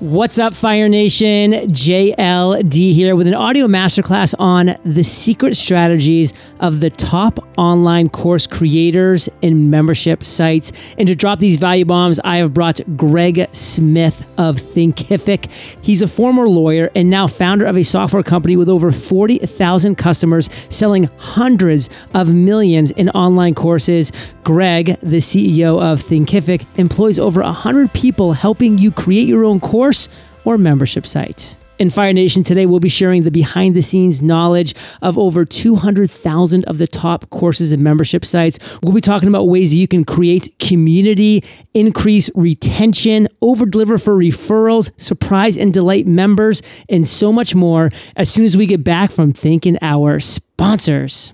What's 0.00 0.38
up, 0.38 0.54
Fire 0.54 0.88
Nation? 0.88 1.52
JLD 1.52 2.94
here 2.94 3.14
with 3.14 3.26
an 3.26 3.34
audio 3.34 3.66
masterclass 3.66 4.34
on 4.38 4.78
the 4.82 5.02
secret 5.02 5.58
strategies 5.58 6.32
of 6.58 6.80
the 6.80 6.88
top 6.88 7.38
online 7.58 8.08
course 8.08 8.46
creators 8.46 9.28
and 9.42 9.70
membership 9.70 10.24
sites. 10.24 10.72
And 10.96 11.06
to 11.06 11.14
drop 11.14 11.38
these 11.38 11.58
value 11.58 11.84
bombs, 11.84 12.18
I 12.24 12.38
have 12.38 12.54
brought 12.54 12.80
Greg 12.96 13.46
Smith 13.52 14.26
of 14.38 14.56
Thinkific. 14.56 15.50
He's 15.82 16.00
a 16.00 16.08
former 16.08 16.48
lawyer 16.48 16.90
and 16.94 17.10
now 17.10 17.26
founder 17.26 17.66
of 17.66 17.76
a 17.76 17.82
software 17.82 18.22
company 18.22 18.56
with 18.56 18.70
over 18.70 18.90
40,000 18.90 19.96
customers 19.96 20.48
selling 20.70 21.10
hundreds 21.18 21.90
of 22.14 22.32
millions 22.32 22.90
in 22.92 23.10
online 23.10 23.54
courses. 23.54 24.12
Greg, 24.44 24.98
the 25.00 25.18
CEO 25.18 25.78
of 25.78 26.02
Thinkific, 26.02 26.64
employs 26.78 27.18
over 27.18 27.42
100 27.42 27.92
people 27.92 28.32
helping 28.32 28.78
you 28.78 28.90
create 28.90 29.28
your 29.28 29.44
own 29.44 29.60
course 29.60 29.89
course 29.90 30.08
or 30.44 30.56
membership 30.56 31.04
site. 31.04 31.56
In 31.80 31.90
Fire 31.90 32.12
Nation 32.12 32.44
today, 32.44 32.66
we'll 32.66 32.78
be 32.78 32.88
sharing 32.90 33.24
the 33.24 33.30
behind 33.30 33.74
the 33.74 33.82
scenes 33.82 34.22
knowledge 34.22 34.74
of 35.02 35.18
over 35.18 35.44
200,000 35.44 36.64
of 36.66 36.78
the 36.78 36.86
top 36.86 37.28
courses 37.30 37.72
and 37.72 37.82
membership 37.82 38.24
sites. 38.24 38.58
We'll 38.82 38.94
be 38.94 39.00
talking 39.00 39.28
about 39.28 39.48
ways 39.48 39.70
that 39.70 39.78
you 39.78 39.88
can 39.88 40.04
create 40.04 40.56
community, 40.60 41.42
increase 41.74 42.30
retention, 42.36 43.26
over 43.40 43.66
deliver 43.66 43.98
for 43.98 44.14
referrals, 44.14 44.90
surprise 45.00 45.56
and 45.56 45.72
delight 45.74 46.06
members, 46.06 46.62
and 46.88 47.06
so 47.06 47.32
much 47.32 47.54
more 47.54 47.90
as 48.14 48.30
soon 48.30 48.44
as 48.44 48.56
we 48.56 48.66
get 48.66 48.84
back 48.84 49.10
from 49.10 49.32
thanking 49.32 49.76
our 49.82 50.20
sponsors. 50.20 51.32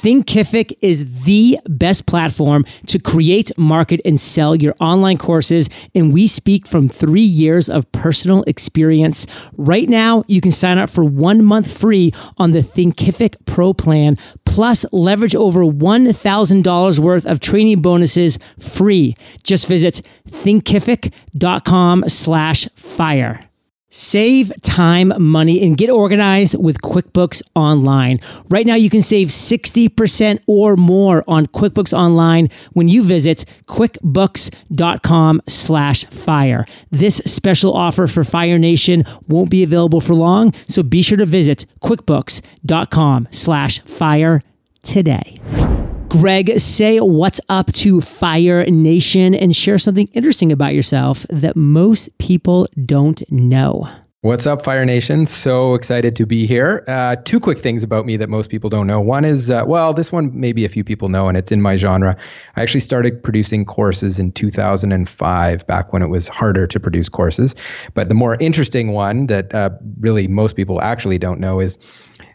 Thinkific 0.00 0.72
is 0.80 1.24
the 1.24 1.58
best 1.68 2.06
platform 2.06 2.64
to 2.86 3.00
create, 3.00 3.50
market, 3.58 4.00
and 4.04 4.18
sell 4.20 4.54
your 4.54 4.74
online 4.80 5.18
courses. 5.18 5.68
And 5.92 6.14
we 6.14 6.28
speak 6.28 6.68
from 6.68 6.88
three 6.88 7.20
years 7.20 7.68
of 7.68 7.90
personal 7.90 8.44
experience. 8.44 9.26
Right 9.56 9.88
now, 9.88 10.22
you 10.28 10.40
can 10.40 10.52
sign 10.52 10.78
up 10.78 10.88
for 10.88 11.02
one 11.02 11.44
month 11.44 11.76
free 11.76 12.12
on 12.36 12.52
the 12.52 12.60
Thinkific 12.60 13.44
Pro 13.44 13.74
plan, 13.74 14.16
plus 14.44 14.84
leverage 14.92 15.34
over 15.34 15.60
$1,000 15.60 16.98
worth 17.00 17.26
of 17.26 17.40
training 17.40 17.82
bonuses 17.82 18.38
free. 18.60 19.16
Just 19.42 19.66
visit 19.66 20.02
thinkific.com 20.28 22.04
slash 22.06 22.68
fire. 22.76 23.47
Save 23.90 24.52
time, 24.62 25.12
money, 25.18 25.62
and 25.62 25.76
get 25.76 25.88
organized 25.88 26.58
with 26.62 26.82
QuickBooks 26.82 27.42
Online. 27.54 28.20
Right 28.50 28.66
now, 28.66 28.74
you 28.74 28.90
can 28.90 29.02
save 29.02 29.28
60% 29.28 30.40
or 30.46 30.76
more 30.76 31.24
on 31.26 31.46
QuickBooks 31.46 31.96
Online 31.96 32.48
when 32.72 32.88
you 32.88 33.02
visit 33.02 33.44
quickbooks.com 33.66 35.42
slash 35.48 36.04
fire. 36.06 36.64
This 36.90 37.16
special 37.24 37.72
offer 37.72 38.06
for 38.06 38.24
Fire 38.24 38.58
Nation 38.58 39.04
won't 39.26 39.50
be 39.50 39.62
available 39.62 40.02
for 40.02 40.14
long, 40.14 40.52
so 40.66 40.82
be 40.82 41.00
sure 41.00 41.18
to 41.18 41.26
visit 41.26 41.64
quickbooks.com 41.82 43.28
slash 43.30 43.80
fire 43.80 44.40
today. 44.82 45.67
Greg, 46.08 46.58
say 46.58 47.00
what's 47.00 47.38
up 47.50 47.70
to 47.74 48.00
Fire 48.00 48.64
Nation 48.64 49.34
and 49.34 49.54
share 49.54 49.76
something 49.76 50.08
interesting 50.14 50.50
about 50.50 50.72
yourself 50.74 51.26
that 51.28 51.54
most 51.54 52.16
people 52.16 52.66
don't 52.86 53.22
know. 53.30 53.86
What's 54.22 54.46
up, 54.46 54.64
Fire 54.64 54.86
Nation? 54.86 55.26
So 55.26 55.74
excited 55.74 56.16
to 56.16 56.24
be 56.24 56.46
here. 56.46 56.82
Uh, 56.88 57.16
two 57.24 57.38
quick 57.38 57.58
things 57.58 57.82
about 57.82 58.06
me 58.06 58.16
that 58.16 58.30
most 58.30 58.48
people 58.48 58.70
don't 58.70 58.86
know. 58.86 59.00
One 59.00 59.26
is, 59.26 59.50
uh, 59.50 59.64
well, 59.66 59.92
this 59.92 60.10
one 60.10 60.30
maybe 60.32 60.64
a 60.64 60.68
few 60.70 60.82
people 60.82 61.10
know, 61.10 61.28
and 61.28 61.36
it's 61.36 61.52
in 61.52 61.60
my 61.60 61.76
genre. 61.76 62.16
I 62.56 62.62
actually 62.62 62.80
started 62.80 63.22
producing 63.22 63.66
courses 63.66 64.18
in 64.18 64.32
2005, 64.32 65.66
back 65.66 65.92
when 65.92 66.02
it 66.02 66.08
was 66.08 66.26
harder 66.26 66.66
to 66.66 66.80
produce 66.80 67.10
courses. 67.10 67.54
But 67.92 68.08
the 68.08 68.14
more 68.14 68.36
interesting 68.40 68.92
one 68.92 69.26
that 69.26 69.54
uh, 69.54 69.70
really 70.00 70.26
most 70.26 70.56
people 70.56 70.80
actually 70.80 71.18
don't 71.18 71.38
know 71.38 71.60
is 71.60 71.78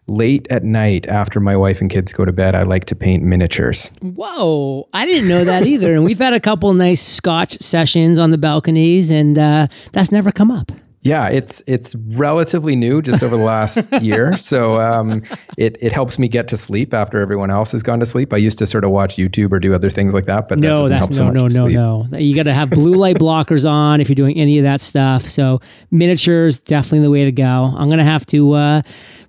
late 0.08 0.48
at 0.50 0.64
night 0.64 1.06
after 1.08 1.40
my 1.40 1.56
wife 1.56 1.82
and 1.82 1.90
kids 1.90 2.12
go 2.14 2.26
to 2.26 2.32
bed, 2.32 2.56
I 2.56 2.64
like 2.64 2.86
to 2.86 2.96
paint 2.96 3.24
miniatures. 3.24 3.90
Whoa, 4.02 4.88
I 4.94 5.06
didn't 5.06 5.30
know 5.30 5.44
that 5.46 5.66
either. 5.66 5.94
and 5.94 6.04
we've 6.04 6.20
had 6.20 6.34
a 6.34 6.40
couple 6.40 6.74
nice 6.74 7.02
scotch 7.02 7.58
sessions 7.62 8.20
on 8.20 8.32
the 8.32 8.38
balconies, 8.38 9.12
and 9.12 9.38
uh, 9.38 9.68
that's 9.92 10.12
never 10.12 10.32
come 10.32 10.52
up. 10.52 10.72
Yeah, 11.06 11.28
it's 11.28 11.62
it's 11.68 11.96
relatively 12.16 12.78
new, 12.78 13.02
just 13.02 13.22
over 13.24 13.36
the 13.36 13.44
last 13.44 13.92
year. 14.02 14.38
So 14.38 14.80
um, 14.80 15.22
it 15.58 15.76
it 15.82 15.92
helps 15.92 16.18
me 16.18 16.30
get 16.30 16.48
to 16.48 16.56
sleep 16.56 16.94
after 16.94 17.20
everyone 17.20 17.52
else 17.52 17.74
has 17.74 17.84
gone 17.84 18.00
to 18.00 18.06
sleep. 18.06 18.32
I 18.32 18.38
used 18.38 18.58
to 18.60 18.68
sort 18.68 18.86
of 18.86 18.92
watch 18.92 19.18
YouTube 19.18 19.52
or 19.52 19.60
do 19.60 19.74
other 19.74 19.90
things 19.90 20.14
like 20.14 20.26
that, 20.28 20.48
but 20.48 20.60
no, 20.60 20.88
that 20.88 21.02
that's 21.02 21.20
no, 21.20 21.28
so 21.28 21.30
no, 21.32 21.68
no, 21.68 22.04
no. 22.04 22.18
You 22.18 22.34
got 22.34 22.44
to 22.44 22.54
have 22.54 22.70
blue 22.70 22.94
light 22.94 23.18
blockers 23.18 23.70
on 23.70 24.00
if 24.00 24.08
you're 24.08 24.16
doing 24.16 24.38
any 24.38 24.58
of 24.60 24.64
that 24.64 24.80
stuff. 24.80 25.28
So 25.28 25.60
miniatures 25.92 26.60
definitely 26.60 27.02
the 27.02 27.12
way 27.12 27.26
to 27.26 27.34
go. 27.34 27.44
I'm 27.78 27.90
gonna 27.90 28.06
have 28.06 28.26
to 28.28 28.54
uh, 28.54 28.82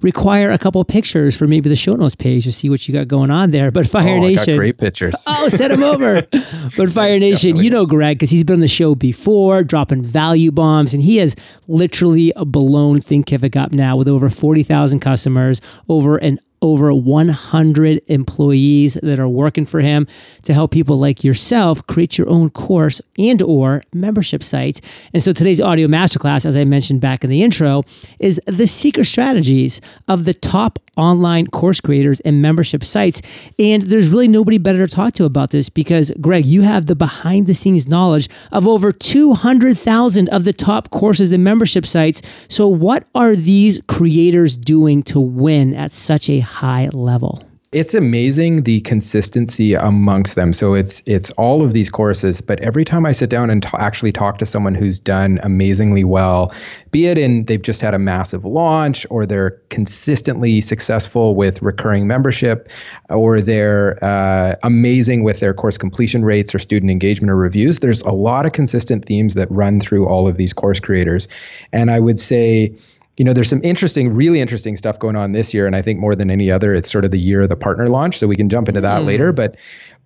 require 0.05 0.53
a 0.53 0.59
couple 0.59 0.85
pictures 0.85 1.35
for 1.35 1.49
maybe 1.49 1.71
the 1.71 1.75
show 1.75 1.95
notes 1.95 2.15
page 2.15 2.45
to 2.45 2.53
see 2.53 2.69
what 2.69 2.87
you 2.87 2.93
got 2.93 3.09
going 3.09 3.31
on 3.31 3.51
there. 3.51 3.71
But 3.71 3.87
Fire 3.89 4.19
oh, 4.19 4.21
Nation, 4.21 4.57
great 4.57 4.79
pictures. 4.79 5.15
Oh, 5.27 5.49
send 5.49 5.73
them 5.73 5.83
over. 5.83 6.23
but 6.77 6.91
Fire 6.91 7.19
Nation, 7.19 7.57
you 7.57 7.71
know 7.71 7.87
Greg 7.87 8.19
because 8.19 8.31
he's 8.31 8.45
been 8.45 8.55
on 8.55 8.61
the 8.61 8.69
show 8.69 8.95
before, 8.95 9.65
dropping 9.65 10.03
value 10.03 10.53
bombs, 10.53 10.93
and 10.93 11.03
he 11.03 11.17
has 11.17 11.35
literally 11.67 12.33
blown 12.37 12.99
Thinkific 12.99 13.57
up 13.57 13.73
now 13.73 13.97
with 13.97 14.07
over 14.07 14.29
40,000 14.29 15.01
customers, 15.01 15.61
over 15.89 16.19
an 16.19 16.39
over 16.65 16.93
100 16.93 18.03
employees 18.07 18.95
that 19.03 19.19
are 19.19 19.29
working 19.29 19.67
for 19.67 19.81
him 19.81 20.07
to 20.43 20.55
help 20.55 20.71
people 20.71 20.99
like 20.99 21.23
yourself 21.23 21.87
create 21.87 22.17
your 22.17 22.29
own 22.29 22.51
course 22.51 23.01
and 23.19 23.43
or 23.43 23.83
membership 23.93 24.43
sites. 24.43 24.81
And 25.13 25.23
so 25.23 25.33
today's 25.33 25.61
audio 25.61 25.87
masterclass, 25.89 26.47
as 26.47 26.57
I 26.57 26.65
mentioned 26.65 27.01
back 27.01 27.23
in 27.23 27.31
the 27.31 27.43
intro, 27.43 27.85
is 28.19 28.41
the 28.47 28.67
secret 28.67 29.05
strategies 29.05 29.81
of 30.09 30.25
the 30.25 30.35
top 30.35 30.79
online 30.97 31.47
course 31.49 31.81
creators 31.81 32.21
and 32.21 32.41
membership 32.41 32.85
sites. 32.85 33.21
And 33.59 33.83
there's 33.83 34.09
really 34.09 34.29
nobody 34.29 34.59
better 34.59 34.87
to 34.87 34.93
talk 34.93 35.15
to 35.15 35.25
about 35.25 35.51
this 35.51 35.69
because 35.69 36.13
Greg, 36.21 36.47
you 36.47 36.63
have 36.63 36.87
the 36.87 36.95
behind 36.95 37.47
the 37.47 37.55
scenes 37.55 37.87
knowledge 37.89 38.29
of 38.53 38.67
over 38.67 38.93
200,000 38.93 40.29
of 40.29 40.45
the 40.45 40.53
top 40.53 40.91
courses 40.91 41.33
and 41.33 41.45
membership 41.45 41.87
sites. 41.87 42.23
So 42.49 42.69
what 42.69 43.07
are 43.15 43.37
these 43.37 43.81
creators 43.89 44.57
doing 44.57 45.03
to 45.05 45.21
win 45.21 45.75
at 45.75 45.91
such 45.91 46.29
a 46.29 46.41
high 46.55 46.89
level? 46.93 47.43
It's 47.73 47.93
amazing 47.93 48.63
the 48.63 48.81
consistency 48.83 49.75
amongst 49.75 50.37
them. 50.37 50.53
So 50.53 50.75
it's 50.75 51.03
it's 51.07 51.33
all 51.33 51.61
of 51.61 51.73
these 51.73 51.91
courses, 51.91 52.41
but 52.41 52.61
every 52.61 52.85
time 52.85 53.05
I 53.05 53.11
sit 53.11 53.31
down 53.31 53.51
and 53.51 53.65
t- 53.65 53.69
actually 53.77 54.13
talk 54.13 54.39
to 54.39 54.47
someone 54.47 54.77
who's 54.77 55.01
done 55.01 55.41
amazingly 55.43 56.05
well, 56.05 56.55
be 56.93 57.07
it 57.07 57.19
in 57.19 57.47
they've 57.47 57.61
just 57.61 57.81
had 57.81 57.93
a 57.93 57.99
massive 57.99 58.45
launch 58.45 59.05
or 59.11 59.27
they're 59.27 59.61
consistently 59.71 60.61
successful 60.61 61.35
with 61.35 61.61
recurring 61.63 62.07
membership 62.07 62.69
or 63.11 63.41
they're 63.41 63.99
uh, 64.05 64.55
amazing 64.63 65.25
with 65.25 65.41
their 65.41 65.53
course 65.53 65.77
completion 65.77 66.25
rates 66.25 66.55
or 66.55 66.61
student 66.61 66.93
engagement 66.93 67.29
or 67.29 67.37
reviews, 67.37 67.81
there's 67.81 68.03
a 68.03 68.13
lot 68.13 68.47
of 68.47 68.53
consistent 68.53 69.05
themes 69.05 69.35
that 69.35 69.51
run 69.51 69.81
through 69.81 70.07
all 70.07 70.29
of 70.29 70.37
these 70.37 70.53
course 70.53 70.79
creators. 70.79 71.27
And 71.73 71.91
I 71.91 71.99
would 71.99 72.21
say 72.21 72.73
you 73.17 73.25
know, 73.25 73.33
there's 73.33 73.49
some 73.49 73.61
interesting, 73.63 74.13
really 74.13 74.41
interesting 74.41 74.77
stuff 74.77 74.99
going 74.99 75.17
on 75.17 75.33
this 75.33 75.55
year, 75.55 75.67
and 75.67 75.77
I 75.77 75.83
think 75.83 76.01
more 76.01 76.17
than 76.17 76.31
any 76.31 76.51
other, 76.51 76.75
it's 76.75 76.91
sort 76.91 77.05
of 77.05 77.11
the 77.11 77.21
year 77.21 77.43
of 77.43 77.49
the 77.49 77.57
partner 77.57 77.89
launch. 77.89 78.19
So 78.19 78.27
we 78.27 78.37
can 78.37 78.49
jump 78.49 78.69
into 78.69 78.81
that 78.81 79.03
mm. 79.03 79.07
later. 79.07 79.33
But 79.33 79.57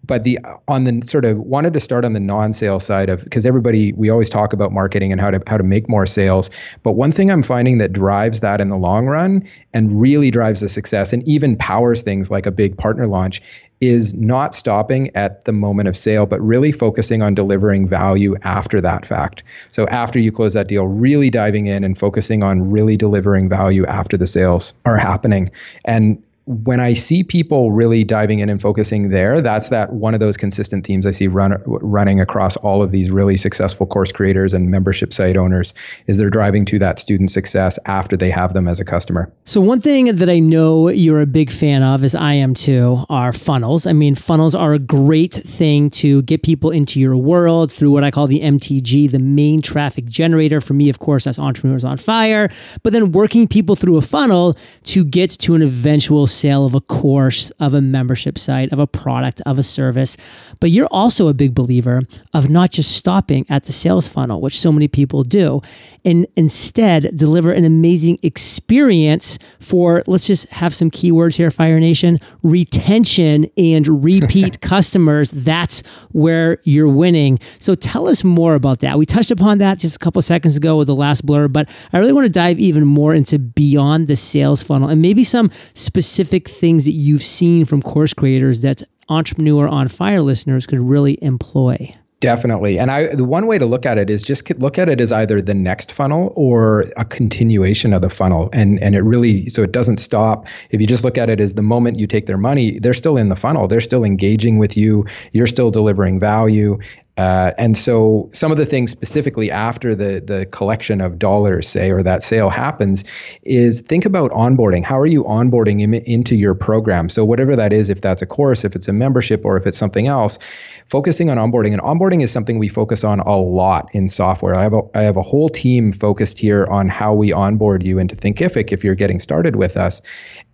but 0.04 0.24
the 0.24 0.38
on 0.68 0.84
the 0.84 1.02
sort 1.06 1.24
of 1.24 1.38
wanted 1.38 1.72
to 1.74 1.80
start 1.80 2.04
on 2.04 2.12
the 2.12 2.20
non-sale 2.20 2.80
side 2.80 3.08
of 3.08 3.22
because 3.24 3.44
everybody 3.44 3.92
we 3.92 4.10
always 4.10 4.30
talk 4.30 4.52
about 4.52 4.72
marketing 4.72 5.12
and 5.12 5.20
how 5.20 5.30
to 5.30 5.40
how 5.46 5.56
to 5.56 5.64
make 5.64 5.88
more 5.88 6.06
sales 6.06 6.50
but 6.82 6.92
one 6.92 7.12
thing 7.12 7.30
i'm 7.30 7.42
finding 7.42 7.78
that 7.78 7.92
drives 7.92 8.40
that 8.40 8.60
in 8.60 8.68
the 8.68 8.76
long 8.76 9.06
run 9.06 9.46
and 9.74 10.00
really 10.00 10.30
drives 10.30 10.60
the 10.60 10.68
success 10.68 11.12
and 11.12 11.26
even 11.28 11.56
powers 11.56 12.02
things 12.02 12.30
like 12.30 12.46
a 12.46 12.50
big 12.50 12.76
partner 12.76 13.06
launch 13.06 13.42
is 13.80 14.12
not 14.14 14.54
stopping 14.54 15.14
at 15.14 15.44
the 15.44 15.52
moment 15.52 15.88
of 15.88 15.96
sale, 15.96 16.26
but 16.26 16.40
really 16.40 16.72
focusing 16.72 17.22
on 17.22 17.34
delivering 17.34 17.88
value 17.88 18.34
after 18.42 18.80
that 18.80 19.06
fact. 19.06 19.44
So 19.70 19.86
after 19.86 20.18
you 20.18 20.32
close 20.32 20.52
that 20.54 20.66
deal, 20.66 20.86
really 20.86 21.30
diving 21.30 21.66
in 21.66 21.84
and 21.84 21.96
focusing 21.96 22.42
on 22.42 22.70
really 22.70 22.96
delivering 22.96 23.48
value 23.48 23.86
after 23.86 24.16
the 24.16 24.26
sales 24.26 24.74
are 24.84 24.96
happening. 24.96 25.48
And 25.84 26.20
when 26.48 26.80
I 26.80 26.94
see 26.94 27.22
people 27.22 27.72
really 27.72 28.04
diving 28.04 28.38
in 28.38 28.48
and 28.48 28.58
focusing 28.58 29.10
there, 29.10 29.42
that's 29.42 29.68
that 29.68 29.92
one 29.92 30.14
of 30.14 30.20
those 30.20 30.38
consistent 30.38 30.86
themes 30.86 31.06
I 31.06 31.10
see 31.10 31.26
run, 31.26 31.62
running 31.66 32.22
across 32.22 32.56
all 32.56 32.82
of 32.82 32.90
these 32.90 33.10
really 33.10 33.36
successful 33.36 33.86
course 33.86 34.12
creators 34.12 34.54
and 34.54 34.70
membership 34.70 35.12
site 35.12 35.36
owners 35.36 35.74
is 36.06 36.16
they're 36.16 36.30
driving 36.30 36.64
to 36.64 36.78
that 36.78 36.98
student 36.98 37.30
success 37.30 37.78
after 37.84 38.16
they 38.16 38.30
have 38.30 38.54
them 38.54 38.66
as 38.66 38.80
a 38.80 38.84
customer. 38.84 39.30
So 39.44 39.60
one 39.60 39.82
thing 39.82 40.16
that 40.16 40.30
I 40.30 40.38
know 40.38 40.88
you're 40.88 41.20
a 41.20 41.26
big 41.26 41.50
fan 41.50 41.82
of, 41.82 42.02
as 42.02 42.14
I 42.14 42.32
am 42.32 42.54
too, 42.54 43.04
are 43.10 43.34
funnels. 43.34 43.86
I 43.86 43.92
mean, 43.92 44.14
funnels 44.14 44.54
are 44.54 44.72
a 44.72 44.78
great 44.78 45.34
thing 45.34 45.90
to 45.90 46.22
get 46.22 46.42
people 46.42 46.70
into 46.70 46.98
your 46.98 47.14
world 47.14 47.70
through 47.70 47.90
what 47.90 48.04
I 48.04 48.10
call 48.10 48.26
the 48.26 48.40
MTG, 48.40 49.10
the 49.10 49.18
main 49.18 49.60
traffic 49.60 50.06
generator. 50.06 50.62
For 50.62 50.72
me, 50.72 50.88
of 50.88 50.98
course, 50.98 51.24
that's 51.24 51.38
Entrepreneurs 51.38 51.84
on 51.84 51.98
Fire. 51.98 52.48
But 52.82 52.94
then 52.94 53.12
working 53.12 53.46
people 53.46 53.76
through 53.76 53.98
a 53.98 54.02
funnel 54.02 54.56
to 54.84 55.04
get 55.04 55.28
to 55.32 55.54
an 55.54 55.60
eventual 55.60 56.26
sale 56.38 56.64
of 56.64 56.74
a 56.74 56.80
course, 56.80 57.50
of 57.58 57.74
a 57.74 57.80
membership 57.80 58.38
site, 58.38 58.72
of 58.72 58.78
a 58.78 58.86
product, 58.86 59.40
of 59.46 59.58
a 59.58 59.62
service. 59.62 60.16
But 60.60 60.70
you're 60.70 60.88
also 60.90 61.28
a 61.28 61.34
big 61.34 61.54
believer 61.54 62.02
of 62.32 62.48
not 62.48 62.70
just 62.70 62.96
stopping 62.96 63.46
at 63.48 63.64
the 63.64 63.72
sales 63.72 64.08
funnel, 64.08 64.40
which 64.40 64.58
so 64.58 64.72
many 64.72 64.88
people 64.88 65.24
do, 65.24 65.60
and 66.04 66.26
instead 66.36 67.16
deliver 67.16 67.52
an 67.52 67.64
amazing 67.64 68.18
experience 68.22 69.38
for, 69.60 70.02
let's 70.06 70.26
just 70.26 70.48
have 70.50 70.74
some 70.74 70.90
keywords 70.90 71.36
here, 71.36 71.50
Fire 71.50 71.80
Nation 71.80 72.18
retention 72.42 73.50
and 73.56 74.04
repeat 74.04 74.60
customers. 74.60 75.30
That's 75.30 75.82
where 76.12 76.58
you're 76.64 76.88
winning. 76.88 77.38
So 77.58 77.74
tell 77.74 78.08
us 78.08 78.24
more 78.24 78.54
about 78.54 78.80
that. 78.80 78.98
We 78.98 79.06
touched 79.06 79.30
upon 79.30 79.58
that 79.58 79.78
just 79.78 79.96
a 79.96 79.98
couple 79.98 80.22
seconds 80.22 80.56
ago 80.56 80.76
with 80.76 80.86
the 80.86 80.94
last 80.94 81.26
blur, 81.26 81.48
but 81.48 81.68
I 81.92 81.98
really 81.98 82.12
want 82.12 82.26
to 82.26 82.32
dive 82.32 82.58
even 82.58 82.84
more 82.84 83.14
into 83.14 83.38
beyond 83.38 84.06
the 84.06 84.16
sales 84.16 84.62
funnel 84.62 84.88
and 84.88 85.02
maybe 85.02 85.24
some 85.24 85.50
specific 85.74 86.27
things 86.28 86.84
that 86.84 86.92
you've 86.92 87.22
seen 87.22 87.64
from 87.64 87.82
course 87.82 88.14
creators 88.14 88.60
that 88.62 88.82
entrepreneur 89.08 89.66
on 89.68 89.88
fire 89.88 90.22
listeners 90.22 90.66
could 90.66 90.80
really 90.80 91.22
employ. 91.22 91.94
Definitely. 92.20 92.80
And 92.80 92.90
I 92.90 93.14
the 93.14 93.24
one 93.24 93.46
way 93.46 93.58
to 93.58 93.66
look 93.66 93.86
at 93.86 93.96
it 93.96 94.10
is 94.10 94.24
just 94.24 94.50
look 94.58 94.76
at 94.76 94.88
it 94.88 95.00
as 95.00 95.12
either 95.12 95.40
the 95.40 95.54
next 95.54 95.92
funnel 95.92 96.32
or 96.34 96.84
a 96.96 97.04
continuation 97.04 97.92
of 97.92 98.02
the 98.02 98.10
funnel. 98.10 98.50
And 98.52 98.82
and 98.82 98.96
it 98.96 99.02
really 99.02 99.48
so 99.48 99.62
it 99.62 99.70
doesn't 99.70 99.98
stop. 99.98 100.44
If 100.70 100.80
you 100.80 100.86
just 100.88 101.04
look 101.04 101.16
at 101.16 101.30
it 101.30 101.38
as 101.38 101.54
the 101.54 101.62
moment 101.62 102.00
you 102.00 102.08
take 102.08 102.26
their 102.26 102.36
money, 102.36 102.80
they're 102.80 102.92
still 102.92 103.16
in 103.16 103.28
the 103.28 103.36
funnel. 103.36 103.68
They're 103.68 103.80
still 103.80 104.02
engaging 104.02 104.58
with 104.58 104.76
you. 104.76 105.06
You're 105.32 105.46
still 105.46 105.70
delivering 105.70 106.18
value. 106.18 106.78
Uh, 107.18 107.50
and 107.58 107.76
so 107.76 108.28
some 108.32 108.52
of 108.52 108.58
the 108.58 108.64
things 108.64 108.92
specifically 108.92 109.50
after 109.50 109.92
the 109.92 110.22
the 110.24 110.46
collection 110.46 111.00
of 111.00 111.18
dollars, 111.18 111.68
say, 111.68 111.90
or 111.90 112.00
that 112.00 112.22
sale 112.22 112.48
happens, 112.48 113.04
is 113.42 113.80
think 113.80 114.06
about 114.06 114.30
onboarding. 114.30 114.84
How 114.84 115.00
are 115.00 115.06
you 115.06 115.24
onboarding 115.24 115.80
Im- 115.80 115.94
into 115.94 116.36
your 116.36 116.54
program? 116.54 117.08
So 117.08 117.24
whatever 117.24 117.56
that 117.56 117.72
is, 117.72 117.90
if 117.90 118.00
that's 118.02 118.22
a 118.22 118.26
course, 118.26 118.64
if 118.64 118.76
it's 118.76 118.86
a 118.86 118.92
membership, 118.92 119.44
or 119.44 119.56
if 119.56 119.66
it's 119.66 119.76
something 119.76 120.06
else, 120.06 120.38
focusing 120.86 121.28
on 121.28 121.38
onboarding. 121.38 121.72
And 121.72 121.82
onboarding 121.82 122.22
is 122.22 122.30
something 122.30 122.56
we 122.56 122.68
focus 122.68 123.02
on 123.02 123.18
a 123.20 123.36
lot 123.36 123.88
in 123.92 124.08
software. 124.08 124.54
I 124.54 124.62
have 124.62 124.74
a, 124.74 124.82
I 124.94 125.00
have 125.00 125.16
a 125.16 125.22
whole 125.22 125.48
team 125.48 125.90
focused 125.90 126.38
here 126.38 126.66
on 126.70 126.88
how 126.88 127.14
we 127.14 127.32
onboard 127.32 127.82
you 127.82 127.98
into 127.98 128.14
Thinkific 128.14 128.70
if 128.70 128.84
you're 128.84 128.94
getting 128.94 129.18
started 129.18 129.56
with 129.56 129.76
us. 129.76 130.00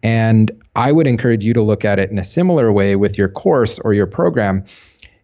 And 0.02 0.50
I 0.76 0.92
would 0.92 1.06
encourage 1.06 1.44
you 1.44 1.52
to 1.52 1.62
look 1.62 1.84
at 1.84 1.98
it 1.98 2.10
in 2.10 2.18
a 2.18 2.24
similar 2.24 2.72
way 2.72 2.96
with 2.96 3.18
your 3.18 3.28
course 3.28 3.78
or 3.80 3.92
your 3.92 4.06
program 4.06 4.64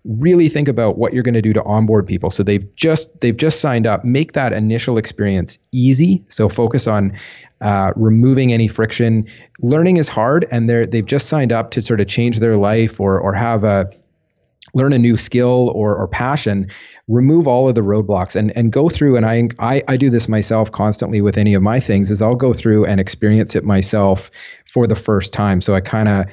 really 0.04 0.48
think 0.48 0.68
about 0.68 0.96
what 0.96 1.12
you're 1.12 1.22
going 1.22 1.34
to 1.34 1.42
do 1.42 1.52
to 1.52 1.62
onboard 1.64 2.06
people. 2.06 2.30
So 2.30 2.42
they've 2.42 2.74
just 2.76 3.20
they've 3.20 3.36
just 3.36 3.60
signed 3.60 3.86
up. 3.86 4.04
Make 4.04 4.32
that 4.32 4.52
initial 4.52 4.98
experience 4.98 5.58
easy. 5.72 6.24
So 6.28 6.48
focus 6.48 6.86
on 6.86 7.12
uh, 7.60 7.92
removing 7.96 8.52
any 8.52 8.68
friction. 8.68 9.26
Learning 9.60 9.98
is 9.98 10.08
hard 10.08 10.46
and 10.50 10.68
they're 10.68 10.86
they've 10.86 11.04
just 11.04 11.28
signed 11.28 11.52
up 11.52 11.70
to 11.72 11.82
sort 11.82 12.00
of 12.00 12.08
change 12.08 12.38
their 12.38 12.56
life 12.56 12.98
or 12.98 13.20
or 13.20 13.34
have 13.34 13.64
a 13.64 13.90
learn 14.74 14.92
a 14.92 14.98
new 14.98 15.16
skill 15.16 15.70
or, 15.74 15.96
or 15.96 16.06
passion. 16.08 16.68
Remove 17.08 17.48
all 17.48 17.68
of 17.68 17.74
the 17.74 17.80
roadblocks 17.80 18.36
and, 18.36 18.56
and 18.56 18.72
go 18.72 18.88
through 18.88 19.16
and 19.16 19.26
I, 19.26 19.48
I 19.58 19.82
i 19.88 19.96
do 19.96 20.10
this 20.10 20.28
myself 20.28 20.70
constantly 20.70 21.20
with 21.20 21.36
any 21.36 21.54
of 21.54 21.62
my 21.62 21.80
things 21.80 22.10
is 22.10 22.22
i'll 22.22 22.36
go 22.36 22.52
through 22.52 22.86
and 22.86 23.00
experience 23.00 23.56
it 23.56 23.64
myself 23.64 24.30
for 24.66 24.86
the 24.86 24.94
first 24.94 25.32
time. 25.32 25.60
So 25.60 25.74
i 25.74 25.80
kind 25.80 26.08
of 26.08 26.26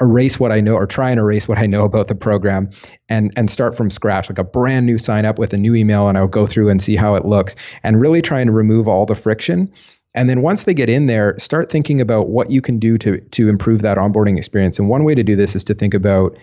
erase 0.00 0.38
what 0.38 0.52
I 0.52 0.60
know 0.60 0.74
or 0.74 0.86
try 0.86 1.10
and 1.10 1.18
erase 1.18 1.48
what 1.48 1.58
I 1.58 1.66
know 1.66 1.84
about 1.84 2.08
the 2.08 2.14
program 2.14 2.70
and 3.08 3.32
and 3.36 3.50
start 3.50 3.76
from 3.76 3.90
scratch 3.90 4.28
like 4.28 4.38
a 4.38 4.44
brand 4.44 4.86
new 4.86 4.98
sign 4.98 5.24
up 5.24 5.38
with 5.38 5.52
a 5.52 5.56
new 5.56 5.74
email 5.74 6.08
and 6.08 6.16
I'll 6.16 6.28
go 6.28 6.46
through 6.46 6.68
and 6.68 6.80
see 6.80 6.96
how 6.96 7.14
it 7.14 7.24
looks 7.24 7.56
and 7.82 8.00
really 8.00 8.22
try 8.22 8.40
and 8.40 8.54
remove 8.54 8.86
all 8.86 9.06
the 9.06 9.16
friction. 9.16 9.72
And 10.14 10.30
then 10.30 10.42
once 10.42 10.64
they 10.64 10.74
get 10.74 10.88
in 10.88 11.06
there 11.06 11.36
start 11.38 11.70
thinking 11.70 12.00
about 12.00 12.28
what 12.28 12.50
you 12.50 12.60
can 12.60 12.78
do 12.78 12.96
to 12.98 13.20
to 13.20 13.48
improve 13.48 13.82
that 13.82 13.98
onboarding 13.98 14.38
experience. 14.38 14.78
And 14.78 14.88
one 14.88 15.04
way 15.04 15.14
to 15.14 15.22
do 15.22 15.34
this 15.34 15.56
is 15.56 15.64
to 15.64 15.74
think 15.74 15.94
about 15.94 16.36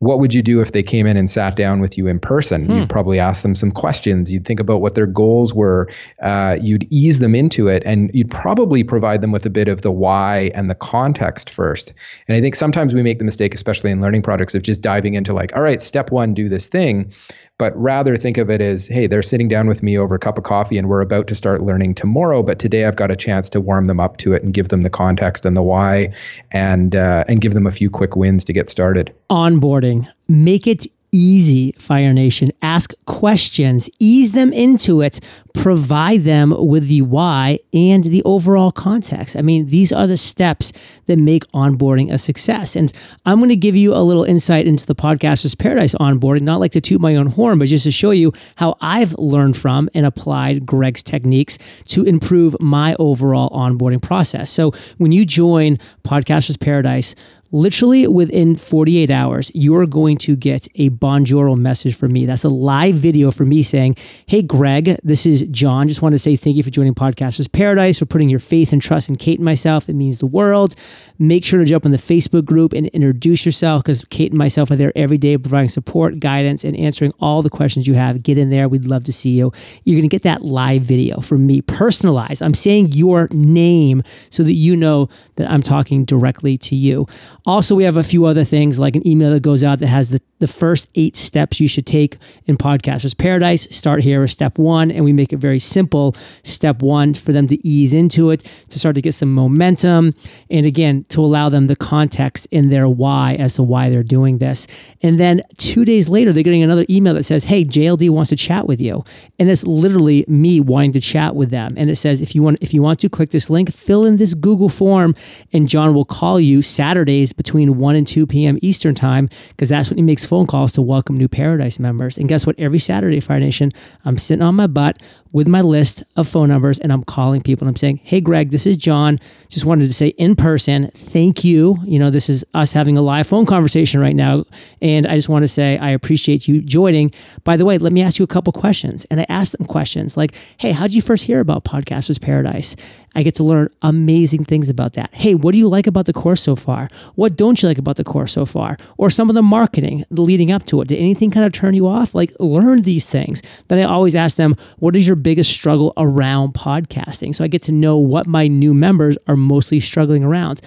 what 0.00 0.20
would 0.20 0.32
you 0.32 0.42
do 0.42 0.60
if 0.60 0.72
they 0.72 0.82
came 0.82 1.06
in 1.06 1.16
and 1.16 1.28
sat 1.28 1.56
down 1.56 1.80
with 1.80 1.98
you 1.98 2.06
in 2.06 2.20
person? 2.20 2.66
Hmm. 2.66 2.72
You'd 2.72 2.90
probably 2.90 3.18
ask 3.18 3.42
them 3.42 3.54
some 3.54 3.72
questions. 3.72 4.32
You'd 4.32 4.44
think 4.44 4.60
about 4.60 4.80
what 4.80 4.94
their 4.94 5.06
goals 5.06 5.54
were. 5.54 5.90
Uh, 6.22 6.56
you'd 6.60 6.86
ease 6.90 7.18
them 7.18 7.34
into 7.34 7.66
it, 7.66 7.82
and 7.84 8.10
you'd 8.14 8.30
probably 8.30 8.84
provide 8.84 9.22
them 9.22 9.32
with 9.32 9.44
a 9.44 9.50
bit 9.50 9.66
of 9.66 9.82
the 9.82 9.90
why 9.90 10.52
and 10.54 10.70
the 10.70 10.74
context 10.74 11.50
first. 11.50 11.92
And 12.28 12.36
I 12.36 12.40
think 12.40 12.54
sometimes 12.54 12.94
we 12.94 13.02
make 13.02 13.18
the 13.18 13.24
mistake, 13.24 13.54
especially 13.54 13.90
in 13.90 14.00
learning 14.00 14.22
products, 14.22 14.54
of 14.54 14.62
just 14.62 14.80
diving 14.80 15.14
into 15.14 15.32
like, 15.32 15.54
all 15.56 15.62
right, 15.62 15.80
step 15.80 16.12
one, 16.12 16.32
do 16.32 16.48
this 16.48 16.68
thing 16.68 17.12
but 17.58 17.76
rather 17.76 18.16
think 18.16 18.38
of 18.38 18.50
it 18.50 18.60
as 18.60 18.86
hey 18.86 19.06
they're 19.06 19.22
sitting 19.22 19.48
down 19.48 19.66
with 19.66 19.82
me 19.82 19.98
over 19.98 20.14
a 20.14 20.18
cup 20.18 20.38
of 20.38 20.44
coffee 20.44 20.78
and 20.78 20.88
we're 20.88 21.00
about 21.00 21.26
to 21.26 21.34
start 21.34 21.62
learning 21.62 21.94
tomorrow 21.94 22.42
but 22.42 22.58
today 22.58 22.84
i've 22.84 22.96
got 22.96 23.10
a 23.10 23.16
chance 23.16 23.48
to 23.48 23.60
warm 23.60 23.86
them 23.86 24.00
up 24.00 24.16
to 24.16 24.32
it 24.32 24.42
and 24.42 24.54
give 24.54 24.68
them 24.68 24.82
the 24.82 24.90
context 24.90 25.44
and 25.44 25.56
the 25.56 25.62
why 25.62 26.12
and 26.52 26.96
uh, 26.96 27.24
and 27.28 27.40
give 27.40 27.54
them 27.54 27.66
a 27.66 27.70
few 27.70 27.90
quick 27.90 28.16
wins 28.16 28.44
to 28.44 28.52
get 28.52 28.68
started. 28.68 29.14
Onboarding. 29.30 30.08
Make 30.28 30.66
it 30.66 30.86
easy, 31.12 31.72
Fire 31.72 32.12
Nation. 32.12 32.50
Ask 32.62 32.92
questions, 33.06 33.88
ease 33.98 34.32
them 34.32 34.52
into 34.52 35.00
it, 35.00 35.20
provide 35.54 36.22
them 36.22 36.54
with 36.56 36.88
the 36.88 37.02
why 37.02 37.58
and 37.72 38.04
the 38.04 38.22
overall 38.24 38.70
context. 38.70 39.36
I 39.36 39.42
mean, 39.42 39.66
these 39.66 39.92
are 39.92 40.06
the 40.06 40.16
steps 40.16 40.72
that 41.06 41.18
make 41.18 41.44
onboarding 41.52 42.12
a 42.12 42.18
success. 42.18 42.76
And 42.76 42.92
I'm 43.26 43.38
going 43.38 43.48
to 43.48 43.56
give 43.56 43.74
you 43.74 43.94
a 43.94 44.02
little 44.02 44.24
insight 44.24 44.66
into 44.66 44.86
the 44.86 44.94
Podcaster's 44.94 45.54
Paradise 45.54 45.94
onboarding, 45.94 46.42
not 46.42 46.60
like 46.60 46.72
to 46.72 46.80
toot 46.80 47.00
my 47.00 47.16
own 47.16 47.26
horn, 47.26 47.58
but 47.58 47.68
just 47.68 47.84
to 47.84 47.90
show 47.90 48.10
you 48.10 48.32
how 48.56 48.76
I've 48.80 49.14
learned 49.18 49.56
from 49.56 49.88
and 49.94 50.06
applied 50.06 50.64
Greg's 50.64 51.02
techniques 51.02 51.58
to 51.86 52.04
improve 52.04 52.56
my 52.60 52.94
overall 52.98 53.50
onboarding 53.50 54.02
process. 54.02 54.50
So 54.50 54.72
when 54.98 55.12
you 55.12 55.24
join 55.24 55.78
Podcaster's 56.04 56.56
Paradise, 56.56 57.14
literally 57.50 58.06
within 58.06 58.56
48 58.56 59.10
hours, 59.10 59.50
you 59.54 59.74
are 59.76 59.86
going 59.86 60.18
to 60.18 60.36
get 60.36 60.68
a 60.74 60.90
Bonjoro 60.90 61.56
message 61.56 61.94
from 61.94 62.12
me. 62.12 62.26
That's 62.26 62.44
a 62.44 62.48
live 62.48 62.96
video 62.96 63.30
from 63.30 63.48
me 63.48 63.62
saying, 63.62 63.96
Hey, 64.26 64.42
Greg, 64.42 64.98
this 65.02 65.24
is 65.26 65.42
John. 65.50 65.88
Just 65.88 66.02
want 66.02 66.12
to 66.12 66.18
say 66.18 66.36
thank 66.36 66.56
you 66.56 66.62
for 66.62 66.70
joining 66.70 66.94
Podcasters 66.94 67.50
Paradise, 67.50 67.98
for 67.98 68.06
putting 68.06 68.28
your 68.28 68.40
faith 68.40 68.72
and 68.72 68.82
trust 68.82 69.08
in 69.08 69.16
Kate 69.16 69.38
and 69.38 69.44
myself. 69.44 69.88
It 69.88 69.94
means 69.94 70.18
the 70.18 70.26
world. 70.26 70.74
Make 71.18 71.44
sure 71.44 71.58
to 71.58 71.64
jump 71.64 71.84
in 71.84 71.92
the 71.92 71.98
Facebook 71.98 72.44
group 72.44 72.72
and 72.72 72.86
introduce 72.88 73.44
yourself 73.46 73.82
because 73.82 74.04
Kate 74.04 74.30
and 74.30 74.38
myself 74.38 74.70
are 74.70 74.76
there 74.76 74.92
every 74.94 75.18
day 75.18 75.36
providing 75.36 75.68
support, 75.68 76.20
guidance, 76.20 76.64
and 76.64 76.76
answering 76.76 77.12
all 77.20 77.42
the 77.42 77.50
questions 77.50 77.86
you 77.86 77.94
have. 77.94 78.22
Get 78.22 78.38
in 78.38 78.50
there. 78.50 78.68
We'd 78.68 78.84
love 78.84 79.04
to 79.04 79.12
see 79.12 79.30
you. 79.30 79.52
You're 79.84 79.98
going 79.98 80.08
to 80.08 80.14
get 80.14 80.22
that 80.22 80.42
live 80.42 80.82
video 80.82 81.20
from 81.20 81.46
me, 81.46 81.62
personalized. 81.62 82.42
I'm 82.42 82.54
saying 82.54 82.92
your 82.92 83.28
name 83.32 84.02
so 84.30 84.42
that 84.42 84.52
you 84.52 84.76
know 84.76 85.08
that 85.36 85.50
I'm 85.50 85.62
talking 85.62 86.04
directly 86.04 86.56
to 86.58 86.76
you. 86.76 87.06
Also, 87.48 87.74
we 87.74 87.84
have 87.84 87.96
a 87.96 88.02
few 88.02 88.26
other 88.26 88.44
things 88.44 88.78
like 88.78 88.94
an 88.94 89.08
email 89.08 89.30
that 89.30 89.40
goes 89.40 89.64
out 89.64 89.78
that 89.78 89.86
has 89.86 90.10
the, 90.10 90.20
the 90.38 90.46
first 90.46 90.86
eight 90.96 91.16
steps 91.16 91.58
you 91.58 91.66
should 91.66 91.86
take 91.86 92.18
in 92.44 92.58
Podcasters 92.58 93.16
Paradise. 93.16 93.66
Start 93.74 94.02
here 94.02 94.20
with 94.20 94.30
step 94.30 94.58
one, 94.58 94.90
and 94.90 95.02
we 95.02 95.14
make 95.14 95.32
it 95.32 95.38
very 95.38 95.58
simple. 95.58 96.14
Step 96.42 96.82
one 96.82 97.14
for 97.14 97.32
them 97.32 97.48
to 97.48 97.66
ease 97.66 97.94
into 97.94 98.28
it, 98.28 98.46
to 98.68 98.78
start 98.78 98.96
to 98.96 99.00
get 99.00 99.14
some 99.14 99.32
momentum, 99.32 100.14
and 100.50 100.66
again, 100.66 101.04
to 101.04 101.22
allow 101.22 101.48
them 101.48 101.68
the 101.68 101.74
context 101.74 102.46
in 102.50 102.68
their 102.68 102.86
why 102.86 103.34
as 103.36 103.54
to 103.54 103.62
why 103.62 103.88
they're 103.88 104.02
doing 104.02 104.36
this. 104.36 104.66
And 105.00 105.18
then 105.18 105.40
two 105.56 105.86
days 105.86 106.10
later, 106.10 106.34
they're 106.34 106.42
getting 106.42 106.62
another 106.62 106.84
email 106.90 107.14
that 107.14 107.24
says, 107.24 107.44
Hey, 107.44 107.64
JLD 107.64 108.10
wants 108.10 108.28
to 108.28 108.36
chat 108.36 108.66
with 108.66 108.78
you. 108.78 109.06
And 109.38 109.48
it's 109.48 109.64
literally 109.64 110.26
me 110.28 110.60
wanting 110.60 110.92
to 110.92 111.00
chat 111.00 111.34
with 111.34 111.48
them. 111.48 111.76
And 111.78 111.88
it 111.88 111.96
says, 111.96 112.20
if 112.20 112.34
you 112.34 112.42
want, 112.42 112.58
if 112.60 112.74
you 112.74 112.82
want 112.82 113.00
to 113.00 113.08
click 113.08 113.30
this 113.30 113.48
link, 113.48 113.72
fill 113.72 114.04
in 114.04 114.18
this 114.18 114.34
Google 114.34 114.68
form, 114.68 115.14
and 115.50 115.66
John 115.66 115.94
will 115.94 116.04
call 116.04 116.38
you 116.38 116.60
Saturdays 116.60 117.32
between 117.38 117.78
1 117.78 117.96
and 117.96 118.06
2 118.06 118.26
p.m. 118.26 118.58
Eastern 118.60 118.94
Time, 118.94 119.28
because 119.48 119.70
that's 119.70 119.88
when 119.88 119.96
he 119.96 120.02
makes 120.02 120.26
phone 120.26 120.46
calls 120.46 120.72
to 120.72 120.82
welcome 120.82 121.16
new 121.16 121.28
Paradise 121.28 121.78
members. 121.78 122.18
And 122.18 122.28
guess 122.28 122.46
what? 122.46 122.58
Every 122.58 122.78
Saturday, 122.78 123.20
Fire 123.20 123.40
Nation, 123.40 123.72
I'm 124.04 124.18
sitting 124.18 124.42
on 124.42 124.56
my 124.56 124.66
butt 124.66 125.00
with 125.32 125.46
my 125.46 125.60
list 125.60 126.04
of 126.16 126.26
phone 126.26 126.48
numbers 126.48 126.78
and 126.78 126.92
I'm 126.92 127.04
calling 127.04 127.40
people 127.40 127.66
and 127.66 127.74
I'm 127.74 127.78
saying, 127.78 128.00
Hey, 128.02 128.20
Greg, 128.20 128.50
this 128.50 128.66
is 128.66 128.76
John. 128.76 129.18
Just 129.48 129.64
wanted 129.64 129.86
to 129.86 129.94
say 129.94 130.08
in 130.08 130.36
person, 130.36 130.90
thank 130.94 131.44
you. 131.44 131.78
You 131.84 131.98
know, 131.98 132.10
this 132.10 132.28
is 132.28 132.44
us 132.54 132.72
having 132.72 132.96
a 132.96 133.02
live 133.02 133.26
phone 133.26 133.46
conversation 133.46 134.00
right 134.00 134.16
now. 134.16 134.44
And 134.80 135.06
I 135.06 135.16
just 135.16 135.28
want 135.28 135.44
to 135.44 135.48
say, 135.48 135.78
I 135.78 135.90
appreciate 135.90 136.48
you 136.48 136.60
joining. 136.60 137.12
By 137.44 137.56
the 137.56 137.64
way, 137.64 137.78
let 137.78 137.92
me 137.92 138.02
ask 138.02 138.18
you 138.18 138.24
a 138.24 138.28
couple 138.28 138.52
questions. 138.52 139.06
And 139.10 139.20
I 139.20 139.26
asked 139.28 139.56
them 139.56 139.66
questions 139.66 140.16
like, 140.16 140.34
Hey, 140.58 140.72
how 140.72 140.84
did 140.86 140.94
you 140.94 141.02
first 141.02 141.24
hear 141.24 141.40
about 141.40 141.64
Podcasters 141.64 142.20
Paradise? 142.20 142.74
I 143.18 143.24
get 143.24 143.34
to 143.34 143.42
learn 143.42 143.68
amazing 143.82 144.44
things 144.44 144.68
about 144.68 144.92
that. 144.92 145.12
Hey, 145.12 145.34
what 145.34 145.50
do 145.50 145.58
you 145.58 145.66
like 145.66 145.88
about 145.88 146.06
the 146.06 146.12
course 146.12 146.40
so 146.40 146.54
far? 146.54 146.88
What 147.16 147.34
don't 147.34 147.60
you 147.60 147.68
like 147.68 147.76
about 147.76 147.96
the 147.96 148.04
course 148.04 148.30
so 148.30 148.46
far? 148.46 148.76
Or 148.96 149.10
some 149.10 149.28
of 149.28 149.34
the 149.34 149.42
marketing 149.42 150.04
leading 150.10 150.52
up 150.52 150.64
to 150.66 150.80
it. 150.82 150.86
Did 150.86 151.00
anything 151.00 151.32
kind 151.32 151.44
of 151.44 151.50
turn 151.52 151.74
you 151.74 151.88
off? 151.88 152.14
Like, 152.14 152.30
learn 152.38 152.82
these 152.82 153.10
things. 153.10 153.42
Then 153.66 153.80
I 153.80 153.82
always 153.82 154.14
ask 154.14 154.36
them, 154.36 154.54
what 154.78 154.94
is 154.94 155.04
your 155.04 155.16
biggest 155.16 155.50
struggle 155.50 155.92
around 155.96 156.54
podcasting? 156.54 157.34
So 157.34 157.42
I 157.42 157.48
get 157.48 157.62
to 157.62 157.72
know 157.72 157.98
what 157.98 158.28
my 158.28 158.46
new 158.46 158.72
members 158.72 159.18
are 159.26 159.34
mostly 159.34 159.80
struggling 159.80 160.22
around 160.22 160.60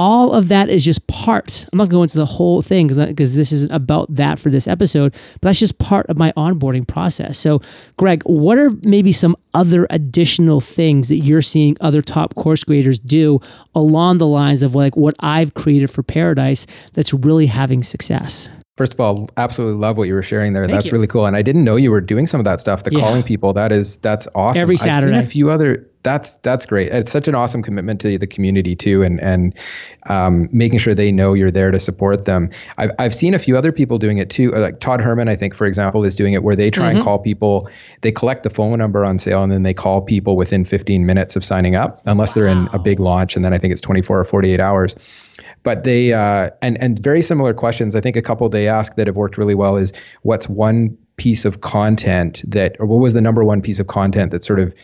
all 0.00 0.32
of 0.32 0.48
that 0.48 0.70
is 0.70 0.82
just 0.82 1.06
part. 1.08 1.66
I'm 1.70 1.76
not 1.76 1.90
going 1.90 1.90
to 1.90 1.96
go 1.96 2.02
into 2.04 2.16
the 2.16 2.24
whole 2.24 2.62
thing 2.62 2.88
because 2.88 3.34
this 3.34 3.52
isn't 3.52 3.70
about 3.70 4.12
that 4.14 4.38
for 4.38 4.48
this 4.48 4.66
episode, 4.66 5.12
but 5.12 5.42
that's 5.42 5.58
just 5.58 5.78
part 5.78 6.06
of 6.06 6.16
my 6.16 6.32
onboarding 6.38 6.88
process. 6.88 7.36
So, 7.36 7.60
Greg, 7.98 8.22
what 8.24 8.56
are 8.56 8.70
maybe 8.82 9.12
some 9.12 9.36
other 9.52 9.86
additional 9.90 10.62
things 10.62 11.08
that 11.08 11.18
you're 11.18 11.42
seeing 11.42 11.76
other 11.82 12.00
top 12.00 12.34
course 12.34 12.64
creators 12.64 12.98
do 12.98 13.40
along 13.74 14.16
the 14.16 14.26
lines 14.26 14.62
of 14.62 14.74
like 14.74 14.96
what 14.96 15.16
I've 15.20 15.52
created 15.52 15.90
for 15.90 16.02
Paradise 16.02 16.66
that's 16.94 17.12
really 17.12 17.46
having 17.46 17.82
success? 17.82 18.48
First 18.76 18.94
of 18.94 19.00
all, 19.00 19.28
absolutely 19.36 19.78
love 19.78 19.98
what 19.98 20.08
you 20.08 20.14
were 20.14 20.22
sharing 20.22 20.54
there. 20.54 20.64
Thank 20.64 20.74
that's 20.74 20.86
you. 20.86 20.92
really 20.92 21.06
cool. 21.06 21.26
And 21.26 21.36
I 21.36 21.42
didn't 21.42 21.64
know 21.64 21.76
you 21.76 21.90
were 21.90 22.00
doing 22.00 22.26
some 22.26 22.40
of 22.40 22.44
that 22.46 22.60
stuff. 22.60 22.84
The 22.84 22.92
Yeah. 22.92 23.00
calling 23.00 23.22
people, 23.22 23.52
that 23.52 23.72
is 23.72 23.98
that's 23.98 24.26
awesome. 24.34 24.62
Every 24.62 24.76
Saturday. 24.78 25.18
a 25.18 25.26
few 25.26 25.50
other 25.50 25.86
that's 26.02 26.36
that's 26.36 26.64
great. 26.64 26.88
It's 26.90 27.10
such 27.12 27.28
an 27.28 27.34
awesome 27.34 27.62
commitment 27.62 28.00
to 28.00 28.16
the 28.16 28.26
community 28.26 28.74
too, 28.74 29.02
and 29.02 29.20
and 29.20 29.54
um, 30.08 30.48
making 30.50 30.78
sure 30.78 30.94
they 30.94 31.12
know 31.12 31.34
you're 31.34 31.50
there 31.50 31.70
to 31.70 31.78
support 31.78 32.24
them. 32.24 32.48
I've 32.78 32.90
I've 32.98 33.14
seen 33.14 33.34
a 33.34 33.38
few 33.38 33.54
other 33.54 33.70
people 33.70 33.98
doing 33.98 34.16
it 34.16 34.30
too. 34.30 34.50
Like 34.52 34.80
Todd 34.80 35.02
Herman, 35.02 35.28
I 35.28 35.36
think, 35.36 35.54
for 35.54 35.66
example, 35.66 36.02
is 36.04 36.14
doing 36.14 36.32
it 36.32 36.42
where 36.42 36.56
they 36.56 36.70
try 36.70 36.86
Mm-hmm. 36.88 36.96
and 36.96 37.04
call 37.04 37.18
people. 37.18 37.68
They 38.00 38.12
collect 38.12 38.44
the 38.44 38.50
phone 38.50 38.78
number 38.78 39.04
on 39.04 39.18
sale, 39.18 39.42
and 39.42 39.52
then 39.52 39.62
they 39.62 39.74
call 39.74 40.00
people 40.00 40.36
within 40.36 40.64
15 40.64 41.04
minutes 41.04 41.36
of 41.36 41.44
signing 41.44 41.74
up, 41.76 42.00
unless 42.06 42.32
they're 42.32 42.46
in 42.48 42.66
a 42.72 42.78
big 42.78 42.98
launch, 42.98 43.36
and 43.36 43.44
then 43.44 43.52
I 43.52 43.58
think 43.58 43.72
it's 43.72 43.82
24 43.82 44.20
or 44.20 44.24
48 44.24 44.58
hours 44.58 44.96
but 45.62 45.84
they 45.84 46.12
uh, 46.12 46.50
and 46.62 46.80
and 46.80 46.98
very 46.98 47.22
similar 47.22 47.54
questions. 47.54 47.94
I 47.94 48.00
think 48.00 48.16
a 48.16 48.22
couple 48.22 48.48
they 48.48 48.68
ask 48.68 48.96
that 48.96 49.06
have 49.06 49.16
worked 49.16 49.38
really 49.38 49.54
well 49.54 49.76
is 49.76 49.92
what's 50.22 50.48
one 50.48 50.96
piece 51.16 51.44
of 51.44 51.60
content 51.60 52.42
that, 52.46 52.76
or 52.78 52.86
what 52.86 53.00
was 53.00 53.12
the 53.12 53.20
number 53.20 53.44
one 53.44 53.60
piece 53.60 53.78
of 53.78 53.86
content 53.86 54.30
that 54.30 54.42
sort 54.42 54.58
of 54.58 54.74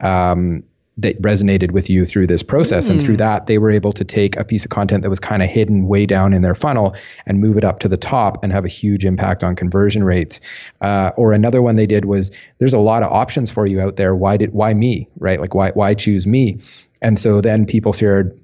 um, 0.00 0.62
that 0.96 1.20
resonated 1.22 1.72
with 1.72 1.90
you 1.90 2.04
through 2.04 2.26
this 2.26 2.42
process, 2.42 2.88
and 2.88 3.00
through 3.04 3.16
that 3.16 3.46
they 3.46 3.58
were 3.58 3.70
able 3.70 3.92
to 3.92 4.04
take 4.04 4.36
a 4.36 4.44
piece 4.44 4.64
of 4.64 4.70
content 4.70 5.02
that 5.02 5.10
was 5.10 5.20
kind 5.20 5.42
of 5.42 5.48
hidden 5.48 5.88
way 5.88 6.06
down 6.06 6.32
in 6.32 6.42
their 6.42 6.54
funnel 6.54 6.94
and 7.26 7.40
move 7.40 7.56
it 7.56 7.64
up 7.64 7.80
to 7.80 7.88
the 7.88 7.96
top 7.96 8.42
and 8.42 8.52
have 8.52 8.64
a 8.64 8.68
huge 8.68 9.04
impact 9.04 9.42
on 9.42 9.56
conversion 9.56 10.04
rates. 10.04 10.40
Uh, 10.80 11.10
or 11.16 11.32
another 11.32 11.62
one 11.62 11.76
they 11.76 11.86
did 11.86 12.04
was 12.04 12.30
there's 12.58 12.72
a 12.72 12.78
lot 12.78 13.02
of 13.02 13.12
options 13.12 13.50
for 13.50 13.66
you 13.66 13.80
out 13.80 13.96
there. 13.96 14.14
Why 14.14 14.36
did 14.36 14.52
why 14.52 14.74
me? 14.74 15.08
Right? 15.18 15.40
Like 15.40 15.54
why 15.54 15.70
why 15.72 15.94
choose 15.94 16.26
me? 16.26 16.58
And 17.02 17.18
so 17.18 17.40
then 17.40 17.66
people 17.66 17.92
shared 17.92 18.38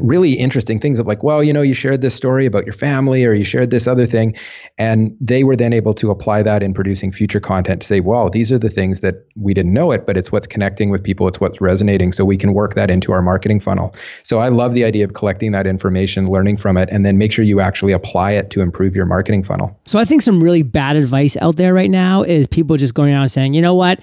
really 0.00 0.34
interesting 0.34 0.78
things 0.80 0.98
of 0.98 1.06
like, 1.06 1.22
well, 1.22 1.42
you 1.42 1.52
know, 1.52 1.62
you 1.62 1.74
shared 1.74 2.00
this 2.00 2.14
story 2.14 2.46
about 2.46 2.64
your 2.64 2.72
family 2.72 3.24
or 3.24 3.32
you 3.32 3.44
shared 3.44 3.70
this 3.70 3.86
other 3.86 4.06
thing. 4.06 4.34
And 4.78 5.16
they 5.20 5.44
were 5.44 5.56
then 5.56 5.72
able 5.72 5.94
to 5.94 6.10
apply 6.10 6.42
that 6.42 6.62
in 6.62 6.74
producing 6.74 7.12
future 7.12 7.40
content 7.40 7.82
to 7.82 7.86
say, 7.86 8.00
well, 8.00 8.30
these 8.30 8.52
are 8.52 8.58
the 8.58 8.70
things 8.70 9.00
that 9.00 9.26
we 9.36 9.54
didn't 9.54 9.72
know 9.72 9.90
it, 9.90 10.06
but 10.06 10.16
it's 10.16 10.30
what's 10.30 10.46
connecting 10.46 10.90
with 10.90 11.02
people, 11.02 11.26
it's 11.28 11.40
what's 11.40 11.60
resonating. 11.60 12.12
So 12.12 12.24
we 12.24 12.36
can 12.36 12.54
work 12.54 12.74
that 12.74 12.90
into 12.90 13.12
our 13.12 13.22
marketing 13.22 13.60
funnel. 13.60 13.94
So 14.22 14.38
I 14.38 14.48
love 14.48 14.74
the 14.74 14.84
idea 14.84 15.04
of 15.04 15.14
collecting 15.14 15.52
that 15.52 15.66
information, 15.66 16.28
learning 16.28 16.58
from 16.58 16.76
it, 16.76 16.88
and 16.90 17.04
then 17.04 17.18
make 17.18 17.32
sure 17.32 17.44
you 17.44 17.60
actually 17.60 17.92
apply 17.92 18.32
it 18.32 18.50
to 18.50 18.60
improve 18.60 18.94
your 18.94 19.06
marketing 19.06 19.42
funnel. 19.44 19.78
So 19.84 19.98
I 19.98 20.04
think 20.04 20.22
some 20.22 20.42
really 20.42 20.62
bad 20.62 20.96
advice 20.96 21.36
out 21.38 21.56
there 21.56 21.74
right 21.74 21.90
now 21.90 22.22
is 22.22 22.46
people 22.46 22.76
just 22.76 22.94
going 22.94 23.12
around 23.12 23.28
saying, 23.28 23.54
you 23.54 23.62
know 23.62 23.74
what? 23.74 24.00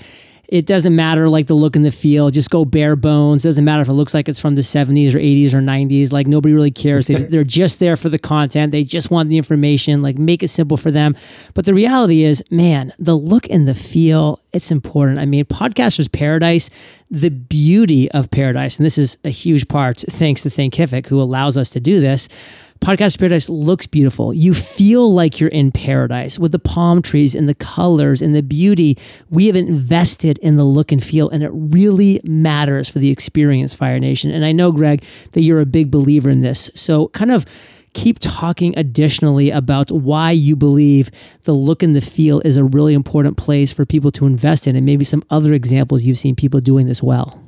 It 0.47 0.65
doesn't 0.65 0.95
matter 0.95 1.29
like 1.29 1.47
the 1.47 1.53
look 1.53 1.75
and 1.75 1.85
the 1.85 1.91
feel. 1.91 2.29
Just 2.29 2.49
go 2.49 2.65
bare 2.65 2.95
bones. 2.95 3.43
Doesn't 3.43 3.63
matter 3.63 3.81
if 3.81 3.87
it 3.87 3.93
looks 3.93 4.13
like 4.13 4.29
it's 4.29 4.39
from 4.39 4.55
the 4.55 4.61
70s 4.61 5.13
or 5.15 5.19
80s 5.19 5.53
or 5.53 5.59
90s. 5.59 6.11
Like 6.11 6.27
nobody 6.27 6.53
really 6.53 6.71
cares. 6.71 7.07
They, 7.07 7.15
they're 7.23 7.43
just 7.43 7.79
there 7.79 7.95
for 7.95 8.09
the 8.09 8.19
content. 8.19 8.71
They 8.71 8.83
just 8.83 9.11
want 9.11 9.29
the 9.29 9.37
information. 9.37 10.01
Like 10.01 10.17
make 10.17 10.43
it 10.43 10.49
simple 10.49 10.77
for 10.77 10.91
them. 10.91 11.15
But 11.53 11.65
the 11.65 11.73
reality 11.73 12.23
is, 12.23 12.43
man, 12.51 12.93
the 12.99 13.15
look 13.15 13.49
and 13.49 13.67
the 13.67 13.75
feel, 13.75 14.39
it's 14.53 14.71
important. 14.71 15.19
I 15.19 15.25
mean, 15.25 15.45
Podcasters 15.45 16.11
Paradise, 16.11 16.69
the 17.09 17.29
beauty 17.29 18.09
of 18.11 18.31
Paradise, 18.31 18.77
and 18.77 18.85
this 18.85 18.97
is 18.97 19.17
a 19.23 19.29
huge 19.29 19.67
part 19.67 20.03
thanks 20.09 20.43
to 20.43 20.49
Thinkific, 20.49 21.07
who 21.07 21.21
allows 21.21 21.57
us 21.57 21.69
to 21.71 21.79
do 21.79 21.99
this. 21.99 22.27
Podcast 22.82 23.17
Paradise 23.17 23.50
looks 23.50 23.88
beautiful. 23.88 24.34
You 24.34 24.53
feel 24.53 25.12
like 25.12 25.39
you're 25.39 25.50
in 25.50 25.72
paradise 25.72 26.38
with 26.38 26.51
the 26.51 26.60
palm 26.60 27.01
trees 27.01 27.34
and 27.34 27.50
the 27.50 27.55
colors 27.55 28.22
and 28.22 28.36
the 28.36 28.44
beauty. 28.44 28.98
We 29.29 29.48
have 29.48 29.55
invested 29.55 30.38
in 30.39 30.55
the 30.55 30.63
look 30.65 30.91
and 30.91 31.03
feel, 31.03 31.29
and 31.29 31.41
it 31.41 31.50
really 31.53 32.22
matters 32.24 32.88
for 32.88 33.00
the 33.00 33.10
experience, 33.10 33.74
Fire 33.74 34.00
Nation. 34.00 34.29
And 34.29 34.46
I 34.46 34.51
know, 34.51 34.72
Greg, 34.72 35.03
that 35.32 35.41
you're 35.41 35.62
a 35.62 35.65
big 35.65 35.89
believer 35.89 36.29
in 36.29 36.41
this. 36.41 36.70
So, 36.75 37.08
kind 37.10 37.32
of 37.32 37.46
keep 37.94 38.20
talking 38.20 38.77
additionally 38.77 39.50
about 39.50 39.89
why 39.89 40.29
you 40.29 40.55
believe 40.55 41.10
the 41.44 41.53
look 41.53 41.82
and 41.82 41.96
the 41.96 42.01
feel 42.01 42.41
is 42.41 42.58
a 42.58 42.63
really 42.63 42.94
important 42.94 43.38
place 43.38 43.72
for 43.72 43.86
people 43.86 44.12
to 44.12 44.27
invest 44.27 44.67
in, 44.67 44.75
and 44.75 44.86
maybe 44.86 45.05
some 45.05 45.24
other 45.32 45.53
examples 45.53 46.03
you've 46.03 46.17
seen 46.20 46.36
people 46.36 46.60
doing 46.60 46.86
this 46.86 47.01
well. 47.01 47.44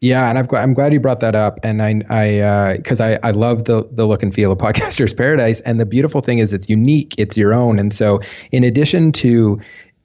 Yeah, 0.00 0.28
and 0.28 0.46
glad 0.46 0.62
I'm 0.62 0.74
glad 0.74 0.92
you 0.92 1.00
brought 1.00 1.20
that 1.20 1.34
up, 1.34 1.58
and 1.62 1.82
I 1.82 2.02
I 2.10 2.76
because 2.76 3.00
I 3.00 3.18
I 3.22 3.30
love 3.30 3.64
the 3.64 3.88
the 3.92 4.06
look 4.06 4.22
and 4.22 4.34
feel 4.34 4.52
of 4.52 4.58
Podcasters 4.66 5.16
Paradise, 5.16 5.60
and 5.62 5.80
the 5.80 5.86
beautiful 5.86 6.20
thing 6.20 6.38
is 6.38 6.52
it's 6.52 6.68
unique, 6.68 7.14
it's 7.16 7.36
your 7.36 7.54
own, 7.54 7.78
and 7.78 7.92
so 7.92 8.20
in 8.52 8.62
addition 8.62 9.10
to 9.12 9.58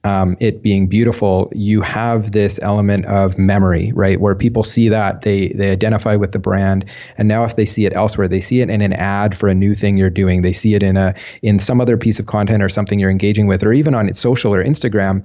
um, 0.04 0.36
it 0.40 0.62
being 0.62 0.88
beautiful, 0.88 1.52
you 1.54 1.80
have 1.82 2.32
this 2.32 2.58
element 2.62 3.04
of 3.06 3.38
memory, 3.38 3.92
right? 3.92 4.20
Where 4.20 4.34
people 4.34 4.64
see 4.64 4.88
that 4.88 5.22
they 5.22 5.48
they 5.48 5.70
identify 5.70 6.16
with 6.16 6.32
the 6.32 6.38
brand, 6.38 6.86
and 7.18 7.28
now 7.28 7.44
if 7.44 7.56
they 7.56 7.66
see 7.66 7.84
it 7.84 7.92
elsewhere, 7.94 8.28
they 8.28 8.40
see 8.40 8.62
it 8.62 8.70
in 8.70 8.80
an 8.80 8.94
ad 8.94 9.36
for 9.36 9.48
a 9.48 9.54
new 9.54 9.74
thing 9.74 9.98
you're 9.98 10.10
doing, 10.10 10.40
they 10.40 10.54
see 10.54 10.74
it 10.74 10.82
in 10.82 10.96
a 10.96 11.14
in 11.42 11.58
some 11.58 11.82
other 11.82 11.98
piece 11.98 12.18
of 12.18 12.24
content 12.24 12.62
or 12.62 12.70
something 12.70 12.98
you're 12.98 13.10
engaging 13.10 13.46
with, 13.46 13.62
or 13.62 13.74
even 13.74 13.94
on 13.94 14.08
its 14.08 14.18
social 14.18 14.54
or 14.54 14.64
Instagram 14.64 15.22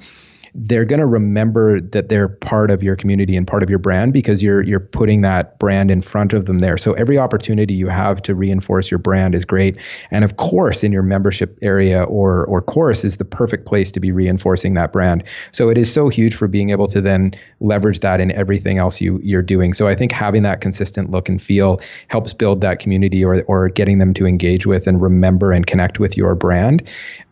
they're 0.59 0.85
going 0.85 0.99
to 0.99 1.05
remember 1.05 1.79
that 1.79 2.09
they're 2.09 2.27
part 2.27 2.71
of 2.71 2.81
your 2.81 2.95
community 2.95 3.37
and 3.37 3.45
part 3.45 3.61
of 3.61 3.69
your 3.69 3.77
brand 3.77 4.11
because 4.11 4.41
you're 4.41 4.63
you're 4.63 4.79
putting 4.79 5.21
that 5.21 5.59
brand 5.59 5.91
in 5.91 6.01
front 6.01 6.33
of 6.33 6.45
them 6.45 6.59
there. 6.59 6.77
So 6.77 6.93
every 6.93 7.19
opportunity 7.19 7.75
you 7.75 7.87
have 7.89 8.23
to 8.23 8.33
reinforce 8.33 8.89
your 8.89 8.97
brand 8.97 9.35
is 9.35 9.45
great. 9.45 9.77
And 10.09 10.25
of 10.25 10.37
course, 10.37 10.83
in 10.83 10.91
your 10.91 11.03
membership 11.03 11.59
area 11.61 12.03
or 12.03 12.45
or 12.45 12.63
course 12.63 13.05
is 13.05 13.17
the 13.17 13.25
perfect 13.25 13.67
place 13.67 13.91
to 13.91 13.99
be 13.99 14.11
reinforcing 14.11 14.73
that 14.73 14.91
brand. 14.91 15.23
So 15.51 15.69
it 15.69 15.77
is 15.77 15.93
so 15.93 16.09
huge 16.09 16.33
for 16.33 16.47
being 16.47 16.71
able 16.71 16.87
to 16.87 17.01
then 17.01 17.33
leverage 17.59 17.99
that 17.99 18.19
in 18.19 18.31
everything 18.31 18.79
else 18.79 18.99
you 18.99 19.19
you're 19.21 19.43
doing. 19.43 19.73
So 19.73 19.87
I 19.87 19.93
think 19.93 20.11
having 20.11 20.41
that 20.41 20.61
consistent 20.61 21.11
look 21.11 21.29
and 21.29 21.39
feel 21.39 21.79
helps 22.07 22.33
build 22.33 22.61
that 22.61 22.79
community 22.79 23.23
or 23.23 23.43
or 23.43 23.69
getting 23.69 23.99
them 23.99 24.11
to 24.15 24.25
engage 24.25 24.65
with 24.65 24.87
and 24.87 24.99
remember 24.99 25.51
and 25.51 25.67
connect 25.67 25.99
with 25.99 26.17
your 26.17 26.33
brand. 26.33 26.81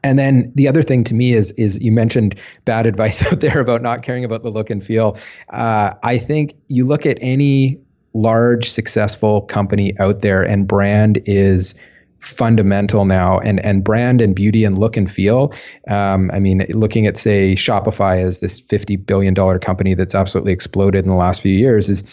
And 0.03 0.20
then 0.20 0.51
the 0.53 0.67
other 0.67 0.84
thing 0.84 1.03
to 1.05 1.15
me 1.15 1.34
is 1.34 1.50
is 1.53 1.82
you 1.82 1.91
mentioned 1.91 2.36
bad 2.65 2.86
advice 2.86 3.14
out 3.31 3.39
there 3.39 3.60
about 3.60 3.81
not 3.81 4.03
caring 4.03 4.24
about 4.24 4.43
the 4.43 4.50
look 4.50 4.69
and 4.69 4.84
feel. 4.84 5.17
Uh, 5.50 5.93
I 6.03 6.17
think 6.17 6.55
you 6.67 6.86
look 6.86 7.05
at 7.05 7.17
any 7.22 7.79
large 8.13 8.69
successful 8.69 9.41
company 9.41 9.98
out 10.00 10.22
there, 10.22 10.43
and 10.43 10.67
brand 10.67 11.22
is 11.25 11.75
fundamental 12.19 13.05
now 13.05 13.38
and 13.39 13.63
and 13.63 13.84
brand 13.84 14.19
and 14.19 14.36
beauty 14.36 14.63
and 14.63 14.79
look 14.79 14.98
and 14.98 15.12
feel 15.12 15.53
um, 15.89 16.31
i 16.34 16.39
mean 16.39 16.65
looking 16.69 17.05
at 17.05 17.19
say 17.19 17.53
shopify 17.53 18.19
as 18.19 18.39
this 18.39 18.62
50 18.62 18.95
billion 18.95 19.36
dollar 19.36 19.60
company 19.60 19.93
that's 19.93 20.15
absolutely 20.15 20.51
exploded 20.51 21.03
in 21.03 21.07
the 21.07 21.15
last 21.15 21.39
few 21.39 21.53
years 21.53 21.88
is 21.88 22.03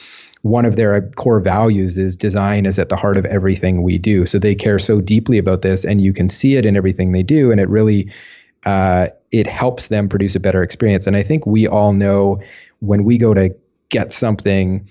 one 0.42 0.64
of 0.64 0.76
their 0.76 1.00
core 1.12 1.40
values 1.40 1.96
is 1.96 2.16
design 2.16 2.66
is 2.66 2.78
at 2.78 2.88
the 2.88 2.96
heart 2.96 3.16
of 3.16 3.24
everything 3.26 3.82
we 3.82 3.96
do. 3.96 4.26
So 4.26 4.38
they 4.38 4.54
care 4.54 4.78
so 4.78 5.00
deeply 5.00 5.38
about 5.38 5.62
this, 5.62 5.84
and 5.84 6.00
you 6.00 6.12
can 6.12 6.28
see 6.28 6.56
it 6.56 6.66
in 6.66 6.76
everything 6.76 7.12
they 7.12 7.22
do, 7.22 7.50
and 7.50 7.60
it 7.60 7.68
really 7.68 8.10
uh, 8.64 9.08
it 9.30 9.46
helps 9.46 9.88
them 9.88 10.08
produce 10.08 10.34
a 10.34 10.40
better 10.40 10.62
experience. 10.62 11.06
And 11.06 11.16
I 11.16 11.22
think 11.22 11.46
we 11.46 11.66
all 11.66 11.92
know 11.92 12.40
when 12.80 13.04
we 13.04 13.18
go 13.18 13.34
to 13.34 13.54
get 13.88 14.12
something, 14.12 14.88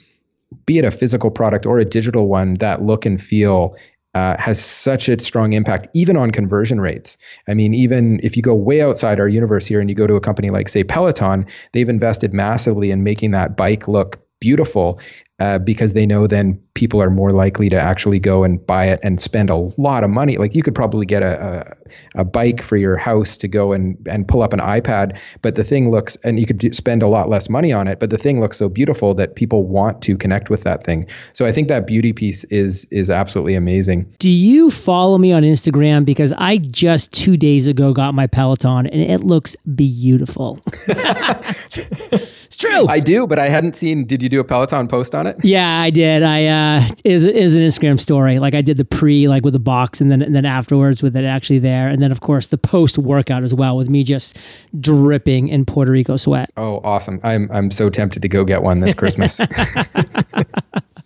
be 0.66 0.78
it 0.78 0.86
a 0.86 0.92
physical 0.92 1.32
product 1.32 1.66
or 1.66 1.80
a 1.80 1.86
digital 1.86 2.28
one, 2.28 2.56
that 2.56 2.82
look 2.82 3.06
and 3.06 3.22
feel. 3.22 3.76
Uh, 4.14 4.36
has 4.38 4.62
such 4.62 5.08
a 5.08 5.18
strong 5.24 5.54
impact, 5.54 5.88
even 5.94 6.18
on 6.18 6.32
conversion 6.32 6.82
rates. 6.82 7.18
I 7.48 7.54
mean, 7.54 7.74
even 7.74 8.20
if 8.22 8.36
you 8.36 8.44
go 8.44 8.54
way 8.54 8.82
outside 8.82 9.22
our 9.22 9.30
universe 9.30 9.66
here 9.66 9.80
and 9.80 9.90
you 9.90 9.96
go 9.96 10.06
to 10.06 10.16
a 10.16 10.20
company 10.20 10.50
like, 10.50 10.68
say, 10.68 10.84
Peloton, 10.84 11.46
they've 11.72 11.88
invested 11.88 12.34
massively 12.34 12.92
in 12.92 13.06
making 13.06 13.32
that 13.32 13.56
bike 13.56 13.88
look 13.88 14.20
beautiful 14.42 15.00
uh, 15.42 15.58
because 15.58 15.94
they 15.94 16.06
know 16.06 16.28
then 16.28 16.62
people 16.76 17.02
are 17.02 17.10
more 17.10 17.32
likely 17.32 17.68
to 17.68 17.76
actually 17.76 18.20
go 18.20 18.44
and 18.44 18.64
buy 18.68 18.86
it 18.86 19.00
and 19.02 19.20
spend 19.20 19.50
a 19.50 19.56
lot 19.56 20.04
of 20.04 20.10
money. 20.12 20.38
Like 20.38 20.54
you 20.54 20.62
could 20.62 20.76
probably 20.76 21.04
get 21.04 21.24
a, 21.24 21.74
a, 22.16 22.22
a 22.22 22.24
bike 22.24 22.62
for 22.62 22.78
your 22.78 22.96
house 22.96 23.38
to 23.38 23.48
go 23.48 23.74
and, 23.74 23.98
and 24.08 24.28
pull 24.28 24.44
up 24.44 24.54
an 24.54 24.60
iPad, 24.60 25.18
but 25.42 25.56
the 25.56 25.64
thing 25.64 25.90
looks, 25.90 26.16
and 26.18 26.40
you 26.40 26.46
could 26.46 26.60
do, 26.60 26.72
spend 26.74 27.02
a 27.02 27.08
lot 27.08 27.28
less 27.28 27.50
money 27.50 27.74
on 27.74 27.88
it, 27.88 28.00
but 28.00 28.12
the 28.12 28.20
thing 28.20 28.40
looks 28.40 28.58
so 28.58 28.70
beautiful 28.70 29.16
that 29.16 29.36
people 29.36 29.66
want 29.66 30.04
to 30.04 30.16
connect 30.16 30.52
with 30.52 30.62
that 30.62 30.84
thing. 30.84 31.08
So 31.34 31.46
I 31.46 31.52
think 31.52 31.70
that 31.70 31.88
beauty 31.88 32.14
piece 32.14 32.44
is 32.46 32.86
is 32.92 33.10
absolutely 33.10 33.56
amazing. 33.56 34.14
Do 34.20 34.30
you 34.30 34.70
follow 34.70 35.18
me 35.18 35.32
on 35.32 35.42
Instagram? 35.42 36.06
Because 36.06 36.34
I 36.38 36.58
just 36.58 37.12
two 37.14 37.36
days 37.36 37.68
ago 37.68 37.94
got 37.94 38.14
my 38.14 38.28
Peloton 38.28 38.86
and 38.86 39.02
it 39.02 39.22
looks 39.22 39.56
beautiful. 39.76 40.60
true. 42.62 42.88
I 42.88 43.00
do, 43.00 43.28
but 43.28 43.40
I 43.40 43.50
hadn't 43.50 43.76
seen. 43.76 44.06
Did 44.06 44.24
you 44.24 44.30
do 44.30 44.40
a 44.40 44.44
Peloton 44.44 44.88
post 44.88 45.14
on 45.16 45.28
it? 45.28 45.38
Yeah, 45.44 45.82
I 45.82 45.90
did. 45.90 46.24
I 46.24 46.46
uh 46.46 46.88
is 47.04 47.26
is 47.26 47.56
an 47.56 47.62
Instagram 47.62 48.00
story. 48.00 48.40
Like 48.40 48.56
I 48.56 48.62
did 48.62 48.78
the 48.78 48.86
pre 48.86 49.28
like 49.28 49.44
with 49.44 49.54
the 49.54 49.60
box 49.60 50.02
and 50.02 50.12
then 50.12 50.22
and 50.22 50.36
then 50.36 50.46
afterwards 50.46 51.04
with 51.04 51.16
it 51.16 51.26
actually 51.26 51.60
there. 51.60 51.90
And 51.90 52.02
then 52.02 52.12
of 52.12 52.22
course 52.22 52.48
the 52.48 52.58
post 52.58 52.98
workout 52.98 53.44
as 53.44 53.54
well 53.54 53.76
with 53.78 53.90
me 53.90 54.04
just 54.04 54.38
dripping 54.80 55.50
in 55.50 55.66
Puerto 55.66 55.92
Rico 55.92 56.18
sweat. 56.18 56.52
Oh, 56.58 56.80
awesome! 56.84 57.20
I'm 57.24 57.50
I'm 57.52 57.72
so 57.72 57.90
tempted 57.90 58.22
to 58.22 58.30
go 58.30 58.46
get 58.46 58.64
one 58.64 58.80
this 58.80 58.94
Christmas. 58.94 59.40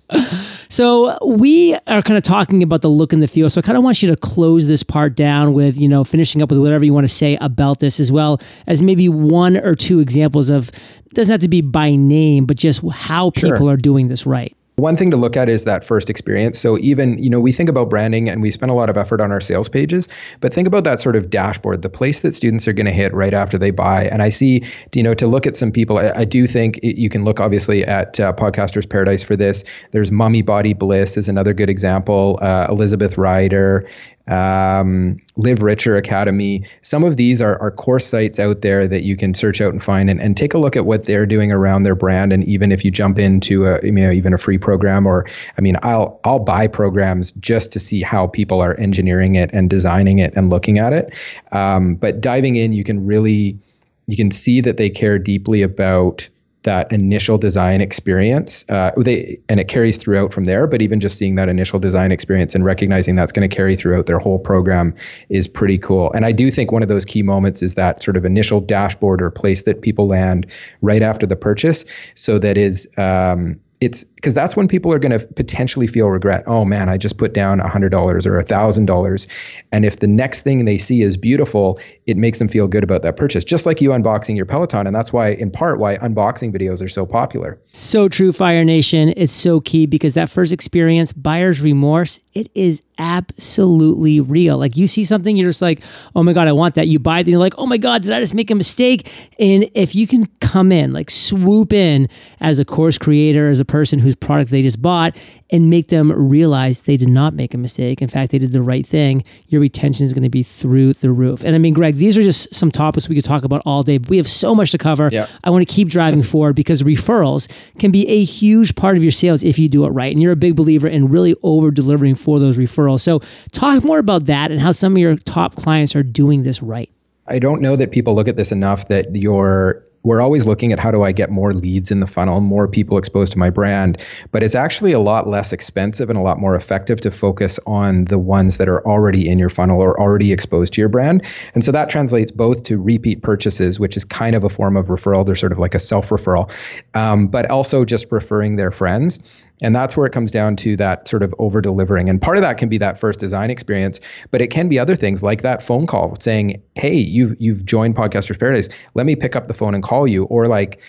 So 0.75 1.17
we 1.25 1.73
are 1.87 2.01
kind 2.01 2.17
of 2.17 2.23
talking 2.23 2.61
about 2.61 2.81
the 2.81 2.89
look 2.89 3.13
and 3.13 3.23
the 3.23 3.29
feel. 3.29 3.49
So 3.49 3.59
I 3.59 3.61
kind 3.61 3.77
of 3.77 3.83
want 3.85 4.03
you 4.03 4.09
to 4.09 4.17
close 4.17 4.67
this 4.67 4.83
part 4.83 5.15
down 5.15 5.53
with, 5.53 5.79
you 5.79 5.87
know, 5.87 6.03
finishing 6.03 6.41
up 6.41 6.49
with 6.49 6.59
whatever 6.59 6.83
you 6.83 6.93
want 6.93 7.07
to 7.07 7.13
say 7.13 7.37
about 7.39 7.79
this 7.79 7.97
as 7.97 8.11
well 8.11 8.41
as 8.67 8.81
maybe 8.81 9.07
one 9.07 9.55
or 9.55 9.73
two 9.73 10.01
examples 10.01 10.49
of 10.49 10.69
doesn't 11.13 11.31
have 11.31 11.39
to 11.39 11.47
be 11.47 11.61
by 11.61 11.95
name, 11.95 12.45
but 12.45 12.57
just 12.57 12.81
how 12.91 13.29
people 13.29 13.67
sure. 13.67 13.71
are 13.71 13.77
doing 13.77 14.09
this 14.09 14.25
right. 14.25 14.53
One 14.77 14.97
thing 14.97 15.09
to 15.11 15.17
look 15.17 15.37
at 15.37 15.47
is 15.47 15.63
that 15.63 15.85
first 15.85 16.09
experience. 16.09 16.59
So 16.59 16.77
even, 16.79 17.17
you 17.17 17.29
know, 17.29 17.39
we 17.39 17.53
think 17.53 17.69
about 17.69 17.89
branding 17.89 18.27
and 18.27 18.41
we 18.41 18.51
spend 18.51 18.71
a 18.71 18.75
lot 18.75 18.89
of 18.89 18.97
effort 18.97 19.21
on 19.21 19.31
our 19.31 19.39
sales 19.39 19.69
pages, 19.69 20.09
but 20.41 20.53
think 20.53 20.67
about 20.67 20.83
that 20.83 20.99
sort 20.99 21.15
of 21.15 21.29
dashboard, 21.29 21.81
the 21.81 21.89
place 21.89 22.19
that 22.21 22.35
students 22.35 22.67
are 22.67 22.73
going 22.73 22.85
to 22.85 22.91
hit 22.91 23.13
right 23.13 23.33
after 23.33 23.57
they 23.57 23.71
buy. 23.71 24.05
And 24.07 24.21
I 24.21 24.29
see, 24.29 24.65
you 24.93 25.01
know, 25.01 25.13
to 25.13 25.27
look 25.27 25.47
at 25.47 25.55
some 25.55 25.71
people, 25.71 25.97
I, 25.97 26.11
I 26.15 26.25
do 26.25 26.45
think 26.45 26.77
it, 26.79 26.99
you 26.99 27.09
can 27.09 27.23
look 27.23 27.39
obviously 27.39 27.85
at 27.85 28.19
uh, 28.19 28.33
Podcasters 28.33 28.89
Paradise 28.89 29.23
for 29.23 29.37
this. 29.37 29.63
There's 29.91 30.11
Mummy 30.11 30.41
Body 30.41 30.73
Bliss 30.73 31.15
is 31.15 31.29
another 31.29 31.53
good 31.53 31.69
example. 31.69 32.37
Uh, 32.41 32.67
Elizabeth 32.69 33.17
Ryder 33.17 33.87
um, 34.27 35.17
Live 35.37 35.61
Richer 35.61 35.95
Academy. 35.95 36.65
Some 36.81 37.03
of 37.03 37.17
these 37.17 37.41
are, 37.41 37.61
are 37.61 37.71
course 37.71 38.07
sites 38.07 38.39
out 38.39 38.61
there 38.61 38.87
that 38.87 39.03
you 39.03 39.15
can 39.15 39.33
search 39.33 39.61
out 39.61 39.71
and 39.71 39.83
find 39.83 40.09
and, 40.09 40.21
and 40.21 40.35
take 40.35 40.53
a 40.53 40.57
look 40.57 40.75
at 40.75 40.85
what 40.85 41.05
they're 41.05 41.25
doing 41.25 41.51
around 41.51 41.83
their 41.83 41.95
brand. 41.95 42.33
And 42.33 42.43
even 42.45 42.71
if 42.71 42.83
you 42.83 42.91
jump 42.91 43.19
into 43.19 43.65
a, 43.65 43.79
you 43.83 43.91
know, 43.91 44.11
even 44.11 44.33
a 44.33 44.37
free 44.37 44.57
program 44.57 45.05
or, 45.05 45.25
I 45.57 45.61
mean, 45.61 45.77
I'll, 45.83 46.19
I'll 46.23 46.39
buy 46.39 46.67
programs 46.67 47.31
just 47.33 47.71
to 47.73 47.79
see 47.79 48.01
how 48.01 48.27
people 48.27 48.61
are 48.61 48.79
engineering 48.79 49.35
it 49.35 49.49
and 49.53 49.69
designing 49.69 50.19
it 50.19 50.33
and 50.35 50.49
looking 50.49 50.79
at 50.79 50.93
it. 50.93 51.13
Um, 51.51 51.95
but 51.95 52.21
diving 52.21 52.55
in, 52.55 52.73
you 52.73 52.83
can 52.83 53.05
really, 53.05 53.59
you 54.07 54.17
can 54.17 54.31
see 54.31 54.61
that 54.61 54.77
they 54.77 54.89
care 54.89 55.19
deeply 55.19 55.61
about 55.61 56.29
that 56.65 56.91
initial 56.91 57.37
design 57.37 57.81
experience. 57.81 58.65
Uh, 58.69 58.91
they 58.97 59.39
and 59.49 59.59
it 59.59 59.67
carries 59.67 59.97
throughout 59.97 60.33
from 60.33 60.45
there. 60.45 60.67
But 60.67 60.81
even 60.81 60.99
just 60.99 61.17
seeing 61.17 61.35
that 61.35 61.49
initial 61.49 61.79
design 61.79 62.11
experience 62.11 62.53
and 62.53 62.65
recognizing 62.65 63.15
that's 63.15 63.31
going 63.31 63.49
to 63.49 63.55
carry 63.55 63.75
throughout 63.75 64.05
their 64.05 64.19
whole 64.19 64.37
program 64.37 64.93
is 65.29 65.47
pretty 65.47 65.77
cool. 65.77 66.11
And 66.13 66.25
I 66.25 66.31
do 66.31 66.51
think 66.51 66.71
one 66.71 66.83
of 66.83 66.89
those 66.89 67.05
key 67.05 67.23
moments 67.23 67.61
is 67.61 67.75
that 67.75 68.03
sort 68.03 68.17
of 68.17 68.25
initial 68.25 68.59
dashboard 68.59 69.21
or 69.21 69.31
place 69.31 69.63
that 69.63 69.81
people 69.81 70.07
land 70.07 70.45
right 70.81 71.01
after 71.01 71.25
the 71.25 71.35
purchase, 71.35 71.85
so 72.15 72.37
that 72.39 72.57
is 72.57 72.87
um, 72.97 73.59
it's 73.81 74.05
because 74.25 74.33
that's 74.33 74.55
when 74.55 74.67
people 74.67 74.91
are 74.91 74.97
going 74.97 75.11
to 75.11 75.23
potentially 75.35 75.85
feel 75.85 76.07
regret. 76.07 76.43
Oh 76.47 76.65
man, 76.65 76.89
I 76.89 76.97
just 76.97 77.19
put 77.19 77.35
down 77.35 77.59
$100 77.59 77.93
or 77.93 78.43
$1,000. 78.43 79.27
And 79.71 79.85
if 79.85 79.99
the 79.99 80.07
next 80.07 80.41
thing 80.41 80.65
they 80.65 80.79
see 80.79 81.03
is 81.03 81.15
beautiful, 81.15 81.79
it 82.07 82.17
makes 82.17 82.39
them 82.39 82.47
feel 82.47 82.67
good 82.67 82.83
about 82.83 83.03
that 83.03 83.17
purchase, 83.17 83.43
just 83.43 83.67
like 83.67 83.81
you 83.81 83.91
unboxing 83.91 84.35
your 84.35 84.47
Peloton. 84.47 84.87
And 84.87 84.95
that's 84.95 85.13
why, 85.13 85.33
in 85.33 85.51
part, 85.51 85.77
why 85.77 85.97
unboxing 85.97 86.51
videos 86.51 86.83
are 86.83 86.87
so 86.87 87.05
popular. 87.05 87.61
So 87.71 88.09
true, 88.09 88.31
Fire 88.31 88.65
Nation. 88.65 89.13
It's 89.15 89.31
so 89.31 89.59
key 89.59 89.85
because 89.85 90.15
that 90.15 90.31
first 90.31 90.51
experience, 90.51 91.13
buyer's 91.13 91.61
remorse, 91.61 92.19
it 92.33 92.49
is 92.55 92.81
absolutely 92.97 94.19
real. 94.21 94.57
Like 94.57 94.75
you 94.75 94.87
see 94.87 95.03
something, 95.03 95.35
you're 95.35 95.49
just 95.49 95.61
like, 95.61 95.81
oh 96.15 96.23
my 96.23 96.33
God, 96.33 96.47
I 96.47 96.51
want 96.51 96.75
that. 96.75 96.87
You 96.87 96.99
buy 96.99 97.17
it, 97.17 97.21
and 97.21 97.29
you're 97.29 97.39
like, 97.39 97.55
oh 97.57 97.65
my 97.65 97.77
God, 97.77 98.01
did 98.01 98.11
I 98.11 98.19
just 98.19 98.33
make 98.33 98.49
a 98.51 98.55
mistake? 98.55 99.11
And 99.39 99.69
if 99.73 99.95
you 99.95 100.07
can 100.07 100.25
come 100.39 100.71
in, 100.71 100.93
like 100.93 101.09
swoop 101.09 101.73
in 101.73 102.07
as 102.39 102.59
a 102.59 102.65
course 102.65 102.97
creator, 102.97 103.49
as 103.49 103.59
a 103.59 103.65
person 103.65 103.99
whose 104.15 104.27
product 104.27 104.51
they 104.51 104.61
just 104.61 104.81
bought, 104.81 105.15
and 105.49 105.69
make 105.69 105.89
them 105.89 106.11
realize 106.11 106.81
they 106.81 106.97
did 106.97 107.09
not 107.09 107.33
make 107.33 107.53
a 107.53 107.57
mistake. 107.57 108.01
In 108.01 108.07
fact, 108.07 108.31
they 108.31 108.37
did 108.37 108.53
the 108.53 108.61
right 108.61 108.85
thing. 108.85 109.23
Your 109.47 109.61
retention 109.61 110.05
is 110.05 110.13
going 110.13 110.23
to 110.23 110.29
be 110.29 110.43
through 110.43 110.93
the 110.93 111.11
roof. 111.11 111.43
And 111.43 111.55
I 111.55 111.59
mean, 111.59 111.73
Greg, 111.73 111.95
these 111.95 112.17
are 112.17 112.23
just 112.23 112.53
some 112.53 112.71
topics 112.71 113.07
we 113.07 113.15
could 113.15 113.25
talk 113.25 113.43
about 113.43 113.61
all 113.65 113.83
day, 113.83 113.97
but 113.97 114.09
we 114.09 114.17
have 114.17 114.27
so 114.27 114.55
much 114.55 114.71
to 114.71 114.77
cover. 114.77 115.09
Yeah. 115.11 115.27
I 115.43 115.49
want 115.49 115.67
to 115.67 115.73
keep 115.73 115.89
driving 115.89 116.23
forward 116.33 116.55
because 116.55 116.83
referrals 116.83 117.51
can 117.79 117.91
be 117.91 118.07
a 118.07 118.23
huge 118.23 118.75
part 118.75 118.97
of 118.97 119.03
your 119.03 119.11
sales 119.11 119.43
if 119.43 119.59
you 119.59 119.69
do 119.69 119.85
it 119.85 119.89
right. 119.89 120.11
And 120.11 120.21
you're 120.21 120.31
a 120.31 120.37
big 120.37 120.55
believer 120.55 120.87
in 120.87 121.07
really 121.07 121.35
over 121.43 121.71
delivering 121.71 122.15
for 122.15 122.39
those 122.39 122.57
referrals. 122.57 123.01
So, 123.01 123.21
talk 123.51 123.83
more 123.83 123.99
about 123.99 124.25
that 124.25 124.51
and 124.51 124.59
how 124.59 124.71
some 124.71 124.93
of 124.93 124.97
your 124.97 125.15
top 125.15 125.55
clients 125.55 125.95
are 125.95 126.03
doing 126.03 126.43
this 126.43 126.61
right. 126.61 126.89
I 127.27 127.39
don't 127.39 127.61
know 127.61 127.75
that 127.75 127.91
people 127.91 128.15
look 128.15 128.27
at 128.27 128.37
this 128.37 128.51
enough 128.51 128.87
that 128.89 129.15
your 129.15 129.83
we're 130.05 130.21
always 130.21 130.45
looking 130.45 130.71
at 130.71 130.79
how 130.79 130.91
do 130.91 131.03
I 131.03 131.11
get 131.11 131.31
more 131.31 131.51
leads 131.51 131.89
in 131.89 131.99
the 131.99 132.07
funnel, 132.07 132.39
more 132.39 132.67
people 132.67 132.97
exposed 132.97 133.31
to 133.33 133.39
my 133.39 133.49
brand. 133.49 133.97
But 134.31 134.43
it's 134.43 134.55
actually 134.55 134.91
a 134.91 134.99
lot 134.99 135.27
less 135.27 135.51
expensive 135.51 136.09
and 136.09 136.17
a 136.17 136.21
lot 136.21 136.39
more 136.39 136.55
effective 136.55 137.01
to 137.01 137.11
focus 137.11 137.59
on 137.65 138.05
the 138.05 138.19
ones 138.19 138.57
that 138.57 138.69
are 138.69 138.85
already 138.85 139.27
in 139.27 139.39
your 139.39 139.49
funnel 139.49 139.81
or 139.81 139.99
already 139.99 140.31
exposed 140.31 140.73
to 140.73 140.81
your 140.81 140.89
brand. 140.89 141.25
And 141.55 141.63
so 141.63 141.71
that 141.71 141.89
translates 141.89 142.31
both 142.31 142.63
to 142.63 142.77
repeat 142.77 143.23
purchases, 143.23 143.79
which 143.79 143.97
is 143.97 144.05
kind 144.05 144.35
of 144.35 144.43
a 144.43 144.49
form 144.49 144.77
of 144.77 144.87
referral. 144.87 145.25
They're 145.25 145.35
sort 145.35 145.51
of 145.51 145.57
like 145.57 145.73
a 145.73 145.79
self 145.79 146.09
referral, 146.09 146.51
um, 146.93 147.27
but 147.27 147.49
also 147.49 147.83
just 147.83 148.05
referring 148.11 148.57
their 148.57 148.71
friends. 148.71 149.19
And 149.61 149.75
that's 149.75 149.95
where 149.95 150.05
it 150.05 150.11
comes 150.11 150.31
down 150.31 150.55
to 150.57 150.75
that 150.77 151.07
sort 151.07 151.23
of 151.23 151.33
over 151.39 151.61
delivering. 151.61 152.09
And 152.09 152.21
part 152.21 152.37
of 152.37 152.41
that 152.41 152.57
can 152.57 152.67
be 152.67 152.77
that 152.79 152.99
first 152.99 153.19
design 153.19 153.49
experience, 153.49 153.99
but 154.31 154.41
it 154.41 154.47
can 154.47 154.67
be 154.67 154.77
other 154.77 154.95
things 154.95 155.23
like 155.23 155.43
that 155.43 155.63
phone 155.63 155.87
call 155.87 156.17
saying, 156.19 156.61
Hey, 156.75 156.95
you've 156.95 157.35
you've 157.39 157.65
joined 157.65 157.95
Podcasters 157.95 158.39
Paradise. 158.39 158.67
Let 158.95 159.05
me 159.05 159.15
pick 159.15 159.35
up 159.35 159.47
the 159.47 159.53
phone 159.53 159.73
and 159.73 159.83
call 159.83 160.07
you. 160.07 160.25
Or 160.25 160.47
like 160.47 160.79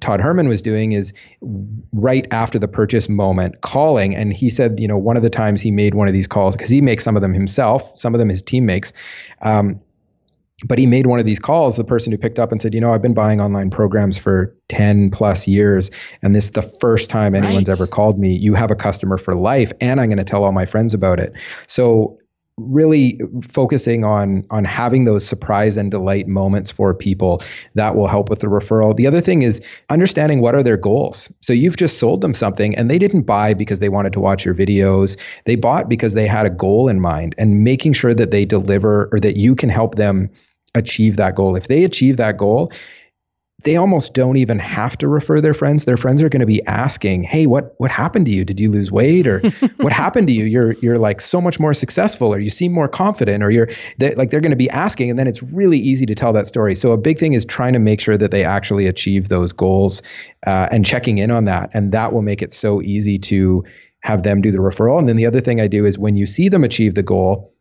Todd 0.00 0.20
Herman 0.20 0.48
was 0.48 0.60
doing 0.60 0.92
is 0.92 1.12
right 1.92 2.26
after 2.30 2.58
the 2.58 2.68
purchase 2.68 3.08
moment 3.08 3.60
calling. 3.60 4.14
And 4.14 4.32
he 4.32 4.50
said, 4.50 4.78
you 4.80 4.88
know, 4.88 4.98
one 4.98 5.16
of 5.16 5.22
the 5.22 5.30
times 5.30 5.60
he 5.60 5.70
made 5.70 5.94
one 5.94 6.08
of 6.08 6.14
these 6.14 6.26
calls, 6.26 6.56
because 6.56 6.70
he 6.70 6.80
makes 6.80 7.04
some 7.04 7.16
of 7.16 7.22
them 7.22 7.32
himself, 7.32 7.96
some 7.96 8.14
of 8.14 8.18
them 8.18 8.28
his 8.28 8.42
team 8.42 8.66
makes. 8.66 8.92
Um, 9.42 9.80
but 10.64 10.78
he 10.78 10.86
made 10.86 11.06
one 11.06 11.20
of 11.20 11.26
these 11.26 11.38
calls 11.38 11.76
the 11.76 11.84
person 11.84 12.10
who 12.10 12.18
picked 12.18 12.38
up 12.38 12.50
and 12.50 12.62
said 12.62 12.72
you 12.72 12.80
know 12.80 12.92
i've 12.92 13.02
been 13.02 13.14
buying 13.14 13.40
online 13.40 13.70
programs 13.70 14.16
for 14.16 14.54
10 14.68 15.10
plus 15.10 15.46
years 15.46 15.90
and 16.22 16.34
this 16.34 16.44
is 16.44 16.50
the 16.52 16.62
first 16.62 17.10
time 17.10 17.34
anyone's 17.34 17.68
right. 17.68 17.74
ever 17.74 17.86
called 17.86 18.18
me. 18.18 18.34
You 18.34 18.54
have 18.54 18.70
a 18.70 18.74
customer 18.74 19.18
for 19.18 19.34
life 19.34 19.72
and 19.80 20.00
i'm 20.00 20.08
going 20.08 20.18
to 20.18 20.24
tell 20.24 20.44
all 20.44 20.52
my 20.52 20.66
friends 20.66 20.94
about 20.94 21.20
it. 21.20 21.32
So 21.66 22.18
really 22.58 23.20
focusing 23.46 24.02
on 24.02 24.42
on 24.50 24.64
having 24.64 25.04
those 25.04 25.26
surprise 25.26 25.76
and 25.76 25.90
delight 25.90 26.26
moments 26.26 26.70
for 26.70 26.94
people 26.94 27.42
that 27.74 27.94
will 27.94 28.08
help 28.08 28.30
with 28.30 28.40
the 28.40 28.46
referral. 28.46 28.96
The 28.96 29.06
other 29.06 29.20
thing 29.20 29.42
is 29.42 29.60
understanding 29.90 30.40
what 30.40 30.54
are 30.54 30.62
their 30.62 30.78
goals. 30.78 31.30
So 31.42 31.52
you've 31.52 31.76
just 31.76 31.98
sold 31.98 32.22
them 32.22 32.32
something 32.32 32.74
and 32.74 32.90
they 32.90 32.98
didn't 32.98 33.22
buy 33.22 33.52
because 33.52 33.80
they 33.80 33.90
wanted 33.90 34.14
to 34.14 34.20
watch 34.20 34.44
your 34.44 34.54
videos. 34.54 35.18
They 35.44 35.54
bought 35.54 35.90
because 35.90 36.14
they 36.14 36.26
had 36.26 36.46
a 36.46 36.50
goal 36.50 36.88
in 36.88 36.98
mind 36.98 37.34
and 37.36 37.62
making 37.62 37.92
sure 37.92 38.14
that 38.14 38.30
they 38.30 38.46
deliver 38.46 39.10
or 39.12 39.20
that 39.20 39.36
you 39.36 39.54
can 39.54 39.68
help 39.68 39.96
them 39.96 40.30
achieve 40.76 41.16
that 41.16 41.34
goal. 41.34 41.56
If 41.56 41.68
they 41.68 41.84
achieve 41.84 42.16
that 42.18 42.36
goal, 42.36 42.72
they 43.64 43.76
almost 43.76 44.12
don't 44.12 44.36
even 44.36 44.58
have 44.58 44.96
to 44.98 45.08
refer 45.08 45.40
their 45.40 45.54
friends. 45.54 45.86
Their 45.86 45.96
friends 45.96 46.22
are 46.22 46.28
going 46.28 46.40
to 46.40 46.46
be 46.46 46.64
asking, 46.66 47.24
"Hey, 47.24 47.46
what 47.46 47.74
what 47.78 47.90
happened 47.90 48.26
to 48.26 48.32
you? 48.32 48.44
Did 48.44 48.60
you 48.60 48.70
lose 48.70 48.92
weight 48.92 49.26
or 49.26 49.40
what 49.78 49.92
happened 49.92 50.26
to 50.28 50.32
you? 50.32 50.44
You're 50.44 50.72
you're 50.74 50.98
like 50.98 51.20
so 51.20 51.40
much 51.40 51.58
more 51.58 51.72
successful 51.72 52.32
or 52.32 52.38
you 52.38 52.50
seem 52.50 52.72
more 52.72 52.86
confident 52.86 53.42
or 53.42 53.50
you're 53.50 53.68
they, 53.98 54.14
like 54.14 54.30
they're 54.30 54.42
going 54.42 54.50
to 54.50 54.56
be 54.56 54.70
asking 54.70 55.10
and 55.10 55.18
then 55.18 55.26
it's 55.26 55.42
really 55.42 55.78
easy 55.78 56.06
to 56.06 56.14
tell 56.14 56.32
that 56.34 56.46
story. 56.46 56.74
So 56.74 56.92
a 56.92 56.98
big 56.98 57.18
thing 57.18 57.32
is 57.32 57.44
trying 57.44 57.72
to 57.72 57.78
make 57.78 58.00
sure 58.00 58.16
that 58.18 58.30
they 58.30 58.44
actually 58.44 58.86
achieve 58.86 59.30
those 59.30 59.52
goals 59.52 60.02
uh, 60.46 60.68
and 60.70 60.84
checking 60.84 61.18
in 61.18 61.30
on 61.30 61.46
that 61.46 61.70
and 61.72 61.92
that 61.92 62.12
will 62.12 62.22
make 62.22 62.42
it 62.42 62.52
so 62.52 62.82
easy 62.82 63.18
to 63.18 63.64
have 64.00 64.22
them 64.22 64.40
do 64.40 64.52
the 64.52 64.58
referral. 64.58 64.98
And 64.98 65.08
then 65.08 65.16
the 65.16 65.26
other 65.26 65.40
thing 65.40 65.60
I 65.60 65.66
do 65.66 65.84
is 65.84 65.98
when 65.98 66.16
you 66.16 66.26
see 66.26 66.48
them 66.48 66.62
achieve 66.62 66.94
the 66.94 67.02
goal, 67.02 67.52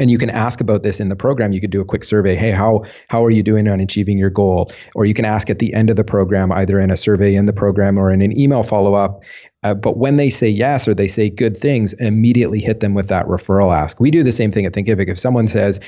and 0.00 0.10
you 0.10 0.18
can 0.18 0.30
ask 0.30 0.60
about 0.60 0.82
this 0.82 0.98
in 0.98 1.10
the 1.10 1.14
program 1.14 1.52
you 1.52 1.60
could 1.60 1.70
do 1.70 1.80
a 1.80 1.84
quick 1.84 2.02
survey 2.02 2.34
hey 2.34 2.50
how 2.50 2.82
how 3.08 3.24
are 3.24 3.30
you 3.30 3.42
doing 3.42 3.68
on 3.68 3.78
achieving 3.78 4.18
your 4.18 4.30
goal 4.30 4.72
or 4.96 5.04
you 5.04 5.14
can 5.14 5.24
ask 5.24 5.48
at 5.50 5.60
the 5.60 5.72
end 5.74 5.90
of 5.90 5.96
the 5.96 6.02
program 6.02 6.50
either 6.50 6.80
in 6.80 6.90
a 6.90 6.96
survey 6.96 7.34
in 7.34 7.46
the 7.46 7.52
program 7.52 7.98
or 7.98 8.10
in 8.10 8.22
an 8.22 8.36
email 8.36 8.64
follow-up 8.64 9.20
uh, 9.62 9.74
but 9.74 9.98
when 9.98 10.16
they 10.16 10.30
say 10.30 10.48
yes 10.48 10.88
or 10.88 10.94
they 10.94 11.06
say 11.06 11.28
good 11.28 11.56
things 11.56 11.92
immediately 11.94 12.60
hit 12.60 12.80
them 12.80 12.94
with 12.94 13.08
that 13.08 13.26
referral 13.26 13.76
ask 13.76 14.00
we 14.00 14.10
do 14.10 14.22
the 14.22 14.32
same 14.32 14.50
thing 14.50 14.66
at 14.66 14.72
thinkific 14.72 15.08
if 15.08 15.18
someone 15.18 15.46
says 15.46 15.78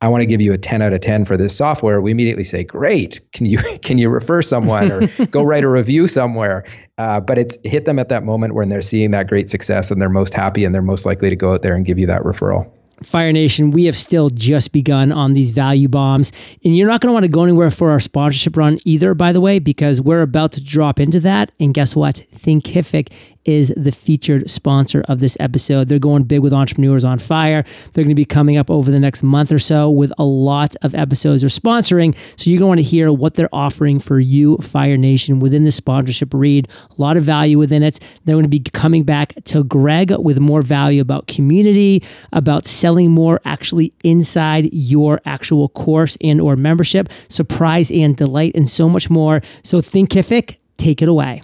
I 0.00 0.08
want 0.08 0.20
to 0.20 0.26
give 0.26 0.42
you 0.42 0.52
a 0.52 0.58
10 0.58 0.82
out 0.82 0.92
of 0.92 1.00
10 1.00 1.24
for 1.24 1.36
this 1.36 1.56
software. 1.56 1.98
We 2.00 2.10
immediately 2.10 2.44
say, 2.44 2.62
"Great! 2.62 3.20
Can 3.32 3.46
you 3.46 3.58
can 3.82 3.96
you 3.96 4.10
refer 4.10 4.42
someone 4.42 4.92
or 4.92 5.06
go 5.30 5.42
write 5.42 5.64
a 5.64 5.68
review 5.68 6.08
somewhere?" 6.08 6.64
Uh, 6.98 7.20
but 7.20 7.38
it's 7.38 7.56
hit 7.64 7.86
them 7.86 7.98
at 7.98 8.10
that 8.10 8.22
moment 8.22 8.54
when 8.54 8.68
they're 8.68 8.82
seeing 8.82 9.12
that 9.12 9.28
great 9.28 9.48
success 9.48 9.90
and 9.90 10.02
they're 10.02 10.10
most 10.10 10.34
happy 10.34 10.64
and 10.64 10.74
they're 10.74 10.82
most 10.82 11.06
likely 11.06 11.30
to 11.30 11.36
go 11.36 11.54
out 11.54 11.62
there 11.62 11.74
and 11.74 11.86
give 11.86 11.98
you 11.98 12.06
that 12.06 12.22
referral. 12.22 12.70
Fire 13.02 13.32
Nation, 13.32 13.70
we 13.70 13.84
have 13.84 13.96
still 13.96 14.30
just 14.30 14.72
begun 14.72 15.12
on 15.12 15.34
these 15.34 15.50
value 15.50 15.88
bombs. 15.88 16.32
And 16.64 16.76
you're 16.76 16.88
not 16.88 17.00
going 17.00 17.08
to 17.08 17.14
want 17.14 17.24
to 17.24 17.30
go 17.30 17.42
anywhere 17.42 17.70
for 17.70 17.90
our 17.90 18.00
sponsorship 18.00 18.56
run 18.56 18.78
either, 18.84 19.14
by 19.14 19.32
the 19.32 19.40
way, 19.40 19.58
because 19.58 20.00
we're 20.00 20.22
about 20.22 20.52
to 20.52 20.64
drop 20.64 21.00
into 21.00 21.20
that. 21.20 21.52
And 21.58 21.74
guess 21.74 21.96
what? 21.96 22.24
Thinkific 22.34 23.12
is 23.44 23.72
the 23.76 23.92
featured 23.92 24.50
sponsor 24.50 25.04
of 25.08 25.20
this 25.20 25.36
episode. 25.38 25.88
They're 25.88 25.98
going 25.98 26.24
big 26.24 26.40
with 26.40 26.52
Entrepreneurs 26.52 27.04
on 27.04 27.18
Fire. 27.18 27.64
They're 27.92 28.04
going 28.04 28.08
to 28.08 28.14
be 28.14 28.24
coming 28.24 28.56
up 28.56 28.70
over 28.70 28.90
the 28.90 29.00
next 29.00 29.22
month 29.22 29.52
or 29.52 29.58
so 29.58 29.90
with 29.90 30.12
a 30.18 30.24
lot 30.24 30.74
of 30.82 30.94
episodes 30.94 31.42
they're 31.42 31.50
sponsoring. 31.50 32.16
So 32.36 32.50
you're 32.50 32.58
going 32.58 32.66
to 32.66 32.68
want 32.68 32.80
to 32.80 32.84
hear 32.84 33.12
what 33.12 33.34
they're 33.34 33.54
offering 33.54 34.00
for 34.00 34.18
you, 34.18 34.56
Fire 34.58 34.96
Nation, 34.96 35.40
within 35.40 35.62
the 35.62 35.70
sponsorship 35.70 36.32
read. 36.32 36.68
A 36.90 36.94
lot 37.00 37.16
of 37.16 37.24
value 37.24 37.58
within 37.58 37.82
it. 37.82 38.00
They're 38.24 38.34
going 38.34 38.44
to 38.44 38.48
be 38.48 38.60
coming 38.60 39.04
back 39.04 39.34
to 39.44 39.62
Greg 39.62 40.10
with 40.18 40.38
more 40.40 40.62
value 40.62 41.00
about 41.00 41.26
community, 41.26 42.02
about 42.32 42.66
selling 42.84 43.10
more 43.10 43.40
actually 43.46 43.94
inside 44.04 44.68
your 44.70 45.18
actual 45.24 45.70
course 45.70 46.18
and 46.20 46.38
or 46.38 46.54
membership, 46.54 47.08
surprise 47.30 47.90
and 47.90 48.14
delight, 48.14 48.52
and 48.54 48.68
so 48.68 48.90
much 48.90 49.08
more. 49.08 49.40
So 49.62 49.78
Thinkific, 49.78 50.56
take 50.76 51.00
it 51.00 51.08
away. 51.08 51.40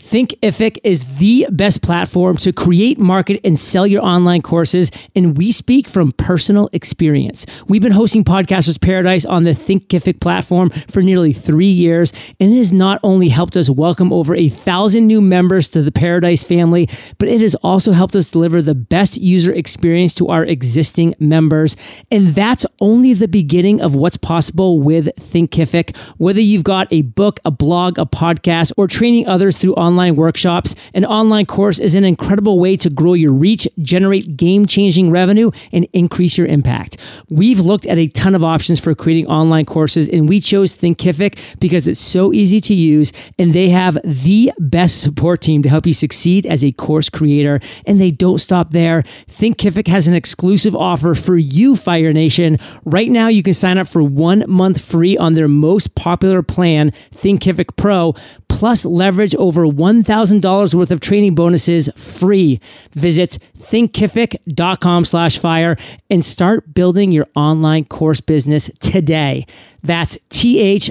Thinkific 0.00 0.78
is 0.82 1.04
the 1.18 1.46
best 1.50 1.82
platform 1.82 2.36
to 2.38 2.52
create, 2.52 2.98
market, 2.98 3.38
and 3.44 3.58
sell 3.58 3.86
your 3.86 4.02
online 4.02 4.40
courses, 4.40 4.90
and 5.14 5.36
we 5.36 5.52
speak 5.52 5.88
from 5.88 6.10
personal 6.12 6.70
experience. 6.72 7.44
We've 7.68 7.82
been 7.82 7.92
hosting 7.92 8.24
Podcasters 8.24 8.80
Paradise 8.80 9.26
on 9.26 9.44
the 9.44 9.52
Thinkific 9.52 10.18
platform 10.20 10.70
for 10.70 11.02
nearly 11.02 11.32
three 11.34 11.66
years, 11.66 12.12
and 12.40 12.50
it 12.52 12.56
has 12.56 12.72
not 12.72 12.98
only 13.02 13.28
helped 13.28 13.56
us 13.56 13.68
welcome 13.68 14.10
over 14.10 14.34
a 14.34 14.48
thousand 14.48 15.06
new 15.06 15.20
members 15.20 15.68
to 15.68 15.82
the 15.82 15.92
Paradise 15.92 16.42
family, 16.42 16.88
but 17.18 17.28
it 17.28 17.40
has 17.42 17.54
also 17.56 17.92
helped 17.92 18.16
us 18.16 18.30
deliver 18.30 18.62
the 18.62 18.74
best 18.74 19.18
user 19.18 19.52
experience 19.52 20.14
to 20.14 20.28
our 20.28 20.44
existing 20.44 21.14
members. 21.20 21.76
And 22.10 22.28
that's 22.28 22.64
only 22.80 23.12
the 23.12 23.28
beginning 23.28 23.82
of 23.82 23.94
what's 23.94 24.16
possible 24.16 24.80
with 24.80 25.10
Thinkific. 25.16 25.94
Whether 26.16 26.40
you've 26.40 26.64
got 26.64 26.88
a 26.90 27.02
book, 27.02 27.38
a 27.44 27.50
blog, 27.50 27.98
a 27.98 28.06
podcast, 28.06 28.72
or 28.78 28.88
training 28.88 29.28
others 29.28 29.58
through 29.58 29.74
online 29.74 29.89
online 29.90 30.14
workshops. 30.14 30.76
An 30.94 31.04
online 31.04 31.46
course 31.46 31.80
is 31.80 31.96
an 31.96 32.04
incredible 32.04 32.60
way 32.60 32.76
to 32.76 32.88
grow 32.88 33.14
your 33.14 33.32
reach, 33.32 33.66
generate 33.82 34.36
game 34.36 34.66
changing 34.66 35.10
revenue, 35.10 35.50
and 35.72 35.84
increase 35.92 36.38
your 36.38 36.46
impact. 36.46 36.96
We've 37.28 37.58
looked 37.58 37.86
at 37.86 37.98
a 37.98 38.06
ton 38.06 38.36
of 38.36 38.44
options 38.44 38.78
for 38.78 38.94
creating 38.94 39.26
online 39.26 39.64
courses, 39.64 40.08
and 40.08 40.28
we 40.28 40.40
chose 40.40 40.76
Thinkific 40.76 41.38
because 41.58 41.88
it's 41.88 41.98
so 42.00 42.32
easy 42.32 42.60
to 42.60 42.74
use 42.74 43.12
and 43.36 43.52
they 43.52 43.70
have 43.70 43.98
the 44.04 44.52
best 44.58 45.02
support 45.02 45.40
team 45.40 45.60
to 45.62 45.68
help 45.68 45.86
you 45.86 45.92
succeed 45.92 46.46
as 46.46 46.64
a 46.64 46.70
course 46.72 47.08
creator. 47.08 47.58
And 47.84 48.00
they 48.00 48.12
don't 48.12 48.38
stop 48.38 48.70
there. 48.70 49.02
Thinkific 49.26 49.88
has 49.88 50.06
an 50.06 50.14
exclusive 50.14 50.76
offer 50.76 51.14
for 51.16 51.36
you, 51.36 51.74
Fire 51.74 52.12
Nation. 52.12 52.58
Right 52.84 53.08
now, 53.08 53.26
you 53.26 53.42
can 53.42 53.54
sign 53.54 53.76
up 53.76 53.88
for 53.88 54.02
one 54.02 54.44
month 54.46 54.80
free 54.80 55.18
on 55.18 55.34
their 55.34 55.48
most 55.48 55.96
popular 55.96 56.42
plan, 56.42 56.92
Thinkific 57.12 57.76
Pro, 57.76 58.14
plus 58.60 58.84
leverage 58.84 59.34
over 59.36 59.62
$1,000 59.62 60.74
worth 60.74 60.90
of 60.90 61.00
training 61.00 61.34
bonuses 61.34 61.88
free. 61.96 62.60
Visit 62.92 63.38
thinkific.com 63.58 65.06
slash 65.06 65.38
fire 65.38 65.78
and 66.10 66.22
start 66.22 66.74
building 66.74 67.10
your 67.10 67.26
online 67.34 67.84
course 67.84 68.20
business 68.20 68.70
today. 68.78 69.46
That's 69.82 70.18
T-H-I-N-K-I-F-I-C 70.28 70.90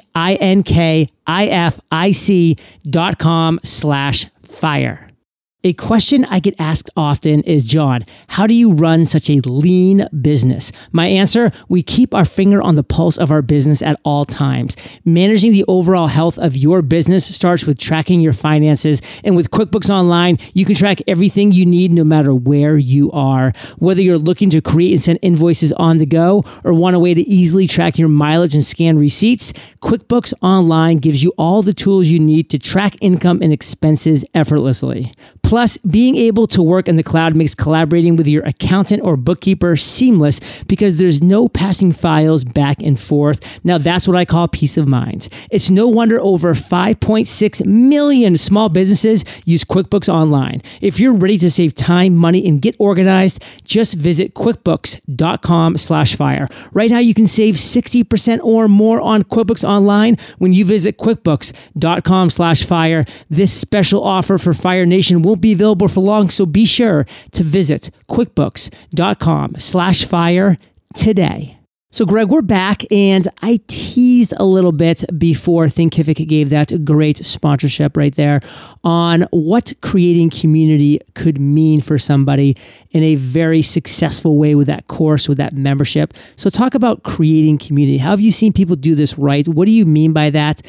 dot 2.90 3.20
com 3.20 3.60
slash 3.64 4.26
fire. 4.42 5.09
A 5.62 5.74
question 5.74 6.24
I 6.24 6.40
get 6.40 6.56
asked 6.58 6.90
often 6.96 7.42
is 7.42 7.66
John, 7.66 8.06
how 8.30 8.48
do 8.48 8.54
you 8.54 8.72
run 8.72 9.06
such 9.06 9.30
a 9.30 9.42
lean 9.42 10.08
business? 10.22 10.72
My 10.94 11.08
answer 11.08 11.52
we 11.68 11.84
keep 11.84 12.14
our 12.14 12.24
finger 12.24 12.62
on 12.62 12.76
the 12.76 12.84
pulse 12.84 13.18
of 13.18 13.30
our 13.30 13.42
business 13.42 13.82
at 13.82 14.00
all 14.06 14.24
times. 14.24 14.78
Managing 15.04 15.52
the 15.52 15.66
overall 15.68 16.08
health 16.08 16.38
of 16.38 16.56
your 16.56 16.82
business 16.82 17.36
starts 17.36 17.66
with 17.66 17.78
tracking 17.78 18.22
your 18.22 18.32
finances. 18.32 19.02
And 19.22 19.36
with 19.36 19.52
QuickBooks 19.52 19.90
Online, 19.90 20.38
you 20.54 20.64
can 20.64 20.76
track 20.76 21.02
everything 21.10 21.52
you 21.52 21.66
need 21.66 21.92
no 21.92 22.06
matter 22.06 22.34
where 22.34 22.78
you 22.78 23.12
are. 23.12 23.52
Whether 23.80 24.02
you're 24.02 24.18
looking 24.18 24.50
to 24.52 24.62
create 24.62 24.94
and 24.94 25.02
send 25.02 25.20
invoices 25.22 25.74
on 25.74 25.98
the 25.98 26.06
go 26.06 26.46
or 26.64 26.74
want 26.74 26.96
a 26.96 27.00
way 27.00 27.14
to 27.14 27.22
easily 27.30 27.68
track 27.68 28.00
your 28.00 28.08
mileage 28.08 28.56
and 28.56 28.64
scan 28.64 28.98
receipts, 28.98 29.52
QuickBooks 29.82 30.34
Online 30.42 31.00
gives 31.00 31.22
you 31.22 31.34
all 31.38 31.64
the 31.64 31.74
tools 31.74 32.08
you 32.08 32.20
need 32.20 32.50
to 32.50 32.58
track 32.58 32.96
income 33.02 33.40
and 33.42 33.52
expenses 33.52 34.24
effortlessly. 34.34 35.12
Plus, 35.50 35.80
being 35.80 36.16
able 36.16 36.46
to 36.46 36.62
work 36.62 36.88
in 36.88 36.96
the 36.96 37.02
cloud 37.02 37.36
makes 37.36 37.56
collaborating 37.56 38.16
with 38.16 38.28
your 38.28 38.44
accountant 38.44 39.02
or 39.04 39.18
bookkeeper 39.18 39.76
seamless 39.76 40.40
because 40.68 41.00
there's 41.00 41.24
no 41.24 41.48
passing 41.48 41.92
files 41.92 42.44
back 42.44 42.80
and 42.84 43.00
forth. 43.00 43.40
Now, 43.66 43.80
that's 43.80 44.08
what 44.08 44.16
I 44.16 44.26
call 44.26 44.48
peace 44.48 44.78
of 44.78 44.88
mind. 44.88 45.28
It's 45.50 45.72
no 45.72 45.88
wonder 45.88 46.20
over 46.22 46.54
5.6 46.54 47.66
million 47.66 48.38
small 48.38 48.70
businesses 48.70 49.26
use 49.44 49.64
QuickBooks 49.64 50.08
Online. 50.08 50.62
If 50.82 51.00
you're 51.00 51.16
ready 51.16 51.40
to 51.40 51.50
save 51.50 51.74
time, 51.74 52.16
money, 52.16 52.48
and 52.48 52.62
get 52.62 52.76
organized, 52.78 53.44
just 53.64 53.96
visit 53.96 54.36
quickbooks.com 54.36 55.78
slash 55.78 56.16
fire. 56.16 56.48
Right 56.74 56.92
now, 56.92 57.00
you 57.00 57.16
can 57.16 57.26
save 57.26 57.56
60% 57.56 58.40
or 58.44 58.68
more 58.68 59.02
on 59.02 59.24
QuickBooks 59.24 59.68
Online 59.68 60.16
when 60.38 60.54
you 60.54 60.64
visit 60.64 61.00
quickbooks.com 61.00 62.30
slash 62.30 62.64
fire. 62.66 63.04
This 63.32 63.52
special 63.52 64.04
offer 64.04 64.38
for 64.38 64.54
Fire 64.54 64.86
Nation 64.86 65.24
will 65.24 65.39
won't 65.40 65.42
be 65.42 65.54
available 65.54 65.88
for 65.88 66.02
long, 66.02 66.30
so 66.30 66.46
be 66.46 66.66
sure 66.66 67.06
to 67.32 67.44
visit 67.44 67.92
quickbooks.com 68.10 69.56
slash 69.58 70.04
fire 70.06 70.58
today. 70.94 71.56
So, 71.92 72.06
Greg, 72.06 72.28
we're 72.28 72.44
back, 72.44 72.84
and 72.92 73.28
I 73.42 73.62
teased 73.68 74.34
a 74.38 74.46
little 74.46 74.72
bit 74.72 75.06
before 75.18 75.66
Thinkific 75.66 76.28
gave 76.28 76.52
that 76.52 76.86
great 76.86 77.18
sponsorship 77.18 77.98
right 77.98 78.14
there 78.14 78.42
on 78.84 79.26
what 79.32 79.74
creating 79.82 80.30
community 80.30 81.00
could 81.16 81.40
mean 81.40 81.82
for 81.82 81.98
somebody 81.98 82.56
in 82.92 83.04
a 83.04 83.16
very 83.16 83.64
successful 83.64 84.38
way 84.38 84.54
with 84.54 84.68
that 84.68 84.88
course, 84.88 85.28
with 85.28 85.40
that 85.40 85.54
membership. 85.54 86.14
So, 86.36 86.50
talk 86.52 86.76
about 86.76 87.02
creating 87.04 87.58
community. 87.58 87.98
How 87.98 88.12
have 88.12 88.22
you 88.22 88.32
seen 88.32 88.54
people 88.54 88.76
do 88.76 88.94
this 88.94 89.18
right? 89.18 89.48
What 89.48 89.66
do 89.66 89.72
you 89.72 89.86
mean 89.86 90.14
by 90.14 90.30
that? 90.30 90.62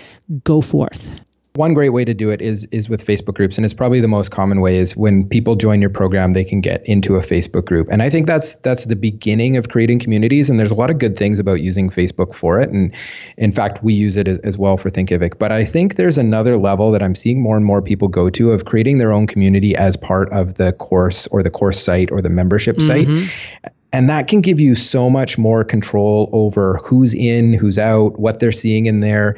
Go 0.45 0.63
forth. 0.63 1.21
One 1.55 1.75
great 1.75 1.89
way 1.89 2.05
to 2.05 2.15
do 2.15 2.31
it 2.31 2.41
is 2.41 2.67
is 2.71 2.89
with 2.89 3.05
Facebook 3.05 3.35
groups, 3.35 3.57
and 3.57 3.65
it's 3.65 3.75
probably 3.75 4.01
the 4.01 4.09
most 4.09 4.31
common 4.31 4.61
way 4.61 4.77
is 4.77 4.97
when 4.97 5.29
people 5.29 5.57
join 5.57 5.81
your 5.81 5.91
program, 5.91 6.33
they 6.33 6.45
can 6.45 6.61
get 6.61 6.87
into 6.87 7.17
a 7.17 7.21
Facebook 7.21 7.65
group, 7.65 7.89
and 7.91 8.03
I 8.03 8.09
think 8.09 8.29
that's 8.29 8.55
that's 8.57 8.85
the 8.85 8.95
beginning 8.95 9.57
of 9.57 9.69
creating 9.69 9.99
communities. 9.99 10.49
And 10.49 10.61
there's 10.61 10.71
a 10.71 10.77
lot 10.77 10.91
of 10.91 10.99
good 10.99 11.19
things 11.19 11.41
about 11.41 11.61
using 11.61 11.91
Facebook 11.91 12.35
for 12.37 12.61
it, 12.61 12.71
and 12.71 12.95
in 13.37 13.51
fact, 13.51 13.83
we 13.83 13.93
use 13.95 14.17
it 14.17 14.29
as, 14.29 14.39
as 14.41 14.57
well 14.59 14.77
for 14.77 14.91
Thinkific. 14.91 15.39
But 15.41 15.51
I 15.51 15.65
think 15.65 15.97
there's 15.97 16.19
another 16.19 16.57
level 16.57 16.93
that 16.93 17.03
I'm 17.03 17.17
seeing 17.17 17.43
more 17.43 17.57
and 17.57 17.67
more 17.67 17.83
people 17.83 18.07
go 18.07 18.31
to 18.31 18.53
of 18.53 18.65
creating 18.65 18.99
their 18.99 19.13
own 19.13 19.27
community 19.27 19.75
as 19.75 19.97
part 19.97 20.31
of 20.33 20.55
the 20.55 20.73
course 20.75 21.27
or 21.29 21.43
the 21.43 21.51
course 21.51 21.83
site 21.83 22.13
or 22.13 22.23
the 22.23 22.31
membership 22.31 22.77
mm-hmm. 22.77 23.17
site. 23.17 23.73
And 23.93 24.09
that 24.09 24.29
can 24.29 24.41
give 24.41 24.61
you 24.61 24.77
so 24.77 25.11
much 25.11 25.37
more 25.37 25.65
control 25.65 26.31
over 26.33 26.79
who's 26.85 27.13
in, 27.13 27.53
who's 27.53 27.79
out, 27.79 28.19
what 28.21 28.39
they're 28.39 28.53
seeing 28.53 28.87
in 28.87 29.01
there. 29.01 29.37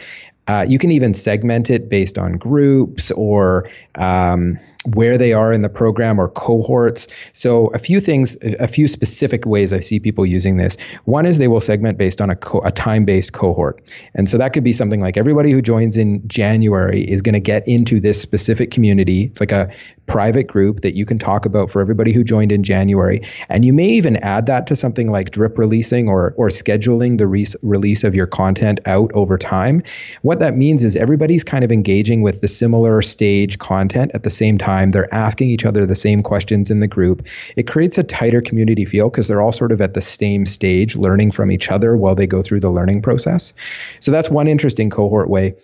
Uh, 0.49 0.65
you 0.69 0.79
can 0.79 0.91
even 0.91 1.15
segment 1.15 1.71
it 1.71 1.89
based 1.89 2.19
on 2.19 2.33
groups 2.33 3.11
or 3.13 3.69
um, 3.95 4.59
where 4.95 5.17
they 5.17 5.33
are 5.33 5.53
in 5.53 5.63
the 5.63 5.69
program 5.69 6.19
or 6.19 6.29
cohorts. 6.29 7.07
So 7.33 7.69
a 7.69 7.79
few 7.79 8.01
things, 8.01 8.37
a 8.43 8.67
few 8.67 8.89
specific 8.89 9.47
ways 9.47 9.73
I 9.73 9.81
see 9.81 10.01
people 10.01 10.27
using 10.27 10.57
this. 10.57 10.77
One 11.05 11.25
is 11.25 11.39
they 11.39 11.49
will 11.49 11.61
segment 11.61 11.99
based 11.99 12.21
on 12.21 12.31
a, 12.31 12.37
co- 12.37 12.61
a 12.61 12.73
time-based 12.73 13.33
cohort. 13.33 13.81
And 14.15 14.29
so 14.29 14.37
that 14.39 14.53
could 14.53 14.65
be 14.65 14.73
something 14.73 15.01
like 15.01 15.17
everybody 15.17 15.53
who 15.53 15.63
joins 15.63 15.97
in 15.97 16.27
January 16.27 17.09
is 17.09 17.23
going 17.23 17.35
to 17.35 17.41
get 17.41 17.67
into 17.69 18.01
this 18.01 18.21
specific 18.21 18.71
community. 18.71 19.25
It's 19.25 19.41
like 19.41 19.53
a 19.53 19.73
private 20.07 20.49
group 20.49 20.81
that 20.81 20.95
you 20.97 21.07
can 21.07 21.19
talk 21.19 21.47
about 21.47 21.71
for 21.71 21.81
everybody 21.81 22.13
who 22.13 22.25
joined 22.25 22.51
in 22.51 22.65
January. 22.65 23.23
And 23.49 23.65
you 23.65 23.73
may 23.73 23.89
even 23.89 24.17
add 24.17 24.47
that 24.47 24.67
to 24.67 24.77
something 24.77 25.09
like 25.13 25.31
drip 25.31 25.57
releasing 25.57 26.09
or 26.09 26.35
or 26.37 26.49
scheduling 26.49 27.19
the 27.19 27.27
re- 27.27 27.47
release 27.63 28.03
of 28.03 28.15
your 28.15 28.27
content 28.27 28.81
out 28.87 29.13
over 29.15 29.39
time. 29.39 29.83
What 30.23 30.41
that 30.41 30.57
means 30.57 30.83
is 30.83 30.97
everybody's 30.97 31.45
kind 31.45 31.65
of 31.65 31.71
engaging 31.71 32.23
with 32.23 32.41
the 32.41 32.49
similar 32.49 33.01
stage 33.01 33.59
content 33.59 34.11
at 34.13 34.25
the 34.25 34.31
same 34.31 34.59
time 34.59 34.72
time. 34.73 34.91
They're 34.91 35.13
asking 35.15 35.51
each 35.51 35.65
other 35.65 35.87
the 35.87 35.95
same 35.95 36.23
questions 36.23 36.71
in 36.71 36.81
the 36.81 36.87
group. 36.87 37.27
It 37.57 37.67
creates 37.67 37.99
a 37.99 38.03
tighter 38.03 38.41
community 38.41 38.85
feel 38.85 39.11
because 39.11 39.29
they're 39.29 39.43
all 39.43 39.53
sort 39.53 39.73
of 39.73 39.81
at 39.81 39.95
the 39.95 40.01
same 40.01 40.47
stage, 40.47 40.97
learning 40.97 41.33
from 41.33 41.51
each 41.51 41.71
other 41.71 41.97
while 41.97 42.15
they 42.15 42.27
go 42.27 42.43
through 42.43 42.61
the 42.61 42.71
learning 42.71 43.03
process. 43.03 43.53
So 44.01 44.11
that's 44.11 44.31
one 44.31 44.49
interesting 44.49 44.91
cohort 44.91 45.29
way. 45.29 45.55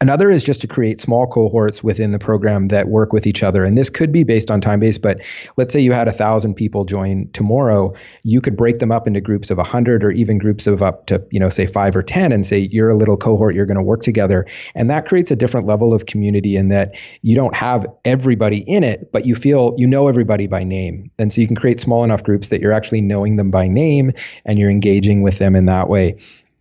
Another 0.00 0.30
is 0.30 0.44
just 0.44 0.60
to 0.60 0.66
create 0.66 1.00
small 1.00 1.26
cohorts 1.26 1.82
within 1.82 2.12
the 2.12 2.18
program 2.18 2.68
that 2.68 2.88
work 2.88 3.12
with 3.12 3.26
each 3.26 3.42
other. 3.42 3.64
And 3.64 3.78
this 3.78 3.90
could 3.90 4.12
be 4.12 4.24
based 4.24 4.50
on 4.50 4.60
time 4.60 4.80
based, 4.80 5.02
but 5.02 5.20
let's 5.56 5.72
say 5.72 5.80
you 5.80 5.92
had 5.92 6.08
a 6.08 6.12
thousand 6.12 6.54
people 6.54 6.84
join 6.84 7.30
tomorrow, 7.32 7.94
you 8.22 8.40
could 8.40 8.56
break 8.56 8.78
them 8.78 8.92
up 8.92 9.06
into 9.06 9.20
groups 9.20 9.50
of 9.50 9.58
a 9.58 9.64
hundred 9.64 10.04
or 10.04 10.10
even 10.10 10.38
groups 10.38 10.66
of 10.66 10.82
up 10.82 11.06
to, 11.06 11.24
you 11.30 11.40
know, 11.40 11.48
say 11.48 11.66
five 11.66 11.96
or 11.96 12.02
10 12.02 12.32
and 12.32 12.44
say, 12.44 12.68
you're 12.70 12.90
a 12.90 12.96
little 12.96 13.16
cohort, 13.16 13.54
you're 13.54 13.66
going 13.66 13.76
to 13.76 13.82
work 13.82 14.02
together. 14.02 14.46
And 14.74 14.90
that 14.90 15.06
creates 15.06 15.30
a 15.30 15.36
different 15.36 15.66
level 15.66 15.94
of 15.94 16.06
community 16.06 16.56
in 16.56 16.68
that 16.68 16.94
you 17.22 17.34
don't 17.34 17.54
have 17.54 17.86
everybody 18.04 18.58
in 18.58 18.84
it, 18.84 19.10
but 19.12 19.24
you 19.26 19.34
feel 19.34 19.74
you 19.78 19.86
know 19.86 20.08
everybody 20.08 20.46
by 20.46 20.62
name. 20.62 21.10
And 21.18 21.32
so 21.32 21.40
you 21.40 21.46
can 21.46 21.56
create 21.56 21.80
small 21.80 22.04
enough 22.04 22.22
groups 22.22 22.48
that 22.48 22.60
you're 22.60 22.72
actually 22.72 23.00
knowing 23.00 23.36
them 23.36 23.50
by 23.50 23.68
name 23.68 24.12
and 24.44 24.58
you're 24.58 24.70
engaging 24.70 25.22
with 25.22 25.38
them 25.38 25.56
in 25.56 25.66
that 25.66 25.88
way 25.88 26.16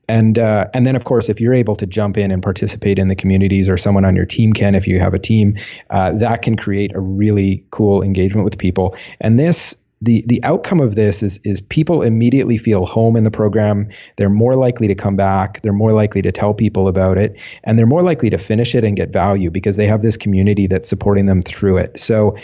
and 0.08 0.38
uh, 0.38 0.68
and 0.74 0.86
then 0.86 0.96
of 0.96 1.06
course 1.06 1.30
if 1.30 1.40
you're 1.40 1.54
able 1.54 1.76
to 1.76 1.86
jump 1.86 2.18
in 2.18 2.32
and 2.32 2.42
participate 2.42 3.00
in 3.00 3.08
the 3.08 3.16
communities 3.16 3.70
or 3.70 3.78
someone 3.78 4.06
on 4.06 4.16
your 4.16 4.26
team 4.26 4.54
can 4.54 4.76
if 4.76 4.88
you 4.88 5.00
have 5.00 5.14
a 5.14 5.20
team 5.20 5.56
uh, 5.90 6.12
that 6.14 6.42
can 6.42 6.56
create 6.56 6.94
a 6.96 7.00
really 7.00 7.66
cool 7.72 8.02
engagement 8.02 8.46
with 8.46 8.58
people. 8.58 8.96
And 9.22 9.40
this 9.40 9.76
the 10.02 10.24
the 10.28 10.44
outcome 10.44 10.82
of 10.82 10.96
this 10.96 11.24
is 11.24 11.40
is 11.44 11.62
people 11.62 12.02
immediately 12.02 12.58
feel 12.58 12.86
home 12.86 13.16
in 13.16 13.24
the 13.24 13.32
program. 13.32 13.90
They're 14.18 14.30
more 14.30 14.56
likely 14.56 14.88
to 14.88 14.96
come 14.96 15.16
back. 15.16 15.62
They're 15.62 15.74
more 15.74 15.94
likely 15.94 16.22
to 16.22 16.32
tell 16.32 16.54
people 16.54 16.88
about 16.88 17.18
it. 17.18 17.36
And 17.64 17.80
they're 17.80 17.86
more 17.86 18.02
likely 18.02 18.30
to 18.30 18.38
finish 18.38 18.76
it 18.76 18.84
and 18.84 18.96
get 18.96 19.12
value 19.12 19.50
because 19.50 19.78
they 19.78 19.88
have 19.88 20.02
this 20.02 20.18
community 20.18 20.68
that's 20.68 20.90
supporting 20.90 21.26
them 21.26 21.42
through 21.42 21.78
it. 21.78 22.00
So 22.00 22.36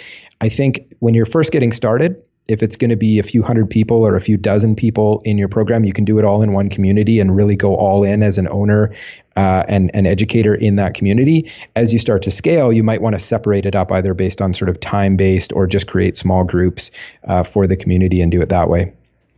i 0.41 0.49
think 0.49 0.79
when 0.99 1.13
you're 1.13 1.25
first 1.25 1.51
getting 1.51 1.71
started 1.71 2.21
if 2.51 2.61
it's 2.61 2.75
going 2.75 2.89
to 2.89 2.95
be 2.95 3.17
a 3.17 3.23
few 3.23 3.41
hundred 3.41 3.69
people 3.69 4.05
or 4.05 4.15
a 4.15 4.21
few 4.21 4.37
dozen 4.37 4.75
people 4.75 5.21
in 5.25 5.37
your 5.37 5.47
program, 5.47 5.83
you 5.83 5.93
can 5.93 6.05
do 6.05 6.19
it 6.19 6.25
all 6.25 6.41
in 6.41 6.53
one 6.53 6.69
community 6.69 7.19
and 7.19 7.35
really 7.35 7.55
go 7.55 7.75
all 7.75 8.03
in 8.03 8.21
as 8.21 8.37
an 8.37 8.47
owner 8.49 8.93
uh, 9.37 9.63
and 9.67 9.89
an 9.93 10.05
educator 10.05 10.53
in 10.55 10.75
that 10.75 10.93
community. 10.93 11.49
As 11.75 11.93
you 11.93 11.99
start 11.99 12.21
to 12.23 12.31
scale, 12.31 12.73
you 12.73 12.83
might 12.83 13.01
want 13.01 13.13
to 13.13 13.19
separate 13.19 13.65
it 13.65 13.75
up 13.75 13.91
either 13.91 14.13
based 14.13 14.41
on 14.41 14.53
sort 14.53 14.69
of 14.69 14.79
time 14.79 15.15
based 15.15 15.53
or 15.53 15.65
just 15.65 15.87
create 15.87 16.17
small 16.17 16.43
groups 16.43 16.91
uh, 17.27 17.43
for 17.43 17.65
the 17.65 17.77
community 17.77 18.21
and 18.21 18.31
do 18.31 18.41
it 18.41 18.49
that 18.49 18.69
way. 18.69 18.91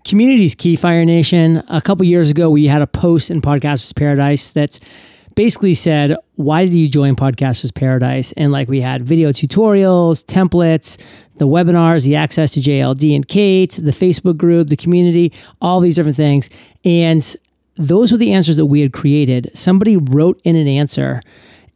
Community 0.05 0.43
is 0.45 0.55
key, 0.55 0.75
Fire 0.75 1.05
Nation. 1.05 1.63
A 1.69 1.81
couple 1.81 2.05
years 2.05 2.29
ago, 2.29 2.49
we 2.49 2.67
had 2.67 2.81
a 2.81 2.87
post 2.87 3.31
in 3.31 3.41
Podcasters 3.41 3.95
Paradise 3.95 4.51
that 4.51 4.79
basically 5.35 5.73
said, 5.73 6.15
Why 6.35 6.65
did 6.65 6.73
you 6.73 6.89
join 6.89 7.15
Podcasters 7.15 7.73
Paradise? 7.73 8.33
And 8.33 8.51
like 8.51 8.67
we 8.67 8.81
had 8.81 9.01
video 9.01 9.29
tutorials, 9.29 10.25
templates, 10.25 11.01
the 11.37 11.47
webinars, 11.47 12.03
the 12.03 12.15
access 12.15 12.51
to 12.51 12.59
JLD 12.59 13.15
and 13.15 13.27
Kate, 13.27 13.71
the 13.71 13.91
Facebook 13.91 14.37
group, 14.37 14.67
the 14.67 14.77
community, 14.77 15.31
all 15.61 15.79
these 15.79 15.95
different 15.95 16.17
things. 16.17 16.49
And 16.85 17.35
those 17.75 18.11
were 18.11 18.17
the 18.17 18.33
answers 18.33 18.57
that 18.57 18.67
we 18.67 18.81
had 18.81 18.93
created. 18.93 19.51
Somebody 19.53 19.97
wrote 19.97 20.39
in 20.43 20.55
an 20.55 20.67
answer 20.67 21.21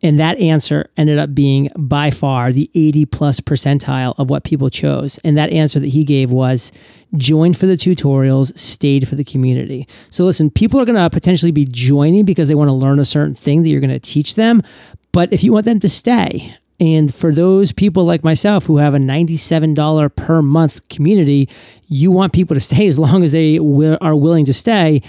and 0.04 0.20
that 0.20 0.38
answer 0.40 0.90
ended 0.96 1.18
up 1.18 1.34
being 1.34 1.70
by 1.76 2.12
far 2.12 2.52
the 2.52 2.70
80 2.76 3.06
plus 3.08 3.40
percentile 3.40 4.14
of 4.18 4.30
what 4.30 4.44
people 4.44 4.70
chose. 4.70 5.20
And 5.24 5.36
that 5.38 5.52
answer 5.52 5.80
that 5.80 5.88
he 5.88 6.04
gave 6.04 6.32
was 6.32 6.72
joined 7.16 7.58
for 7.58 7.66
the 7.66 7.74
tutorials, 7.74 8.56
stayed 8.58 9.08
for 9.08 9.16
the 9.16 9.24
community. 9.24 9.88
So 10.10 10.26
listen, 10.26 10.52
people 10.52 10.80
are 10.80 10.86
going 10.86 11.02
to 11.02 11.10
potentially 11.10 11.52
be 11.52 11.66
joining 11.66 12.26
because 12.26 12.48
they 12.48 12.56
want 12.56 12.68
to 12.68 12.74
learn 12.74 13.00
a 13.00 13.06
certain 13.06 13.34
thing 13.34 13.64
that 13.64 13.70
you're 13.70 13.82
going 13.82 13.90
to 13.90 14.00
teach 14.00 14.36
them. 14.36 14.62
But 15.12 15.34
if 15.34 15.44
you 15.44 15.52
want 15.52 15.66
them 15.66 15.80
to 15.80 15.90
stay, 15.90 16.56
and 16.80 17.14
for 17.14 17.34
those 17.34 17.72
people 17.72 18.06
like 18.06 18.24
myself 18.24 18.66
who 18.66 18.78
have 18.78 18.94
a 18.94 19.00
$97 19.00 20.16
per 20.16 20.42
month 20.42 20.88
community, 20.90 21.50
you 21.88 22.12
want 22.12 22.34
people 22.34 22.54
to 22.54 22.60
stay 22.74 22.88
as 22.88 23.00
long 23.00 23.24
as 23.24 23.32
they 23.32 23.58
are 23.58 24.16
willing 24.16 24.46
to 24.46 24.54
stay 24.54 25.02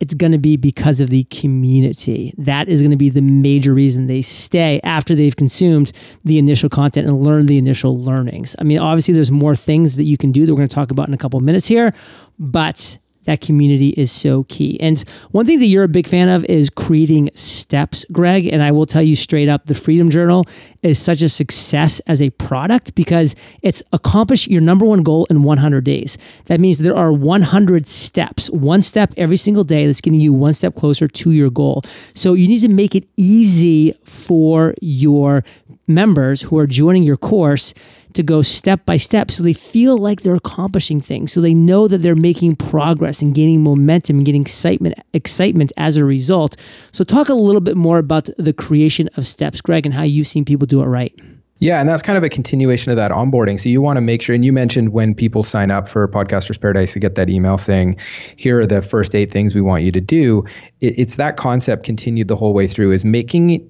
it's 0.00 0.12
going 0.12 0.32
to 0.32 0.38
be 0.38 0.56
because 0.56 1.00
of 1.00 1.08
the 1.08 1.24
community. 1.24 2.34
That 2.36 2.68
is 2.68 2.82
going 2.82 2.90
to 2.90 2.96
be 2.96 3.08
the 3.08 3.22
major 3.22 3.72
reason 3.72 4.06
they 4.06 4.20
stay 4.20 4.80
after 4.82 5.14
they've 5.14 5.34
consumed 5.34 5.92
the 6.24 6.38
initial 6.38 6.68
content 6.68 7.06
and 7.06 7.22
learned 7.22 7.48
the 7.48 7.58
initial 7.58 7.98
learnings. 7.98 8.54
I 8.58 8.64
mean, 8.64 8.78
obviously, 8.78 9.14
there's 9.14 9.30
more 9.30 9.54
things 9.54 9.96
that 9.96 10.04
you 10.04 10.18
can 10.18 10.32
do 10.32 10.44
that 10.44 10.52
we're 10.52 10.58
going 10.58 10.68
to 10.68 10.74
talk 10.74 10.90
about 10.90 11.08
in 11.08 11.14
a 11.14 11.18
couple 11.18 11.40
minutes 11.40 11.66
here, 11.66 11.94
but 12.38 12.98
that 13.24 13.40
community 13.40 13.90
is 13.90 14.10
so 14.10 14.44
key. 14.44 14.78
And 14.80 15.02
one 15.30 15.46
thing 15.46 15.58
that 15.60 15.66
you're 15.66 15.84
a 15.84 15.88
big 15.88 16.06
fan 16.06 16.28
of 16.28 16.44
is 16.44 16.70
creating 16.70 17.30
steps, 17.34 18.04
Greg. 18.12 18.46
And 18.46 18.62
I 18.62 18.72
will 18.72 18.86
tell 18.86 19.02
you 19.02 19.16
straight 19.16 19.48
up 19.48 19.66
the 19.66 19.74
Freedom 19.74 20.10
Journal 20.10 20.44
is 20.82 20.98
such 20.98 21.22
a 21.22 21.28
success 21.28 22.00
as 22.06 22.20
a 22.20 22.30
product 22.30 22.94
because 22.94 23.34
it's 23.62 23.82
accomplished 23.92 24.48
your 24.48 24.60
number 24.60 24.84
one 24.84 25.02
goal 25.02 25.26
in 25.30 25.42
100 25.42 25.84
days. 25.84 26.18
That 26.46 26.60
means 26.60 26.78
there 26.78 26.96
are 26.96 27.12
100 27.12 27.88
steps, 27.88 28.50
one 28.50 28.82
step 28.82 29.14
every 29.16 29.36
single 29.36 29.64
day 29.64 29.86
that's 29.86 30.00
getting 30.00 30.20
you 30.20 30.32
one 30.32 30.52
step 30.52 30.74
closer 30.74 31.08
to 31.08 31.30
your 31.30 31.50
goal. 31.50 31.82
So 32.14 32.34
you 32.34 32.48
need 32.48 32.60
to 32.60 32.68
make 32.68 32.94
it 32.94 33.06
easy 33.16 33.92
for 34.04 34.74
your 34.80 35.44
members 35.86 36.42
who 36.42 36.58
are 36.58 36.66
joining 36.66 37.02
your 37.02 37.16
course 37.16 37.74
to 38.14 38.22
go 38.22 38.42
step 38.42 38.84
by 38.86 38.96
step 38.96 39.30
so 39.30 39.42
they 39.42 39.52
feel 39.52 39.96
like 39.96 40.22
they're 40.22 40.34
accomplishing 40.34 41.00
things 41.00 41.32
so 41.32 41.40
they 41.40 41.54
know 41.54 41.86
that 41.88 41.98
they're 41.98 42.14
making 42.14 42.56
progress 42.56 43.20
and 43.20 43.34
gaining 43.34 43.62
momentum 43.62 44.16
and 44.16 44.26
getting 44.26 44.42
excitement 44.42 44.94
excitement 45.12 45.72
as 45.76 45.96
a 45.96 46.04
result 46.04 46.56
so 46.92 47.04
talk 47.04 47.28
a 47.28 47.34
little 47.34 47.60
bit 47.60 47.76
more 47.76 47.98
about 47.98 48.28
the 48.38 48.52
creation 48.52 49.08
of 49.16 49.26
steps 49.26 49.60
greg 49.60 49.84
and 49.84 49.94
how 49.94 50.02
you've 50.02 50.26
seen 50.26 50.44
people 50.44 50.66
do 50.66 50.80
it 50.80 50.86
right 50.86 51.18
yeah, 51.58 51.80
and 51.80 51.88
that's 51.88 52.02
kind 52.02 52.18
of 52.18 52.24
a 52.24 52.28
continuation 52.28 52.90
of 52.90 52.96
that 52.96 53.10
onboarding. 53.10 53.60
So 53.60 53.68
you 53.68 53.80
want 53.80 53.96
to 53.96 54.00
make 54.00 54.20
sure, 54.20 54.34
and 54.34 54.44
you 54.44 54.52
mentioned 54.52 54.90
when 54.90 55.14
people 55.14 55.44
sign 55.44 55.70
up 55.70 55.86
for 55.86 56.06
Podcasters 56.08 56.60
Paradise 56.60 56.92
to 56.94 56.98
get 56.98 57.14
that 57.14 57.30
email 57.30 57.58
saying, 57.58 57.96
"Here 58.36 58.60
are 58.60 58.66
the 58.66 58.82
first 58.82 59.14
eight 59.14 59.30
things 59.30 59.54
we 59.54 59.60
want 59.60 59.82
you 59.82 59.92
to 59.92 60.00
do." 60.00 60.44
it's 60.80 61.16
that 61.16 61.38
concept 61.38 61.82
continued 61.84 62.28
the 62.28 62.36
whole 62.36 62.52
way 62.52 62.66
through, 62.66 62.92
is 62.92 63.04
making 63.04 63.48
it 63.48 63.62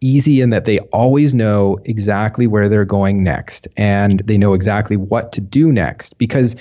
easy 0.00 0.40
in 0.40 0.50
that 0.50 0.64
they 0.64 0.78
always 0.92 1.34
know 1.34 1.78
exactly 1.84 2.46
where 2.46 2.68
they're 2.68 2.84
going 2.84 3.22
next 3.22 3.68
and 3.76 4.20
they 4.20 4.38
know 4.38 4.54
exactly 4.54 4.96
what 4.96 5.32
to 5.32 5.40
do 5.40 5.72
next. 5.72 6.16
Because 6.18 6.56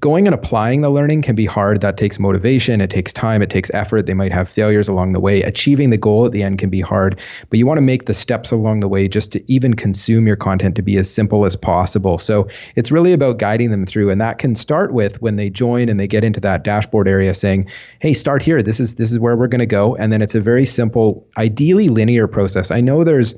going 0.00 0.26
and 0.26 0.34
applying 0.34 0.82
the 0.82 0.90
learning 0.90 1.22
can 1.22 1.34
be 1.34 1.46
hard. 1.46 1.80
That 1.80 1.96
takes 1.96 2.18
motivation, 2.18 2.82
it 2.82 2.90
takes 2.90 3.10
time, 3.10 3.40
it 3.40 3.48
takes 3.48 3.70
effort. 3.72 4.04
They 4.04 4.14
might 4.14 4.32
have 4.32 4.48
failures 4.48 4.86
along 4.86 5.12
the 5.12 5.20
way. 5.20 5.42
Achieving 5.42 5.88
the 5.88 5.96
goal 5.96 6.26
at 6.26 6.32
the 6.32 6.42
end 6.42 6.58
can 6.58 6.68
be 6.68 6.82
hard, 6.82 7.18
but 7.48 7.58
you 7.58 7.66
want 7.66 7.78
to 7.78 7.82
make 7.82 8.04
the 8.04 8.12
steps 8.12 8.50
along 8.50 8.80
the 8.80 8.88
way 8.88 9.08
just 9.08 9.32
to 9.32 9.52
even 9.52 9.74
consume 9.74 10.26
your 10.26 10.36
content 10.36 10.76
to 10.76 10.82
be 10.82 10.98
as 10.98 11.12
simple 11.12 11.46
as 11.46 11.56
possible. 11.56 12.18
So 12.18 12.48
it's 12.76 12.90
really 12.90 13.14
about 13.14 13.38
guiding 13.38 13.70
them 13.70 13.86
through 13.86 14.10
and 14.10 14.20
that 14.20 14.38
can 14.38 14.54
start 14.54 14.92
with 14.92 15.20
when 15.22 15.36
they 15.36 15.48
join 15.48 15.88
and 15.88 15.98
they 15.98 16.06
get 16.06 16.22
into 16.22 16.40
that 16.40 16.64
dashboard 16.64 17.08
area 17.08 17.32
saying, 17.32 17.66
"Hey, 18.00 18.12
start 18.12 18.42
here. 18.42 18.62
This 18.62 18.80
is 18.80 18.96
this 18.96 19.10
is 19.10 19.18
where 19.18 19.36
we're 19.36 19.48
going 19.48 19.58
to 19.60 19.66
go." 19.66 19.96
And 19.96 20.12
then 20.12 20.20
it's 20.20 20.34
a 20.34 20.40
very 20.40 20.66
simple, 20.66 21.26
ideally 21.38 21.88
linear 21.88 22.28
process. 22.28 22.70
I 22.70 22.82
know 22.82 23.04
there's 23.04 23.34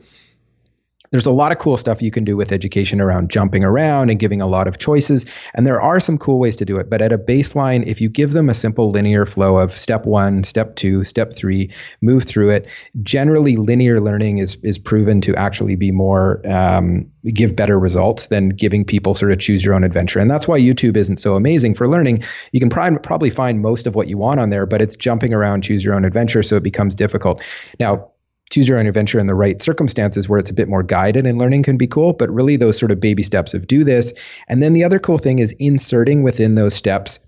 there's 1.10 1.26
a 1.26 1.30
lot 1.32 1.50
of 1.50 1.58
cool 1.58 1.76
stuff 1.76 2.00
you 2.00 2.10
can 2.10 2.24
do 2.24 2.36
with 2.36 2.52
education 2.52 3.00
around 3.00 3.30
jumping 3.30 3.64
around 3.64 4.10
and 4.10 4.20
giving 4.20 4.40
a 4.40 4.46
lot 4.46 4.68
of 4.68 4.78
choices. 4.78 5.26
And 5.54 5.66
there 5.66 5.80
are 5.80 5.98
some 5.98 6.16
cool 6.18 6.38
ways 6.38 6.56
to 6.56 6.64
do 6.64 6.76
it. 6.76 6.88
But 6.88 7.02
at 7.02 7.12
a 7.12 7.18
baseline, 7.18 7.84
if 7.86 8.00
you 8.00 8.08
give 8.08 8.32
them 8.32 8.48
a 8.48 8.54
simple 8.54 8.90
linear 8.90 9.26
flow 9.26 9.58
of 9.58 9.76
step 9.76 10.06
one, 10.06 10.44
step 10.44 10.76
two, 10.76 11.02
step 11.02 11.34
three, 11.34 11.70
move 12.00 12.24
through 12.24 12.50
it, 12.50 12.66
generally 13.02 13.56
linear 13.56 14.00
learning 14.00 14.38
is, 14.38 14.56
is 14.62 14.78
proven 14.78 15.20
to 15.22 15.34
actually 15.34 15.74
be 15.74 15.90
more, 15.90 16.46
um, 16.46 17.10
give 17.34 17.56
better 17.56 17.78
results 17.78 18.26
than 18.26 18.50
giving 18.50 18.84
people 18.84 19.14
sort 19.14 19.32
of 19.32 19.38
choose 19.38 19.64
your 19.64 19.74
own 19.74 19.84
adventure. 19.84 20.20
And 20.20 20.30
that's 20.30 20.46
why 20.46 20.60
YouTube 20.60 20.96
isn't 20.96 21.18
so 21.18 21.34
amazing 21.34 21.74
for 21.74 21.88
learning. 21.88 22.22
You 22.52 22.60
can 22.60 22.70
pr- 22.70 22.98
probably 23.02 23.30
find 23.30 23.60
most 23.60 23.86
of 23.86 23.94
what 23.96 24.06
you 24.06 24.16
want 24.16 24.38
on 24.38 24.50
there, 24.50 24.64
but 24.64 24.80
it's 24.80 24.94
jumping 24.94 25.34
around, 25.34 25.62
choose 25.62 25.84
your 25.84 25.94
own 25.94 26.04
adventure. 26.04 26.42
So 26.42 26.56
it 26.56 26.62
becomes 26.62 26.94
difficult. 26.94 27.42
Now, 27.80 28.09
choose 28.50 28.68
your 28.68 28.78
own 28.78 28.86
adventure 28.86 29.18
in 29.18 29.26
the 29.26 29.34
right 29.34 29.62
circumstances 29.62 30.28
where 30.28 30.38
it's 30.38 30.50
a 30.50 30.54
bit 30.54 30.68
more 30.68 30.82
guided 30.82 31.24
and 31.24 31.38
learning 31.38 31.62
can 31.62 31.76
be 31.76 31.86
cool 31.86 32.12
but 32.12 32.30
really 32.30 32.56
those 32.56 32.78
sort 32.78 32.92
of 32.92 33.00
baby 33.00 33.22
steps 33.22 33.54
of 33.54 33.66
do 33.66 33.84
this. 33.84 34.12
And 34.48 34.62
then 34.62 34.72
the 34.72 34.84
other 34.84 34.98
cool 34.98 35.18
thing 35.18 35.38
is 35.38 35.54
inserting 35.58 36.22
within 36.22 36.56
those 36.56 36.74
steps 36.74 37.18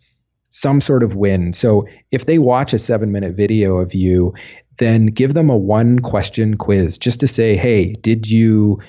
some 0.49 0.83
sort 0.83 1.03
of 1.03 1.15
win. 1.15 1.53
So 1.55 1.87
if 2.11 2.27
they 2.27 2.39
watch 2.39 2.75
a 2.75 2.79
seven 2.79 3.11
minute 3.11 3.35
video 3.35 3.77
of 3.77 3.95
you 3.95 4.35
then 4.79 5.07
give 5.07 5.35
them 5.35 5.51
a 5.51 5.57
one 5.57 5.99
question 5.99 6.57
quiz 6.57 6.99
just 6.99 7.21
to 7.21 7.29
say 7.29 7.57
hey 7.57 7.93
did 8.01 8.31
you 8.31 8.81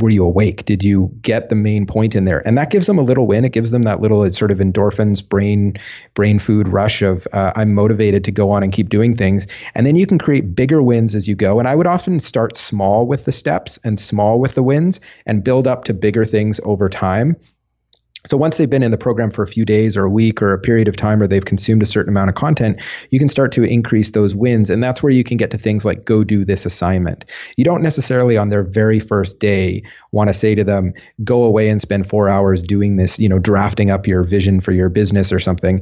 were 0.00 0.10
you 0.10 0.24
awake? 0.24 0.64
Did 0.64 0.84
you 0.84 1.10
get 1.22 1.48
the 1.48 1.54
main 1.54 1.86
point 1.86 2.14
in 2.14 2.24
there? 2.24 2.46
And 2.46 2.56
that 2.56 2.70
gives 2.70 2.86
them 2.86 2.98
a 2.98 3.02
little 3.02 3.26
win. 3.26 3.44
It 3.44 3.52
gives 3.52 3.70
them 3.70 3.82
that 3.82 4.00
little 4.00 4.24
it 4.24 4.34
sort 4.34 4.50
of 4.50 4.58
endorphins, 4.58 5.26
brain, 5.26 5.76
brain 6.14 6.38
food 6.38 6.68
rush 6.68 7.02
of 7.02 7.26
uh, 7.32 7.52
I'm 7.56 7.74
motivated 7.74 8.24
to 8.24 8.30
go 8.30 8.50
on 8.50 8.62
and 8.62 8.72
keep 8.72 8.88
doing 8.88 9.16
things. 9.16 9.46
And 9.74 9.86
then 9.86 9.96
you 9.96 10.06
can 10.06 10.18
create 10.18 10.54
bigger 10.54 10.82
wins 10.82 11.14
as 11.14 11.28
you 11.28 11.34
go. 11.34 11.58
And 11.58 11.68
I 11.68 11.74
would 11.74 11.86
often 11.86 12.20
start 12.20 12.56
small 12.56 13.06
with 13.06 13.24
the 13.24 13.32
steps 13.32 13.78
and 13.84 13.98
small 13.98 14.40
with 14.40 14.54
the 14.54 14.62
wins 14.62 15.00
and 15.26 15.44
build 15.44 15.66
up 15.66 15.84
to 15.84 15.94
bigger 15.94 16.24
things 16.24 16.60
over 16.64 16.88
time. 16.88 17.36
So 18.26 18.36
once 18.36 18.58
they've 18.58 18.68
been 18.68 18.82
in 18.82 18.90
the 18.90 18.98
program 18.98 19.30
for 19.30 19.42
a 19.42 19.46
few 19.46 19.64
days 19.64 19.96
or 19.96 20.04
a 20.04 20.10
week 20.10 20.42
or 20.42 20.52
a 20.52 20.58
period 20.58 20.88
of 20.88 20.96
time 20.96 21.18
where 21.18 21.28
they've 21.28 21.44
consumed 21.44 21.82
a 21.82 21.86
certain 21.86 22.12
amount 22.12 22.28
of 22.28 22.34
content, 22.34 22.82
you 23.10 23.18
can 23.18 23.28
start 23.28 23.52
to 23.52 23.62
increase 23.62 24.10
those 24.10 24.34
wins. 24.34 24.68
And 24.68 24.82
that's 24.82 25.02
where 25.02 25.12
you 25.12 25.24
can 25.24 25.36
get 25.36 25.50
to 25.52 25.58
things 25.58 25.84
like 25.84 26.04
go 26.04 26.24
do 26.24 26.44
this 26.44 26.66
assignment. 26.66 27.24
You 27.56 27.64
don't 27.64 27.82
necessarily 27.82 28.36
on 28.36 28.50
their 28.50 28.62
very 28.62 29.00
first 29.00 29.38
day 29.38 29.82
want 30.12 30.28
to 30.28 30.34
say 30.34 30.54
to 30.54 30.64
them, 30.64 30.92
go 31.24 31.44
away 31.44 31.68
and 31.68 31.80
spend 31.80 32.08
four 32.08 32.28
hours 32.28 32.60
doing 32.60 32.96
this, 32.96 33.18
you 33.18 33.28
know, 33.28 33.38
drafting 33.38 33.90
up 33.90 34.06
your 34.06 34.24
vision 34.24 34.60
for 34.60 34.72
your 34.72 34.88
business 34.88 35.32
or 35.32 35.38
something. 35.38 35.80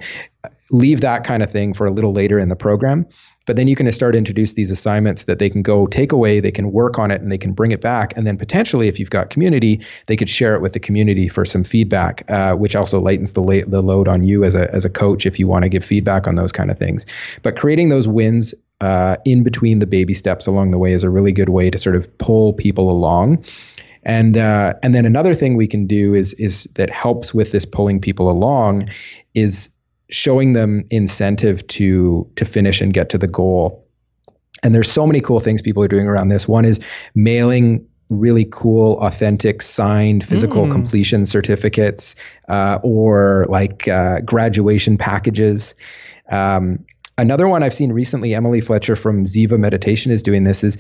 Leave 0.70 1.00
that 1.00 1.24
kind 1.24 1.42
of 1.42 1.50
thing 1.50 1.72
for 1.72 1.86
a 1.86 1.90
little 1.90 2.12
later 2.12 2.38
in 2.38 2.48
the 2.48 2.56
program 2.56 3.06
but 3.46 3.56
then 3.56 3.68
you 3.68 3.76
can 3.76 3.90
start 3.92 4.14
to 4.14 4.18
introduce 4.18 4.54
these 4.54 4.70
assignments 4.70 5.24
that 5.24 5.38
they 5.38 5.50
can 5.50 5.62
go 5.62 5.86
take 5.86 6.12
away, 6.12 6.40
they 6.40 6.50
can 6.50 6.72
work 6.72 6.98
on 6.98 7.10
it, 7.10 7.20
and 7.20 7.30
they 7.30 7.38
can 7.38 7.52
bring 7.52 7.72
it 7.72 7.80
back. 7.80 8.16
And 8.16 8.26
then 8.26 8.36
potentially, 8.36 8.88
if 8.88 8.98
you've 8.98 9.10
got 9.10 9.30
community, 9.30 9.80
they 10.06 10.16
could 10.16 10.28
share 10.28 10.54
it 10.54 10.62
with 10.62 10.72
the 10.72 10.80
community 10.80 11.28
for 11.28 11.44
some 11.44 11.64
feedback, 11.64 12.24
uh, 12.30 12.54
which 12.54 12.74
also 12.74 13.00
lightens 13.00 13.32
the, 13.32 13.42
la- 13.42 13.66
the 13.66 13.82
load 13.82 14.08
on 14.08 14.22
you 14.22 14.44
as 14.44 14.54
a, 14.54 14.72
as 14.74 14.84
a 14.84 14.90
coach 14.90 15.26
if 15.26 15.38
you 15.38 15.46
want 15.46 15.64
to 15.64 15.68
give 15.68 15.84
feedback 15.84 16.26
on 16.26 16.36
those 16.36 16.52
kind 16.52 16.70
of 16.70 16.78
things. 16.78 17.06
But 17.42 17.56
creating 17.56 17.88
those 17.88 18.08
wins 18.08 18.54
uh, 18.80 19.16
in 19.24 19.42
between 19.42 19.78
the 19.78 19.86
baby 19.86 20.14
steps 20.14 20.46
along 20.46 20.70
the 20.70 20.78
way 20.78 20.92
is 20.92 21.02
a 21.02 21.10
really 21.10 21.32
good 21.32 21.48
way 21.48 21.70
to 21.70 21.78
sort 21.78 21.96
of 21.96 22.18
pull 22.18 22.52
people 22.52 22.90
along. 22.90 23.44
And 24.04 24.36
uh, 24.36 24.74
and 24.82 24.94
then 24.94 25.06
another 25.06 25.34
thing 25.34 25.56
we 25.56 25.66
can 25.66 25.86
do 25.86 26.14
is 26.14 26.34
is 26.34 26.64
that 26.74 26.90
helps 26.90 27.32
with 27.32 27.52
this 27.52 27.64
pulling 27.64 28.00
people 28.00 28.30
along 28.30 28.90
is 29.32 29.70
showing 30.14 30.52
them 30.52 30.84
incentive 30.90 31.66
to 31.66 32.30
to 32.36 32.44
finish 32.44 32.80
and 32.80 32.94
get 32.94 33.08
to 33.10 33.18
the 33.18 33.26
goal. 33.26 33.84
And 34.62 34.74
there's 34.74 34.90
so 34.90 35.06
many 35.06 35.20
cool 35.20 35.40
things 35.40 35.60
people 35.60 35.82
are 35.82 35.88
doing 35.88 36.06
around 36.06 36.28
this. 36.28 36.48
One 36.48 36.64
is 36.64 36.80
mailing 37.14 37.86
really 38.08 38.46
cool, 38.50 38.98
authentic, 39.00 39.60
signed 39.60 40.24
physical 40.24 40.66
mm. 40.66 40.70
completion 40.70 41.26
certificates, 41.26 42.14
uh, 42.48 42.78
or 42.82 43.44
like 43.48 43.88
uh, 43.88 44.20
graduation 44.20 44.96
packages. 44.96 45.74
Um, 46.30 46.84
another 47.18 47.48
one 47.48 47.62
I've 47.62 47.74
seen 47.74 47.92
recently, 47.92 48.34
Emily 48.34 48.60
Fletcher 48.60 48.96
from 48.96 49.24
Ziva 49.24 49.58
Meditation 49.58 50.12
is 50.12 50.22
doing 50.22 50.44
this. 50.44 50.62
Is 50.62 50.78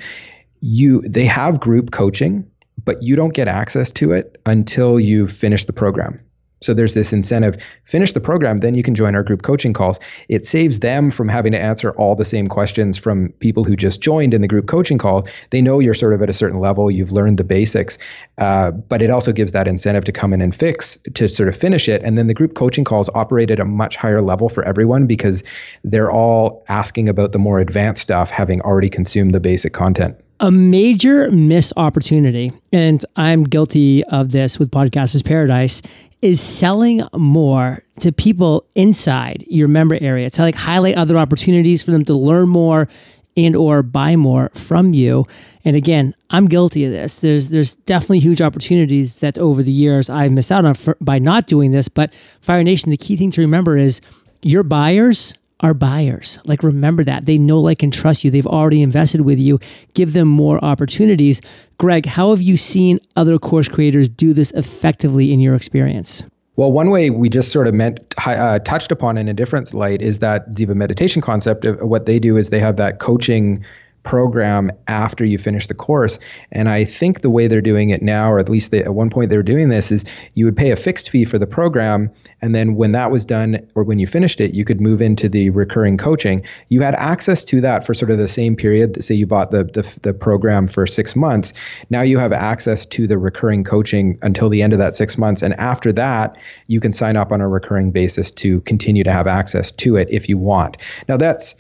you 0.60 1.02
they 1.02 1.26
have 1.26 1.60
group 1.60 1.90
coaching, 1.90 2.48
but 2.84 3.02
you 3.02 3.16
don't 3.16 3.34
get 3.34 3.48
access 3.48 3.90
to 3.92 4.12
it 4.12 4.40
until 4.46 5.00
you've 5.00 5.32
finished 5.32 5.66
the 5.66 5.72
program. 5.72 6.20
So 6.64 6.74
there's 6.74 6.94
this 6.94 7.12
incentive 7.12 7.56
finish 7.84 8.12
the 8.12 8.20
program, 8.20 8.60
then 8.60 8.74
you 8.74 8.82
can 8.82 8.94
join 8.94 9.14
our 9.14 9.22
group 9.22 9.42
coaching 9.42 9.72
calls. 9.72 10.00
It 10.28 10.46
saves 10.46 10.80
them 10.80 11.10
from 11.10 11.28
having 11.28 11.52
to 11.52 11.58
answer 11.58 11.90
all 11.92 12.14
the 12.14 12.24
same 12.24 12.46
questions 12.46 12.96
from 12.96 13.28
people 13.40 13.64
who 13.64 13.76
just 13.76 14.00
joined 14.00 14.34
in 14.34 14.40
the 14.40 14.48
group 14.48 14.66
coaching 14.66 14.98
call. 14.98 15.26
They 15.50 15.60
know 15.60 15.78
you're 15.78 15.94
sort 15.94 16.14
of 16.14 16.22
at 16.22 16.30
a 16.30 16.32
certain 16.32 16.60
level, 16.60 16.90
you've 16.90 17.12
learned 17.12 17.38
the 17.38 17.44
basics, 17.44 17.98
uh, 18.38 18.70
but 18.70 19.02
it 19.02 19.10
also 19.10 19.32
gives 19.32 19.52
that 19.52 19.68
incentive 19.68 20.04
to 20.04 20.12
come 20.12 20.32
in 20.32 20.40
and 20.40 20.54
fix 20.54 20.98
to 21.14 21.28
sort 21.28 21.48
of 21.48 21.56
finish 21.56 21.88
it. 21.88 22.02
And 22.02 22.16
then 22.16 22.26
the 22.26 22.34
group 22.34 22.54
coaching 22.54 22.84
calls 22.84 23.10
operate 23.14 23.50
at 23.50 23.60
a 23.60 23.64
much 23.64 23.96
higher 23.96 24.22
level 24.22 24.48
for 24.48 24.64
everyone 24.64 25.06
because 25.06 25.44
they're 25.82 26.10
all 26.10 26.64
asking 26.68 27.08
about 27.08 27.32
the 27.32 27.38
more 27.38 27.58
advanced 27.58 28.02
stuff, 28.02 28.30
having 28.30 28.60
already 28.62 28.88
consumed 28.88 29.34
the 29.34 29.40
basic 29.40 29.72
content. 29.72 30.16
A 30.40 30.50
major 30.50 31.30
missed 31.30 31.72
opportunity, 31.76 32.52
and 32.72 33.04
I'm 33.16 33.44
guilty 33.44 34.02
of 34.04 34.32
this 34.32 34.58
with 34.58 34.70
Podcasters 34.70 35.24
Paradise, 35.24 35.80
is 36.24 36.40
selling 36.40 37.02
more 37.12 37.82
to 38.00 38.10
people 38.10 38.64
inside 38.74 39.44
your 39.46 39.68
member 39.68 39.98
area 40.00 40.30
to 40.30 40.40
like 40.40 40.54
highlight 40.54 40.96
other 40.96 41.18
opportunities 41.18 41.82
for 41.82 41.90
them 41.90 42.02
to 42.02 42.14
learn 42.14 42.48
more 42.48 42.88
and 43.36 43.54
or 43.54 43.82
buy 43.82 44.16
more 44.16 44.50
from 44.54 44.94
you. 44.94 45.26
And 45.66 45.76
again, 45.76 46.14
I'm 46.30 46.46
guilty 46.46 46.86
of 46.86 46.92
this. 46.92 47.20
There's 47.20 47.50
there's 47.50 47.74
definitely 47.74 48.20
huge 48.20 48.40
opportunities 48.40 49.16
that 49.16 49.38
over 49.38 49.62
the 49.62 49.70
years 49.70 50.08
I've 50.08 50.32
missed 50.32 50.50
out 50.50 50.64
on 50.64 50.72
for, 50.72 50.96
by 50.98 51.18
not 51.18 51.46
doing 51.46 51.72
this. 51.72 51.88
But 51.88 52.14
Fire 52.40 52.64
Nation, 52.64 52.90
the 52.90 52.96
key 52.96 53.16
thing 53.16 53.30
to 53.32 53.42
remember 53.42 53.76
is 53.76 54.00
your 54.40 54.62
buyers 54.62 55.34
are 55.60 55.74
buyers. 55.74 56.38
Like 56.44 56.62
remember 56.62 57.04
that 57.04 57.26
they 57.26 57.38
know, 57.38 57.58
like, 57.58 57.82
and 57.82 57.92
trust 57.92 58.24
you. 58.24 58.30
They've 58.30 58.46
already 58.46 58.82
invested 58.82 59.22
with 59.22 59.38
you. 59.38 59.58
Give 59.94 60.12
them 60.12 60.28
more 60.28 60.62
opportunities. 60.64 61.40
Greg, 61.78 62.06
how 62.06 62.30
have 62.30 62.42
you 62.42 62.56
seen 62.56 63.00
other 63.16 63.38
course 63.38 63.68
creators 63.68 64.08
do 64.08 64.32
this 64.32 64.50
effectively 64.52 65.32
in 65.32 65.40
your 65.40 65.54
experience? 65.54 66.22
Well, 66.56 66.70
one 66.70 66.90
way 66.90 67.10
we 67.10 67.28
just 67.28 67.50
sort 67.50 67.66
of 67.66 67.74
meant 67.74 68.14
uh, 68.24 68.60
touched 68.60 68.92
upon 68.92 69.18
in 69.18 69.26
a 69.26 69.34
different 69.34 69.74
light 69.74 70.00
is 70.00 70.20
that 70.20 70.52
Ziva 70.52 70.74
meditation 70.74 71.20
concept. 71.20 71.66
What 71.82 72.06
they 72.06 72.20
do 72.20 72.36
is 72.36 72.50
they 72.50 72.60
have 72.60 72.76
that 72.76 73.00
coaching 73.00 73.64
program 74.04 74.70
after 74.86 75.24
you 75.24 75.38
finish 75.38 75.66
the 75.66 75.74
course. 75.74 76.18
And 76.52 76.68
I 76.68 76.84
think 76.84 77.22
the 77.22 77.30
way 77.30 77.48
they're 77.48 77.60
doing 77.60 77.90
it 77.90 78.02
now, 78.02 78.30
or 78.30 78.38
at 78.38 78.48
least 78.48 78.70
they, 78.70 78.84
at 78.84 78.94
one 78.94 79.10
point 79.10 79.30
they 79.30 79.36
were 79.36 79.42
doing 79.42 79.70
this, 79.70 79.90
is 79.90 80.04
you 80.34 80.44
would 80.44 80.56
pay 80.56 80.70
a 80.70 80.76
fixed 80.76 81.10
fee 81.10 81.24
for 81.24 81.38
the 81.38 81.46
program. 81.46 82.10
And 82.40 82.54
then 82.54 82.76
when 82.76 82.92
that 82.92 83.10
was 83.10 83.24
done, 83.24 83.66
or 83.74 83.82
when 83.82 83.98
you 83.98 84.06
finished 84.06 84.40
it, 84.40 84.54
you 84.54 84.64
could 84.64 84.80
move 84.80 85.00
into 85.00 85.28
the 85.28 85.50
recurring 85.50 85.96
coaching. 85.96 86.42
You 86.68 86.82
had 86.82 86.94
access 86.94 87.44
to 87.44 87.60
that 87.62 87.84
for 87.86 87.94
sort 87.94 88.10
of 88.10 88.18
the 88.18 88.28
same 88.28 88.54
period. 88.54 89.02
Say 89.02 89.14
you 89.14 89.26
bought 89.26 89.50
the, 89.50 89.64
the, 89.64 89.90
the 90.02 90.12
program 90.12 90.68
for 90.68 90.86
six 90.86 91.16
months. 91.16 91.52
Now 91.90 92.02
you 92.02 92.18
have 92.18 92.32
access 92.32 92.86
to 92.86 93.06
the 93.06 93.18
recurring 93.18 93.64
coaching 93.64 94.18
until 94.22 94.50
the 94.50 94.62
end 94.62 94.74
of 94.74 94.78
that 94.78 94.94
six 94.94 95.16
months. 95.16 95.42
And 95.42 95.54
after 95.54 95.90
that, 95.92 96.36
you 96.66 96.80
can 96.80 96.92
sign 96.92 97.16
up 97.16 97.32
on 97.32 97.40
a 97.40 97.48
recurring 97.48 97.90
basis 97.90 98.30
to 98.32 98.60
continue 98.62 99.02
to 99.04 99.12
have 99.12 99.26
access 99.26 99.72
to 99.72 99.96
it 99.96 100.08
if 100.10 100.28
you 100.28 100.36
want. 100.36 100.76
Now 101.08 101.16
that's 101.16 101.54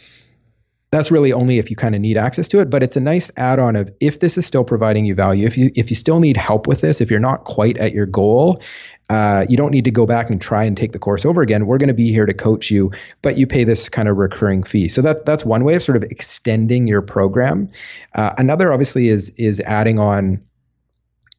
that's 0.94 1.10
really 1.10 1.32
only 1.32 1.58
if 1.58 1.68
you 1.70 1.76
kind 1.76 1.94
of 1.94 2.00
need 2.00 2.16
access 2.16 2.48
to 2.48 2.60
it 2.60 2.70
but 2.70 2.82
it's 2.82 2.96
a 2.96 3.00
nice 3.00 3.30
add-on 3.36 3.76
of 3.76 3.92
if 4.00 4.20
this 4.20 4.38
is 4.38 4.46
still 4.46 4.64
providing 4.64 5.04
you 5.04 5.14
value 5.14 5.46
if 5.46 5.58
you 5.58 5.70
if 5.74 5.90
you 5.90 5.96
still 5.96 6.20
need 6.20 6.36
help 6.36 6.66
with 6.66 6.80
this 6.80 7.00
if 7.00 7.10
you're 7.10 7.20
not 7.20 7.44
quite 7.44 7.76
at 7.78 7.92
your 7.92 8.06
goal 8.06 8.60
uh, 9.10 9.44
you 9.48 9.56
don't 9.56 9.70
need 9.70 9.84
to 9.84 9.90
go 9.90 10.06
back 10.06 10.30
and 10.30 10.40
try 10.40 10.64
and 10.64 10.76
take 10.76 10.92
the 10.92 10.98
course 10.98 11.26
over 11.26 11.42
again. 11.42 11.66
We're 11.66 11.76
going 11.76 11.88
to 11.88 11.94
be 11.94 12.10
here 12.10 12.24
to 12.24 12.32
coach 12.32 12.70
you, 12.70 12.90
but 13.20 13.36
you 13.36 13.46
pay 13.46 13.62
this 13.62 13.88
kind 13.90 14.08
of 14.08 14.16
recurring 14.16 14.62
fee. 14.62 14.88
So 14.88 15.02
that 15.02 15.26
that's 15.26 15.44
one 15.44 15.62
way 15.62 15.74
of 15.74 15.82
sort 15.82 15.96
of 15.96 16.04
extending 16.04 16.88
your 16.88 17.02
program. 17.02 17.68
Uh, 18.14 18.32
another, 18.38 18.72
obviously, 18.72 19.08
is 19.08 19.30
is 19.36 19.60
adding 19.60 19.98
on 19.98 20.42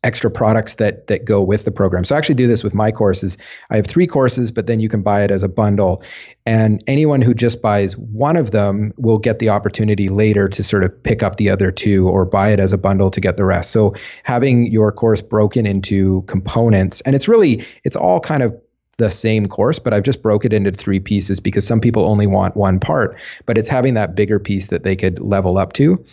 extra 0.06 0.30
products 0.30 0.76
that 0.76 1.08
that 1.08 1.26
go 1.26 1.42
with 1.42 1.66
the 1.66 1.72
program. 1.72 2.06
So 2.06 2.16
I 2.16 2.18
actually 2.18 2.36
do 2.36 2.48
this 2.48 2.64
with 2.64 2.74
my 2.74 2.92
courses. 2.92 3.38
I 3.72 3.76
have 3.76 3.88
three 3.88 4.08
courses, 4.08 4.52
but 4.52 4.68
then 4.68 4.80
you 4.80 4.88
can 4.88 5.02
buy 5.02 5.24
it 5.24 5.32
as 5.32 5.44
a 5.44 5.50
bundle. 5.50 6.02
And 6.46 6.84
anyone 6.86 7.22
who 7.22 7.34
just 7.34 7.62
buys 7.62 7.98
one 7.98 8.38
of 8.38 8.52
them 8.52 8.94
will 8.98 9.18
get 9.18 9.40
the 9.40 9.50
opportunity 9.50 10.10
later 10.10 10.48
to 10.48 10.64
sort 10.64 10.84
of 10.84 11.04
pick 11.04 11.24
up 11.24 11.38
the 11.38 11.50
other 11.50 11.72
two 11.72 12.08
or 12.08 12.24
buy 12.24 12.50
it 12.50 12.60
as 12.60 12.72
a 12.72 12.78
bundle 12.78 13.10
to 13.10 13.20
get 13.20 13.36
the 13.36 13.46
rest. 13.46 13.72
So 13.72 13.96
having 14.24 14.68
your 14.68 14.92
course 14.92 15.22
broken 15.22 15.66
into 15.66 16.22
components, 16.28 17.02
and 17.02 17.16
it's 17.16 17.28
really 17.28 17.66
it's 17.84 17.96
all 17.96 18.20
kind 18.20 18.44
of 18.44 18.56
the 18.98 19.10
same 19.10 19.48
course, 19.48 19.80
but 19.80 19.94
I've 19.94 20.04
just 20.04 20.22
broke 20.22 20.46
it 20.46 20.54
into 20.54 20.72
three 20.72 21.00
pieces 21.00 21.40
because 21.40 21.68
some 21.68 21.82
people 21.82 22.06
only 22.06 22.28
want 22.28 22.56
one 22.56 22.80
part, 22.80 23.18
but 23.46 23.58
it's 23.58 23.68
having 23.68 23.96
that 23.96 24.16
bigger 24.16 24.40
piece 24.40 24.68
that 24.68 24.84
they 24.84 24.96
could 24.96 25.20
level 25.20 25.58
up 25.58 25.74
to. 25.74 26.04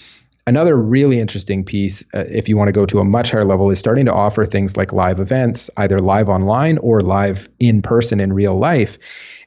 Another 0.46 0.76
really 0.76 1.20
interesting 1.20 1.64
piece, 1.64 2.02
uh, 2.14 2.24
if 2.28 2.48
you 2.48 2.56
want 2.56 2.66
to 2.66 2.72
go 2.72 2.84
to 2.84 2.98
a 2.98 3.04
much 3.04 3.30
higher 3.30 3.44
level, 3.44 3.70
is 3.70 3.78
starting 3.78 4.06
to 4.06 4.12
offer 4.12 4.44
things 4.44 4.76
like 4.76 4.92
live 4.92 5.20
events, 5.20 5.70
either 5.76 6.00
live 6.00 6.28
online 6.28 6.78
or 6.78 7.00
live 7.00 7.48
in 7.60 7.80
person 7.80 8.18
in 8.18 8.32
real 8.32 8.58
life, 8.58 8.98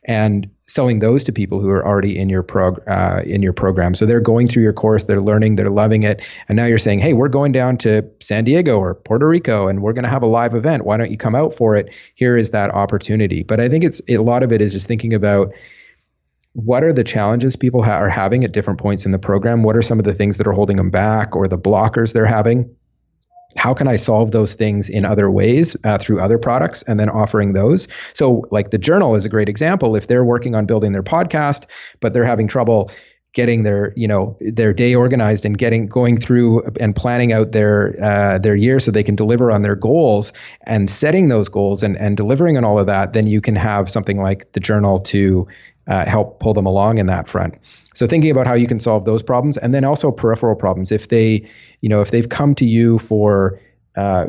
and 0.06 0.50
selling 0.68 1.00
those 1.00 1.24
to 1.26 1.34
people 1.34 1.60
who 1.60 1.70
are 1.70 1.86
already 1.86 2.18
in 2.18 2.30
your 2.30 2.42
prog- 2.42 2.82
uh, 2.88 3.22
in 3.26 3.42
your 3.42 3.52
program. 3.52 3.94
So 3.94 4.06
they're 4.06 4.22
going 4.22 4.48
through 4.48 4.64
your 4.64 4.74
course, 4.74 5.04
they're 5.04 5.22
learning, 5.22 5.58
they're 5.58 5.70
loving 5.70 6.04
it, 6.04 6.22
and 6.48 6.56
now 6.56 6.66
you're 6.66 6.78
saying, 6.78 7.00
"Hey, 7.00 7.12
we're 7.12 7.28
going 7.28 7.52
down 7.52 7.78
to 7.80 8.02
San 8.22 8.46
Diego 8.46 8.78
or 8.78 8.96
Puerto 8.96 9.28
Rico, 9.28 9.68
and 9.68 9.82
we're 9.82 9.94
going 9.94 10.04
to 10.04 10.10
have 10.10 10.24
a 10.24 10.28
live 10.28 10.56
event. 10.56 10.86
Why 10.86 10.96
don't 10.96 11.12
you 11.12 11.18
come 11.18 11.36
out 11.36 11.54
for 11.54 11.76
it? 11.76 11.90
Here 12.16 12.38
is 12.38 12.52
that 12.52 12.72
opportunity." 12.72 13.44
But 13.44 13.60
I 13.60 13.68
think 13.68 13.84
it's 13.84 14.02
a 14.08 14.18
lot 14.20 14.44
of 14.44 14.54
it 14.54 14.62
is 14.62 14.72
just 14.72 14.88
thinking 14.88 15.14
about 15.14 15.52
what 16.56 16.86
are 16.86 16.94
the 16.94 17.04
challenges 17.04 17.58
people 17.58 17.84
ha- 17.84 17.98
are 17.98 18.10
having 18.10 18.46
at 18.46 18.54
different 18.54 18.80
points 18.80 19.06
in 19.06 19.12
the 19.12 19.20
program? 19.20 19.64
What 19.64 19.76
are 19.76 19.82
some 19.82 20.00
of 20.00 20.06
the 20.06 20.14
things 20.14 20.38
that 20.38 20.48
are 20.48 20.54
holding 20.54 20.78
them 20.78 20.90
back 20.90 21.36
or 21.36 21.50
the 21.50 21.58
blockers 21.58 22.14
they're 22.14 22.26
having? 22.26 22.74
How 23.58 23.74
can 23.74 23.90
I 23.90 23.98
solve 23.98 24.32
those 24.32 24.54
things 24.54 24.88
in 24.88 25.04
other 25.04 25.30
ways 25.30 25.76
uh, 25.84 25.98
through 25.98 26.22
other 26.22 26.38
products 26.38 26.82
and 26.84 26.98
then 26.98 27.10
offering 27.10 27.54
those? 27.54 27.90
So, 28.14 28.46
like 28.52 28.72
the 28.72 28.78
journal 28.78 29.16
is 29.16 29.26
a 29.26 29.30
great 29.30 29.50
example. 29.50 29.98
If 29.98 30.08
they're 30.08 30.24
working 30.24 30.56
on 30.56 30.66
building 30.66 30.94
their 30.94 31.04
podcast, 31.04 31.66
but 32.00 32.14
they're 32.14 32.26
having 32.26 32.48
trouble 32.48 32.90
getting 33.34 33.64
their 33.64 33.92
you 33.98 34.08
know 34.08 34.38
their 34.40 34.74
day 34.74 34.96
organized 34.96 35.46
and 35.46 35.58
getting 35.58 35.88
going 35.88 36.18
through 36.18 36.64
and 36.80 36.96
planning 36.96 37.34
out 37.34 37.52
their 37.52 37.94
uh, 38.02 38.40
their 38.40 38.56
year 38.56 38.80
so 38.80 38.92
they 38.92 39.04
can 39.04 39.16
deliver 39.16 39.52
on 39.52 39.62
their 39.62 39.76
goals 39.76 40.32
and 40.68 40.90
setting 40.90 41.28
those 41.28 41.50
goals 41.50 41.84
and 41.84 41.98
and 41.98 42.16
delivering 42.16 42.58
on 42.58 42.64
all 42.64 42.80
of 42.80 42.88
that 42.88 43.12
then 43.12 43.28
you 43.28 43.42
can 43.42 43.56
have 43.56 43.90
something 43.92 44.22
like 44.22 44.50
the 44.54 44.60
journal 44.60 45.02
to 45.02 45.46
uh, 45.88 46.06
help 46.06 46.40
pull 46.40 46.54
them 46.54 46.66
along 46.66 46.98
in 46.98 47.08
that 47.08 47.28
front. 47.30 47.56
So 47.94 48.06
thinking 48.08 48.32
about 48.32 48.48
how 48.48 48.54
you 48.54 48.68
can 48.68 48.80
solve 48.80 49.06
those 49.06 49.24
problems, 49.24 49.58
and 49.58 49.74
then 49.74 49.84
also 49.84 50.12
peripheral 50.12 50.56
problems. 50.56 50.92
If 50.92 51.10
they, 51.10 51.48
you 51.82 51.90
know, 51.90 52.02
if 52.02 52.12
they've 52.12 52.28
come 52.28 52.56
to 52.56 52.66
you 52.66 53.00
for 53.00 53.60
uh, 53.96 54.26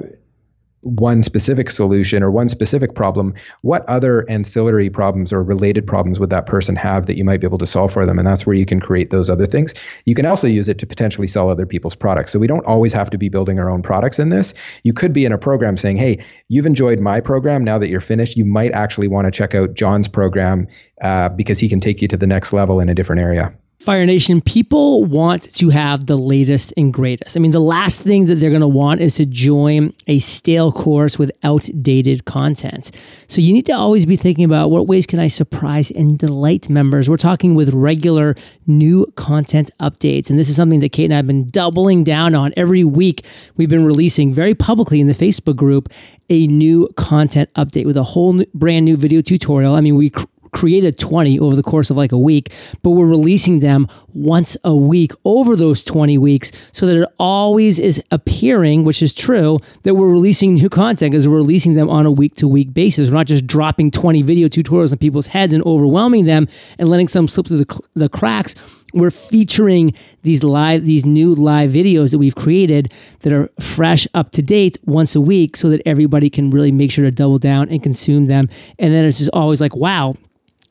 one 0.86 1.22
specific 1.22 1.68
solution 1.68 2.22
or 2.22 2.30
one 2.30 2.48
specific 2.48 2.94
problem, 2.94 3.34
what 3.62 3.84
other 3.88 4.28
ancillary 4.30 4.88
problems 4.88 5.32
or 5.32 5.42
related 5.42 5.86
problems 5.86 6.20
would 6.20 6.30
that 6.30 6.46
person 6.46 6.76
have 6.76 7.06
that 7.06 7.16
you 7.16 7.24
might 7.24 7.40
be 7.40 7.46
able 7.46 7.58
to 7.58 7.66
solve 7.66 7.92
for 7.92 8.06
them? 8.06 8.18
And 8.18 8.26
that's 8.26 8.46
where 8.46 8.54
you 8.54 8.64
can 8.64 8.80
create 8.80 9.10
those 9.10 9.28
other 9.28 9.46
things. 9.46 9.74
You 10.04 10.14
can 10.14 10.26
also 10.26 10.46
use 10.46 10.68
it 10.68 10.78
to 10.78 10.86
potentially 10.86 11.26
sell 11.26 11.50
other 11.50 11.66
people's 11.66 11.96
products. 11.96 12.30
So 12.32 12.38
we 12.38 12.46
don't 12.46 12.64
always 12.66 12.92
have 12.92 13.10
to 13.10 13.18
be 13.18 13.28
building 13.28 13.58
our 13.58 13.68
own 13.68 13.82
products 13.82 14.18
in 14.18 14.28
this. 14.28 14.54
You 14.84 14.92
could 14.92 15.12
be 15.12 15.24
in 15.24 15.32
a 15.32 15.38
program 15.38 15.76
saying, 15.76 15.96
hey, 15.96 16.24
you've 16.48 16.66
enjoyed 16.66 17.00
my 17.00 17.20
program. 17.20 17.64
Now 17.64 17.78
that 17.78 17.88
you're 17.88 18.00
finished, 18.00 18.36
you 18.36 18.44
might 18.44 18.72
actually 18.72 19.08
want 19.08 19.24
to 19.24 19.32
check 19.32 19.54
out 19.54 19.74
John's 19.74 20.08
program 20.08 20.68
uh, 21.02 21.28
because 21.30 21.58
he 21.58 21.68
can 21.68 21.80
take 21.80 22.00
you 22.00 22.08
to 22.08 22.16
the 22.16 22.26
next 22.26 22.52
level 22.52 22.80
in 22.80 22.88
a 22.88 22.94
different 22.94 23.20
area. 23.20 23.52
Fire 23.86 24.04
Nation, 24.04 24.40
people 24.40 25.04
want 25.04 25.44
to 25.54 25.68
have 25.68 26.06
the 26.06 26.16
latest 26.16 26.74
and 26.76 26.92
greatest. 26.92 27.36
I 27.36 27.40
mean, 27.40 27.52
the 27.52 27.60
last 27.60 28.02
thing 28.02 28.26
that 28.26 28.34
they're 28.34 28.50
going 28.50 28.60
to 28.60 28.66
want 28.66 29.00
is 29.00 29.14
to 29.14 29.24
join 29.24 29.94
a 30.08 30.18
stale 30.18 30.72
course 30.72 31.20
with 31.20 31.30
outdated 31.44 32.24
content. 32.24 32.90
So 33.28 33.40
you 33.40 33.52
need 33.52 33.64
to 33.66 33.74
always 33.74 34.04
be 34.04 34.16
thinking 34.16 34.44
about 34.44 34.72
what 34.72 34.88
ways 34.88 35.06
can 35.06 35.20
I 35.20 35.28
surprise 35.28 35.92
and 35.92 36.18
delight 36.18 36.68
members. 36.68 37.08
We're 37.08 37.16
talking 37.16 37.54
with 37.54 37.72
regular 37.74 38.34
new 38.66 39.06
content 39.14 39.70
updates. 39.78 40.30
And 40.30 40.36
this 40.36 40.48
is 40.48 40.56
something 40.56 40.80
that 40.80 40.90
Kate 40.90 41.04
and 41.04 41.14
I 41.14 41.18
have 41.18 41.28
been 41.28 41.48
doubling 41.50 42.02
down 42.02 42.34
on 42.34 42.52
every 42.56 42.82
week. 42.82 43.24
We've 43.56 43.68
been 43.68 43.86
releasing 43.86 44.34
very 44.34 44.56
publicly 44.56 45.00
in 45.00 45.06
the 45.06 45.12
Facebook 45.12 45.54
group 45.54 45.90
a 46.28 46.48
new 46.48 46.88
content 46.96 47.50
update 47.54 47.86
with 47.86 47.96
a 47.96 48.02
whole 48.02 48.42
brand 48.52 48.84
new 48.84 48.96
video 48.96 49.20
tutorial. 49.20 49.76
I 49.76 49.80
mean, 49.80 49.94
we 49.94 50.10
created 50.56 50.98
20 50.98 51.38
over 51.38 51.54
the 51.54 51.62
course 51.62 51.90
of 51.90 51.98
like 51.98 52.12
a 52.12 52.18
week, 52.18 52.50
but 52.82 52.90
we're 52.90 53.04
releasing 53.04 53.60
them 53.60 53.86
once 54.14 54.56
a 54.64 54.74
week 54.74 55.12
over 55.26 55.54
those 55.54 55.84
20 55.84 56.16
weeks 56.16 56.50
so 56.72 56.86
that 56.86 56.96
it 56.96 57.08
always 57.18 57.78
is 57.78 58.02
appearing, 58.10 58.82
which 58.82 59.02
is 59.02 59.12
true, 59.12 59.58
that 59.82 59.94
we're 59.94 60.10
releasing 60.10 60.54
new 60.54 60.70
content 60.70 61.12
because 61.12 61.28
we're 61.28 61.36
releasing 61.36 61.74
them 61.74 61.90
on 61.90 62.06
a 62.06 62.10
week 62.10 62.34
to 62.36 62.48
week 62.48 62.72
basis. 62.72 63.10
We're 63.10 63.18
not 63.18 63.26
just 63.26 63.46
dropping 63.46 63.90
20 63.90 64.22
video 64.22 64.48
tutorials 64.48 64.92
on 64.92 64.98
people's 64.98 65.26
heads 65.26 65.52
and 65.52 65.62
overwhelming 65.64 66.24
them 66.24 66.48
and 66.78 66.88
letting 66.88 67.08
some 67.08 67.28
slip 67.28 67.48
through 67.48 67.62
the, 67.64 67.80
the 67.94 68.08
cracks 68.08 68.54
we're 68.94 69.10
featuring 69.10 69.92
these 70.22 70.42
live 70.42 70.84
these 70.84 71.04
new 71.04 71.34
live 71.34 71.70
videos 71.70 72.12
that 72.12 72.18
we've 72.18 72.36
created 72.36 72.92
that 73.20 73.32
are 73.32 73.50
fresh 73.60 74.06
up 74.14 74.30
to 74.30 74.40
date 74.40 74.78
once 74.84 75.14
a 75.14 75.20
week 75.20 75.56
so 75.56 75.68
that 75.68 75.82
everybody 75.84 76.30
can 76.30 76.50
really 76.50 76.72
make 76.72 76.90
sure 76.90 77.04
to 77.04 77.10
double 77.10 77.38
down 77.38 77.68
and 77.68 77.82
consume 77.82 78.26
them 78.26 78.48
and 78.78 78.94
then 78.94 79.04
it's 79.04 79.18
just 79.18 79.30
always 79.34 79.60
like 79.60 79.74
wow 79.74 80.14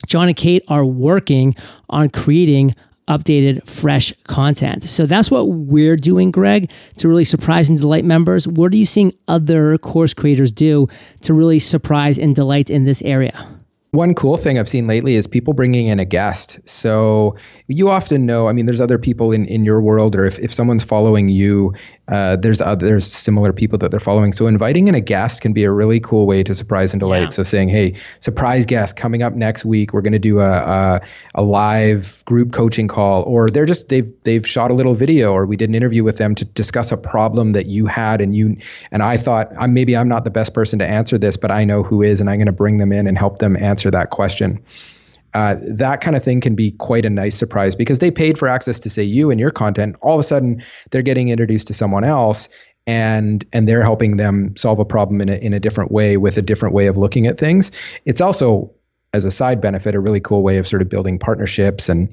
John 0.06 0.28
and 0.28 0.36
Kate 0.36 0.62
are 0.68 0.84
working 0.84 1.54
on 1.90 2.10
creating 2.10 2.74
updated, 3.08 3.66
fresh 3.68 4.12
content. 4.24 4.82
So 4.82 5.06
that's 5.06 5.30
what 5.30 5.48
we're 5.48 5.96
doing, 5.96 6.30
Greg, 6.30 6.70
to 6.96 7.08
really 7.08 7.24
surprise 7.24 7.68
and 7.68 7.78
delight 7.78 8.04
members. 8.04 8.48
What 8.48 8.72
are 8.72 8.76
you 8.76 8.84
seeing 8.84 9.12
other 9.28 9.78
course 9.78 10.12
creators 10.12 10.50
do 10.50 10.88
to 11.22 11.32
really 11.32 11.58
surprise 11.58 12.18
and 12.18 12.34
delight 12.34 12.68
in 12.68 12.84
this 12.84 13.02
area? 13.02 13.48
One 13.92 14.14
cool 14.14 14.36
thing 14.36 14.58
I've 14.58 14.68
seen 14.68 14.86
lately 14.86 15.14
is 15.14 15.26
people 15.26 15.54
bringing 15.54 15.86
in 15.86 16.00
a 16.00 16.04
guest. 16.04 16.58
So 16.66 17.36
you 17.68 17.88
often 17.88 18.26
know, 18.26 18.48
I 18.48 18.52
mean, 18.52 18.66
there's 18.66 18.80
other 18.80 18.98
people 18.98 19.32
in, 19.32 19.46
in 19.46 19.64
your 19.64 19.80
world, 19.80 20.14
or 20.16 20.26
if, 20.26 20.38
if 20.40 20.52
someone's 20.52 20.84
following 20.84 21.28
you 21.28 21.72
uh, 22.08 22.36
there's 22.36 22.60
other 22.60 23.00
similar 23.00 23.52
people 23.52 23.78
that 23.78 23.90
they're 23.90 23.98
following. 23.98 24.32
So 24.32 24.46
inviting 24.46 24.86
in 24.86 24.94
a 24.94 25.00
guest 25.00 25.40
can 25.40 25.52
be 25.52 25.64
a 25.64 25.72
really 25.72 25.98
cool 25.98 26.26
way 26.26 26.42
to 26.44 26.54
surprise 26.54 26.92
and 26.92 27.00
delight. 27.00 27.22
Yeah. 27.22 27.28
So 27.30 27.42
saying, 27.42 27.68
"Hey, 27.68 27.94
surprise 28.20 28.64
guest 28.64 28.96
coming 28.96 29.22
up 29.22 29.34
next 29.34 29.64
week. 29.64 29.92
We're 29.92 30.02
going 30.02 30.12
to 30.12 30.18
do 30.18 30.40
a, 30.40 30.52
a, 30.52 31.00
a 31.34 31.42
live 31.42 32.24
group 32.24 32.52
coaching 32.52 32.86
call," 32.86 33.22
or 33.24 33.50
they're 33.50 33.66
just 33.66 33.88
they've 33.88 34.10
they've 34.22 34.46
shot 34.46 34.70
a 34.70 34.74
little 34.74 34.94
video, 34.94 35.32
or 35.32 35.46
we 35.46 35.56
did 35.56 35.68
an 35.68 35.74
interview 35.74 36.04
with 36.04 36.18
them 36.18 36.34
to 36.36 36.44
discuss 36.44 36.92
a 36.92 36.96
problem 36.96 37.52
that 37.52 37.66
you 37.66 37.86
had, 37.86 38.20
and 38.20 38.36
you 38.36 38.56
and 38.92 39.02
I 39.02 39.16
thought 39.16 39.50
I'm 39.58 39.74
maybe 39.74 39.96
I'm 39.96 40.08
not 40.08 40.24
the 40.24 40.30
best 40.30 40.54
person 40.54 40.78
to 40.78 40.86
answer 40.86 41.18
this, 41.18 41.36
but 41.36 41.50
I 41.50 41.64
know 41.64 41.82
who 41.82 42.02
is, 42.02 42.20
and 42.20 42.30
I'm 42.30 42.36
going 42.36 42.46
to 42.46 42.52
bring 42.52 42.78
them 42.78 42.92
in 42.92 43.06
and 43.06 43.18
help 43.18 43.38
them 43.38 43.56
answer 43.56 43.90
that 43.90 44.10
question 44.10 44.62
uh, 45.36 45.56
that 45.60 46.00
kind 46.00 46.16
of 46.16 46.24
thing 46.24 46.40
can 46.40 46.54
be 46.54 46.70
quite 46.70 47.04
a 47.04 47.10
nice 47.10 47.36
surprise 47.36 47.76
because 47.76 47.98
they 47.98 48.10
paid 48.10 48.38
for 48.38 48.48
access 48.48 48.80
to 48.80 48.88
say 48.88 49.02
you 49.02 49.30
and 49.30 49.38
your 49.38 49.50
content. 49.50 49.94
All 50.00 50.14
of 50.14 50.20
a 50.20 50.22
sudden, 50.22 50.62
they're 50.90 51.02
getting 51.02 51.28
introduced 51.28 51.66
to 51.66 51.74
someone 51.74 52.04
else, 52.04 52.48
and 52.86 53.44
and 53.52 53.68
they're 53.68 53.82
helping 53.82 54.16
them 54.16 54.56
solve 54.56 54.78
a 54.78 54.84
problem 54.86 55.20
in 55.20 55.28
a 55.28 55.34
in 55.34 55.52
a 55.52 55.60
different 55.60 55.92
way 55.92 56.16
with 56.16 56.38
a 56.38 56.42
different 56.42 56.74
way 56.74 56.86
of 56.86 56.96
looking 56.96 57.26
at 57.26 57.36
things. 57.36 57.70
It's 58.06 58.22
also 58.22 58.72
as 59.12 59.26
a 59.26 59.30
side 59.30 59.60
benefit 59.60 59.94
a 59.94 60.00
really 60.00 60.20
cool 60.20 60.42
way 60.42 60.56
of 60.56 60.66
sort 60.66 60.80
of 60.80 60.88
building 60.88 61.18
partnerships 61.18 61.90
and 61.90 62.08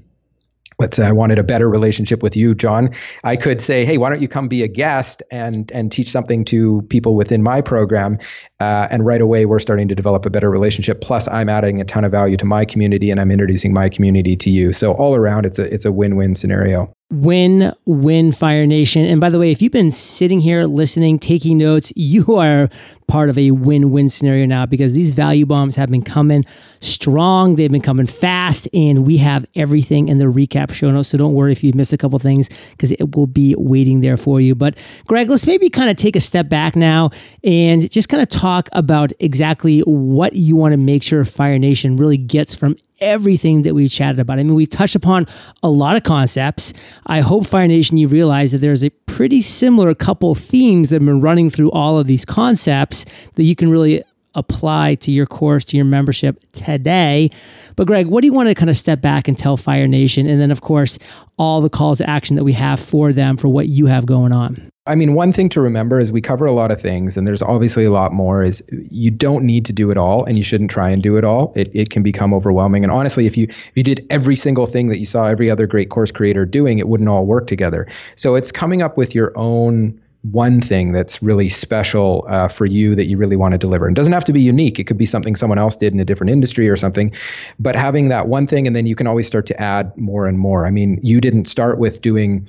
let's 0.80 0.98
say 0.98 1.06
I 1.06 1.12
wanted 1.12 1.40
a 1.40 1.44
better 1.44 1.70
relationship 1.70 2.24
with 2.24 2.36
you, 2.36 2.56
John, 2.56 2.90
I 3.24 3.36
could 3.36 3.62
say, 3.62 3.86
hey, 3.86 3.98
why 3.98 4.10
don't 4.10 4.22
you 4.22 4.28
come 4.28 4.48
be 4.48 4.64
a 4.64 4.68
guest 4.68 5.24
and 5.32 5.72
and 5.72 5.92
teach 5.92 6.10
something 6.10 6.46
to 6.46 6.82
people 6.90 7.16
within 7.16 7.44
my 7.44 7.62
program? 7.62 8.18
Uh, 8.60 8.88
and 8.90 9.06
right 9.06 9.22
away, 9.22 9.46
we're 9.46 9.60
starting 9.60 9.88
to 9.88 9.96
develop 9.96 10.26
a 10.26 10.30
better 10.30 10.50
relationship. 10.50 11.02
Plus, 11.02 11.28
I'm 11.28 11.50
adding 11.50 11.82
a 11.82 11.84
ton 11.84 12.06
of 12.06 12.12
value 12.12 12.38
to 12.38 12.46
my 12.46 12.66
community, 12.66 13.12
and 13.12 13.20
I'm 13.20 13.32
introducing 13.32 13.74
my 13.74 13.90
community 13.90 14.36
to 14.38 14.50
you. 14.50 14.74
So 14.74 14.94
all 14.94 15.16
around, 15.16 15.46
it's 15.46 15.60
a 15.60 15.74
it's 15.74 15.86
a 15.86 15.92
win 15.92 16.16
win 16.16 16.36
scenario. 16.36 16.94
Win 17.14 17.72
win 17.86 18.32
Fire 18.32 18.66
Nation. 18.66 19.06
And 19.06 19.22
by 19.22 19.30
the 19.30 19.38
way, 19.38 19.52
if 19.52 19.62
you've 19.62 19.72
been 19.72 19.92
sitting 19.92 20.42
here 20.42 20.66
listening, 20.66 21.20
taking 21.20 21.60
notes, 21.60 21.94
you 21.96 22.36
are 22.38 22.70
part 23.08 23.30
of 23.30 23.38
a 23.38 23.52
win 23.52 23.92
win 23.92 24.10
scenario 24.10 24.48
now 24.48 24.66
because 24.66 24.94
these 24.94 25.12
value 25.12 25.46
bombs 25.46 25.76
have 25.76 25.92
been 25.92 26.02
coming 26.02 26.44
strong. 26.80 27.56
They've 27.56 27.72
been 27.72 27.82
coming 27.82 28.08
fast, 28.08 28.68
and 28.74 29.06
we 29.06 29.18
have 29.18 29.46
everything 29.56 30.08
in 30.08 30.18
the 30.18 30.26
recap 30.26 30.74
show 30.74 30.90
notes. 30.90 31.10
So 31.10 31.18
don't 31.20 31.36
worry 31.36 31.52
if 31.52 31.64
you 31.64 31.72
miss 31.76 31.94
a 31.94 31.98
couple 31.98 32.18
things 32.18 32.50
because 32.72 32.92
it 32.94 33.16
will 33.16 33.28
be 33.28 33.54
waiting 33.60 34.02
there 34.02 34.18
for 34.18 34.42
you. 34.42 34.56
But 34.56 34.76
Greg, 35.06 35.30
let's 35.30 35.46
maybe 35.46 35.70
kind 35.70 35.92
of 35.92 35.98
take 35.98 36.16
a 36.16 36.22
step 36.22 36.50
back 36.50 36.76
now 36.76 37.12
and 37.44 37.90
just 37.92 38.10
kind 38.10 38.24
of 38.24 38.30
talk 38.30 38.70
about 38.72 39.12
exactly 39.20 39.82
what 39.82 40.34
you 40.34 40.56
want 40.56 40.72
to 40.72 40.78
make 40.78 41.04
sure 41.04 41.24
Fire 41.26 41.60
Nation 41.60 41.96
really 41.96 42.18
gets 42.18 42.56
from 42.56 42.76
everything 43.00 43.64
that 43.64 43.74
we 43.74 43.88
chatted 43.88 44.20
about. 44.20 44.40
I 44.40 44.44
mean, 44.44 44.56
we 44.56 44.66
touched 44.66 44.96
upon 44.96 45.28
a 45.62 45.70
lot 45.70 45.96
of 45.96 46.04
concepts. 46.04 46.74
I 47.06 47.22
hope 47.22 47.46
Fire 47.46 47.68
Nation, 47.68 47.98
you 47.98 48.08
realize 48.08 48.52
that 48.52 48.60
there's 48.60 48.84
a 48.84 48.90
pretty 49.06 49.42
similar 49.42 49.94
couple 49.94 50.36
themes 50.36 50.90
that 50.90 50.96
have 50.96 51.06
been 51.06 51.22
running 51.22 51.50
through 51.50 51.72
all 51.72 52.00
of 52.00 52.08
these 52.08 52.26
concepts 52.26 53.06
that 53.36 53.44
you 53.44 53.56
can 53.56 53.70
really 53.70 54.04
apply 54.36 54.96
to 54.96 55.12
your 55.12 55.26
course, 55.26 55.64
to 55.66 55.78
your 55.78 55.86
membership 55.86 56.44
today. 56.54 57.30
But 57.76 57.88
Greg, 57.88 58.08
what 58.08 58.22
do 58.22 58.28
you 58.28 58.34
want 58.34 58.50
to 58.50 58.56
kind 58.56 58.70
of 58.70 58.78
step 58.78 59.02
back 59.02 59.28
and 59.28 59.38
tell 59.38 59.58
Fire 59.58 59.88
Nation? 59.88 60.28
And 60.28 60.42
then, 60.42 60.52
of 60.52 60.62
course, 60.62 60.98
all 61.38 61.62
the 61.62 61.70
calls 61.70 62.00
to 62.00 62.10
action 62.10 62.36
that 62.36 62.44
we 62.44 62.54
have 62.54 62.80
for 62.80 63.14
them 63.14 63.38
for 63.38 63.48
what 63.48 63.68
you 63.68 63.86
have 63.88 64.06
going 64.06 64.32
on. 64.32 64.73
I 64.86 64.96
mean, 64.96 65.14
one 65.14 65.32
thing 65.32 65.48
to 65.50 65.62
remember 65.62 65.98
is 65.98 66.12
we 66.12 66.20
cover 66.20 66.46
a 66.46 66.52
lot 66.52 66.70
of 66.70 66.82
things, 66.82 67.16
and 67.16 67.26
there's 67.26 67.42
obviously 67.42 67.86
a 67.86 67.92
lot 67.92 68.12
more. 68.12 68.44
Is 68.44 68.62
you 68.70 69.12
don't 69.12 69.46
need 69.46 69.66
to 69.66 69.74
do 69.74 69.92
it 69.92 69.98
all, 69.98 70.26
and 70.26 70.38
you 70.38 70.44
shouldn't 70.44 70.72
try 70.72 70.90
and 70.90 71.02
do 71.02 71.16
it 71.16 71.24
all. 71.24 71.54
It, 71.56 71.72
it 71.74 71.90
can 71.90 72.04
become 72.04 72.34
overwhelming. 72.34 72.84
And 72.84 72.92
honestly, 72.92 73.26
if 73.26 73.38
you 73.38 73.46
if 73.50 73.72
you 73.76 73.84
did 73.84 74.06
every 74.10 74.36
single 74.36 74.68
thing 74.68 74.88
that 74.88 75.00
you 75.00 75.06
saw 75.06 75.28
every 75.28 75.50
other 75.50 75.68
great 75.68 75.90
course 75.90 76.12
creator 76.12 76.46
doing, 76.46 76.80
it 76.80 76.90
wouldn't 76.90 77.08
all 77.08 77.26
work 77.26 77.48
together. 77.48 77.88
So 78.18 78.36
it's 78.36 78.52
coming 78.52 78.82
up 78.82 78.98
with 78.98 79.16
your 79.16 79.32
own 79.38 79.98
one 80.32 80.62
thing 80.62 80.92
that's 80.94 81.22
really 81.22 81.50
special 81.50 82.26
uh, 82.28 82.48
for 82.48 82.66
you 82.66 82.96
that 82.96 83.06
you 83.06 83.18
really 83.18 83.36
want 83.36 83.54
to 83.54 83.58
deliver. 83.58 83.90
It 83.90 83.94
doesn't 83.94 84.14
have 84.14 84.26
to 84.26 84.34
be 84.34 84.42
unique. 84.42 84.80
It 84.80 84.86
could 84.86 84.98
be 84.98 85.06
something 85.06 85.36
someone 85.36 85.60
else 85.60 85.76
did 85.76 85.94
in 85.94 86.00
a 86.00 86.06
different 86.06 86.32
industry 86.32 86.70
or 86.70 86.78
something. 86.78 87.14
But 87.60 87.76
having 87.76 88.10
that 88.10 88.28
one 88.28 88.48
thing, 88.48 88.66
and 88.68 88.76
then 88.76 88.86
you 88.86 88.96
can 88.96 89.08
always 89.08 89.28
start 89.28 89.46
to 89.48 89.62
add 89.62 89.96
more 89.98 90.28
and 90.28 90.40
more. 90.40 90.66
I 90.66 90.72
mean, 90.72 91.00
you 91.04 91.20
didn't 91.20 91.48
start 91.48 91.78
with 91.78 92.02
doing 92.02 92.48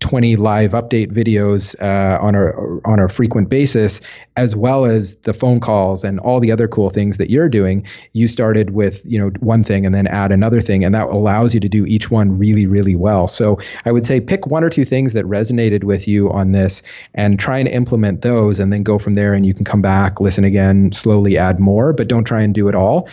20 0.00 0.36
live 0.36 0.72
update 0.72 1.12
videos 1.12 1.74
uh, 1.82 2.18
on 2.22 2.34
a 2.34 2.50
on 2.88 2.98
a 2.98 3.08
frequent 3.08 3.48
basis, 3.48 4.00
as 4.36 4.56
well 4.56 4.84
as 4.84 5.16
the 5.16 5.34
phone 5.34 5.60
calls 5.60 6.04
and 6.04 6.18
all 6.20 6.40
the 6.40 6.50
other 6.50 6.66
cool 6.66 6.90
things 6.90 7.18
that 7.18 7.30
you're 7.30 7.48
doing. 7.48 7.86
You 8.12 8.28
started 8.28 8.70
with 8.70 9.04
you 9.04 9.18
know 9.18 9.30
one 9.40 9.64
thing 9.64 9.84
and 9.84 9.94
then 9.94 10.06
add 10.06 10.32
another 10.32 10.60
thing, 10.60 10.84
and 10.84 10.94
that 10.94 11.08
allows 11.08 11.54
you 11.54 11.60
to 11.60 11.68
do 11.68 11.84
each 11.86 12.10
one 12.10 12.38
really 12.38 12.66
really 12.66 12.96
well. 12.96 13.28
So 13.28 13.58
I 13.84 13.92
would 13.92 14.06
say 14.06 14.20
pick 14.20 14.46
one 14.46 14.64
or 14.64 14.70
two 14.70 14.84
things 14.84 15.12
that 15.12 15.24
resonated 15.24 15.84
with 15.84 16.08
you 16.08 16.30
on 16.30 16.52
this, 16.52 16.82
and 17.14 17.38
try 17.38 17.58
and 17.58 17.68
implement 17.68 18.22
those, 18.22 18.58
and 18.58 18.72
then 18.72 18.82
go 18.82 18.98
from 18.98 19.14
there. 19.14 19.34
And 19.34 19.44
you 19.44 19.54
can 19.54 19.64
come 19.64 19.82
back, 19.82 20.20
listen 20.20 20.44
again, 20.44 20.92
slowly 20.92 21.36
add 21.36 21.60
more, 21.60 21.92
but 21.92 22.08
don't 22.08 22.24
try 22.24 22.42
and 22.42 22.54
do 22.54 22.68
it 22.68 22.74
all. 22.74 23.08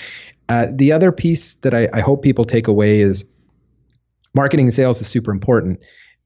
Uh, 0.50 0.68
the 0.72 0.92
other 0.92 1.12
piece 1.12 1.56
that 1.56 1.74
I, 1.74 1.88
I 1.94 2.02
hope 2.02 2.22
people 2.22 2.46
take 2.46 2.68
away 2.68 3.00
is 3.00 3.24
marketing 4.34 4.68
and 4.68 4.74
sales 4.74 5.00
is 5.00 5.08
super 5.08 5.32
important 5.32 5.80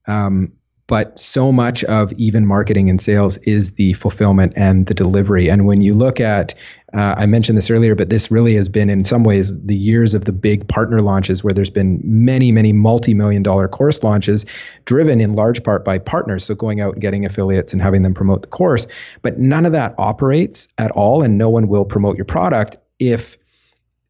um, 0.08 0.52
but 0.88 1.18
so 1.18 1.52
much 1.52 1.84
of 1.84 2.12
even 2.14 2.46
marketing 2.46 2.88
and 2.88 2.98
sales 2.98 3.36
is 3.38 3.72
the 3.72 3.92
fulfillment 3.92 4.54
and 4.56 4.86
the 4.86 4.94
delivery. 4.94 5.48
And 5.48 5.66
when 5.66 5.82
you 5.82 5.92
look 5.92 6.18
at, 6.18 6.54
uh, 6.94 7.14
I 7.18 7.26
mentioned 7.26 7.58
this 7.58 7.70
earlier, 7.70 7.94
but 7.94 8.08
this 8.08 8.30
really 8.30 8.54
has 8.54 8.70
been 8.70 8.88
in 8.88 9.04
some 9.04 9.22
ways 9.22 9.52
the 9.66 9.76
years 9.76 10.14
of 10.14 10.24
the 10.24 10.32
big 10.32 10.66
partner 10.66 11.02
launches 11.02 11.44
where 11.44 11.52
there's 11.52 11.68
been 11.68 12.00
many, 12.02 12.50
many 12.52 12.72
multi 12.72 13.12
million 13.12 13.42
dollar 13.42 13.68
course 13.68 14.02
launches 14.02 14.46
driven 14.86 15.20
in 15.20 15.34
large 15.34 15.62
part 15.62 15.84
by 15.84 15.98
partners. 15.98 16.46
So 16.46 16.54
going 16.54 16.80
out 16.80 16.94
and 16.94 17.02
getting 17.02 17.26
affiliates 17.26 17.74
and 17.74 17.82
having 17.82 18.00
them 18.00 18.14
promote 18.14 18.40
the 18.40 18.48
course. 18.48 18.86
But 19.20 19.38
none 19.38 19.66
of 19.66 19.72
that 19.72 19.94
operates 19.98 20.68
at 20.78 20.90
all, 20.92 21.22
and 21.22 21.36
no 21.36 21.50
one 21.50 21.68
will 21.68 21.84
promote 21.84 22.16
your 22.16 22.24
product 22.24 22.78
if 22.98 23.36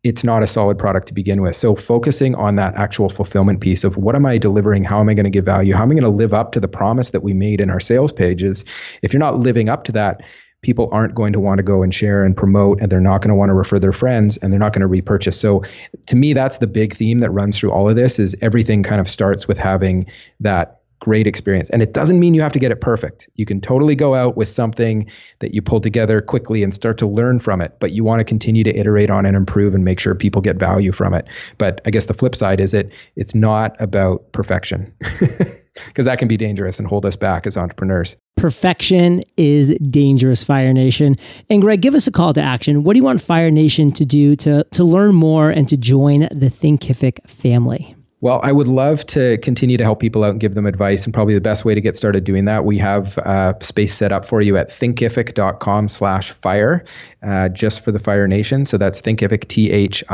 it's 0.09 0.25
not 0.25 0.43
a 0.43 0.47
solid 0.47 0.79
product 0.79 1.07
to 1.09 1.15
begin 1.15 1.43
with. 1.43 1.55
So 1.55 1.77
focusing 1.77 2.35
on 2.35 2.57
that 2.57 2.75
actual 2.77 3.11
fulfillment 3.11 3.61
piece 3.61 3.85
of 3.85 3.99
what 3.99 4.15
am 4.15 4.25
I 4.25 4.39
delivering? 4.39 4.83
How 4.83 5.01
am 5.01 5.09
I 5.11 5.15
going 5.15 5.25
to 5.25 5.31
give 5.31 5.45
value? 5.45 5.75
How 5.75 5.83
am 5.83 5.91
I 5.91 5.95
going 5.95 6.03
to 6.05 6.09
live 6.09 6.33
up 6.33 6.53
to 6.53 6.61
the 6.61 6.67
promise 6.67 7.11
that 7.11 7.23
we 7.23 7.35
made 7.35 7.61
in 7.61 7.69
our 7.69 7.79
sales 7.79 8.11
pages? 8.11 8.65
If 9.03 9.13
you're 9.13 9.21
not 9.21 9.39
living 9.39 9.69
up 9.69 9.85
to 9.85 9.93
that, 9.93 10.23
people 10.63 10.89
aren't 10.93 11.15
going 11.15 11.35
to 11.35 11.41
want 11.41 11.59
to 11.59 11.63
go 11.63 11.83
and 11.83 11.95
share 11.95 12.25
and 12.25 12.35
promote 12.35 12.81
and 12.81 12.91
they're 12.91 13.01
not 13.01 13.21
going 13.21 13.29
to 13.29 13.35
want 13.35 13.51
to 13.51 13.55
refer 13.55 13.79
their 13.79 13.93
friends 13.93 14.39
and 14.39 14.51
they're 14.51 14.59
not 14.59 14.73
going 14.73 14.81
to 14.81 14.89
repurchase. 14.89 15.39
So 15.39 15.63
to 16.07 16.17
me 16.17 16.33
that's 16.33 16.59
the 16.59 16.67
big 16.67 16.97
theme 16.97 17.19
that 17.19 17.31
runs 17.31 17.59
through 17.59 17.71
all 17.71 17.89
of 17.89 17.95
this 17.95 18.19
is 18.19 18.35
everything 18.41 18.83
kind 18.83 19.01
of 19.01 19.09
starts 19.09 19.47
with 19.47 19.59
having 19.59 20.07
that 20.41 20.81
great 21.01 21.27
experience. 21.27 21.71
And 21.71 21.83
it 21.83 21.93
doesn't 21.93 22.19
mean 22.19 22.35
you 22.35 22.43
have 22.43 22.53
to 22.53 22.59
get 22.59 22.71
it 22.71 22.81
perfect. 22.81 23.29
You 23.37 23.47
can 23.47 23.61
totally 23.61 23.95
go 23.95 24.15
out 24.15 24.37
with 24.37 24.49
something 24.49 25.09
that 25.39 25.55
you 25.55 25.63
pull 25.63 25.81
together 25.81 26.21
quickly 26.21 26.63
and 26.63 26.75
start 26.75 26.99
to 26.99 27.07
learn 27.07 27.39
from 27.39 27.61
it, 27.61 27.77
but 27.81 27.93
you 27.93 28.05
want 28.05 28.21
to 28.21 28.25
continue 28.25 28.65
to 28.65 28.77
iterate 28.77 29.11
on 29.11 29.27
and 29.27 29.37
improve 29.37 29.75
and 29.75 29.85
make 29.85 30.01
sure 30.01 30.15
people 30.15 30.43
get 30.43 30.57
value 30.57 30.93
from 30.93 31.15
it. 31.15 31.27
But 31.59 31.81
I 31.85 31.91
guess 31.91 32.07
the 32.07 32.15
flip 32.15 32.35
side 32.35 32.61
is 32.61 32.75
it 32.75 32.91
it's 33.17 33.35
not 33.35 33.81
about 33.81 34.31
perfection. 34.33 34.93
Because 35.87 36.05
that 36.07 36.19
can 36.19 36.29
be 36.29 36.37
dangerous 36.37 36.79
and 36.79 36.89
hold 36.89 37.07
us 37.07 37.17
back 37.17 37.47
as 37.47 37.57
entrepreneurs. 37.57 38.17
Perfection 38.37 39.23
is 39.37 39.77
dangerous, 39.91 40.45
Fire 40.45 40.73
Nation. 40.73 41.17
And 41.51 41.63
Greg, 41.63 41.81
give 41.81 41.95
us 41.95 42.07
a 42.07 42.11
call 42.11 42.33
to 42.35 42.43
action. 42.43 42.85
What 42.85 42.95
do 42.95 42.99
you 42.99 43.05
want 43.05 43.23
Fire 43.23 43.51
Nation 43.51 43.91
to 43.93 44.05
do 44.05 44.37
to, 44.37 44.65
to 44.65 44.85
learn 44.85 45.15
more 45.15 45.51
and 45.51 45.69
to 45.69 45.77
join 45.77 46.21
the 46.31 46.51
Thinkific 46.51 47.29
family? 47.29 47.95
Well, 48.21 48.41
I 48.43 48.51
would 48.51 48.66
love 48.66 49.07
to 49.07 49.39
continue 49.39 49.77
to 49.77 49.85
help 49.85 50.01
people 50.01 50.25
out 50.25 50.31
and 50.31 50.41
give 50.41 50.57
them 50.57 50.66
advice. 50.66 51.05
And 51.05 51.14
probably 51.14 51.35
the 51.35 51.41
best 51.41 51.64
way 51.64 51.77
to 51.77 51.81
get 51.81 51.97
started 51.97 52.25
doing 52.25 52.47
that, 52.47 52.64
we 52.64 52.77
have 52.79 53.16
a 53.19 53.57
space 53.61 53.95
set 53.95 54.11
up 54.11 54.25
for 54.25 54.41
you 54.41 54.57
at 54.57 54.71
thinkific.com 54.71 55.89
slash 55.89 56.33
fire, 56.33 56.85
uh, 57.23 57.49
just 57.51 57.85
for 57.85 57.93
the 57.93 58.01
Fire 58.01 58.27
Nation. 58.27 58.66
So 58.66 58.77
that's 58.77 59.01
thinkific, 59.01 59.47
T-H-I-N-K-I-F-I-C 59.47 60.12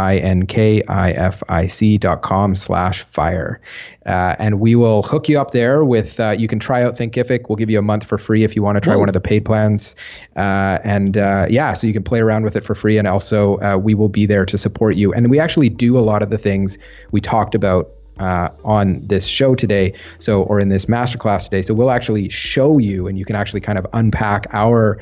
dot 1.98 2.20
com 2.20 2.54
slash 2.54 3.02
fire. 3.04 3.60
Uh, 4.06 4.36
and 4.38 4.60
we 4.60 4.74
will 4.74 5.02
hook 5.02 5.28
you 5.28 5.40
up 5.40 5.52
there 5.52 5.84
with, 5.84 6.20
uh, 6.20 6.30
you 6.30 6.46
can 6.46 6.58
try 6.58 6.82
out 6.82 6.96
Thinkific. 6.96 7.48
We'll 7.48 7.56
give 7.56 7.70
you 7.70 7.78
a 7.78 7.82
month 7.82 8.04
for 8.04 8.18
free 8.18 8.44
if 8.44 8.54
you 8.54 8.62
want 8.62 8.76
to 8.76 8.80
try 8.80 8.96
one 8.96 9.08
of 9.08 9.14
the 9.14 9.20
paid 9.20 9.44
plans. 9.44 9.96
Uh, 10.36 10.78
and 10.84 11.16
uh, 11.16 11.46
yeah, 11.48 11.72
so 11.72 11.86
you 11.86 11.92
can 11.92 12.02
play 12.02 12.20
around 12.20 12.44
with 12.44 12.56
it 12.56 12.64
for 12.64 12.74
free. 12.74 12.98
And 12.98 13.08
also, 13.08 13.58
uh, 13.60 13.76
we 13.76 13.94
will 13.94 14.08
be 14.08 14.26
there 14.26 14.44
to 14.46 14.58
support 14.58 14.96
you. 14.96 15.12
And 15.14 15.30
we 15.30 15.38
actually 15.38 15.68
do 15.68 15.98
a 15.98 16.00
lot 16.00 16.22
of 16.22 16.30
the 16.30 16.38
things 16.38 16.76
we 17.12 17.20
talked 17.20 17.54
about 17.54 17.90
uh, 18.18 18.48
on 18.64 19.04
this 19.06 19.26
show 19.26 19.56
today 19.56 19.92
so 20.20 20.44
or 20.44 20.60
in 20.60 20.68
this 20.68 20.86
masterclass 20.86 21.44
today 21.44 21.62
so 21.62 21.74
we'll 21.74 21.90
actually 21.90 22.28
show 22.28 22.78
you 22.78 23.08
and 23.08 23.18
you 23.18 23.24
can 23.24 23.34
actually 23.34 23.60
kind 23.60 23.76
of 23.76 23.84
unpack 23.92 24.46
our 24.52 25.00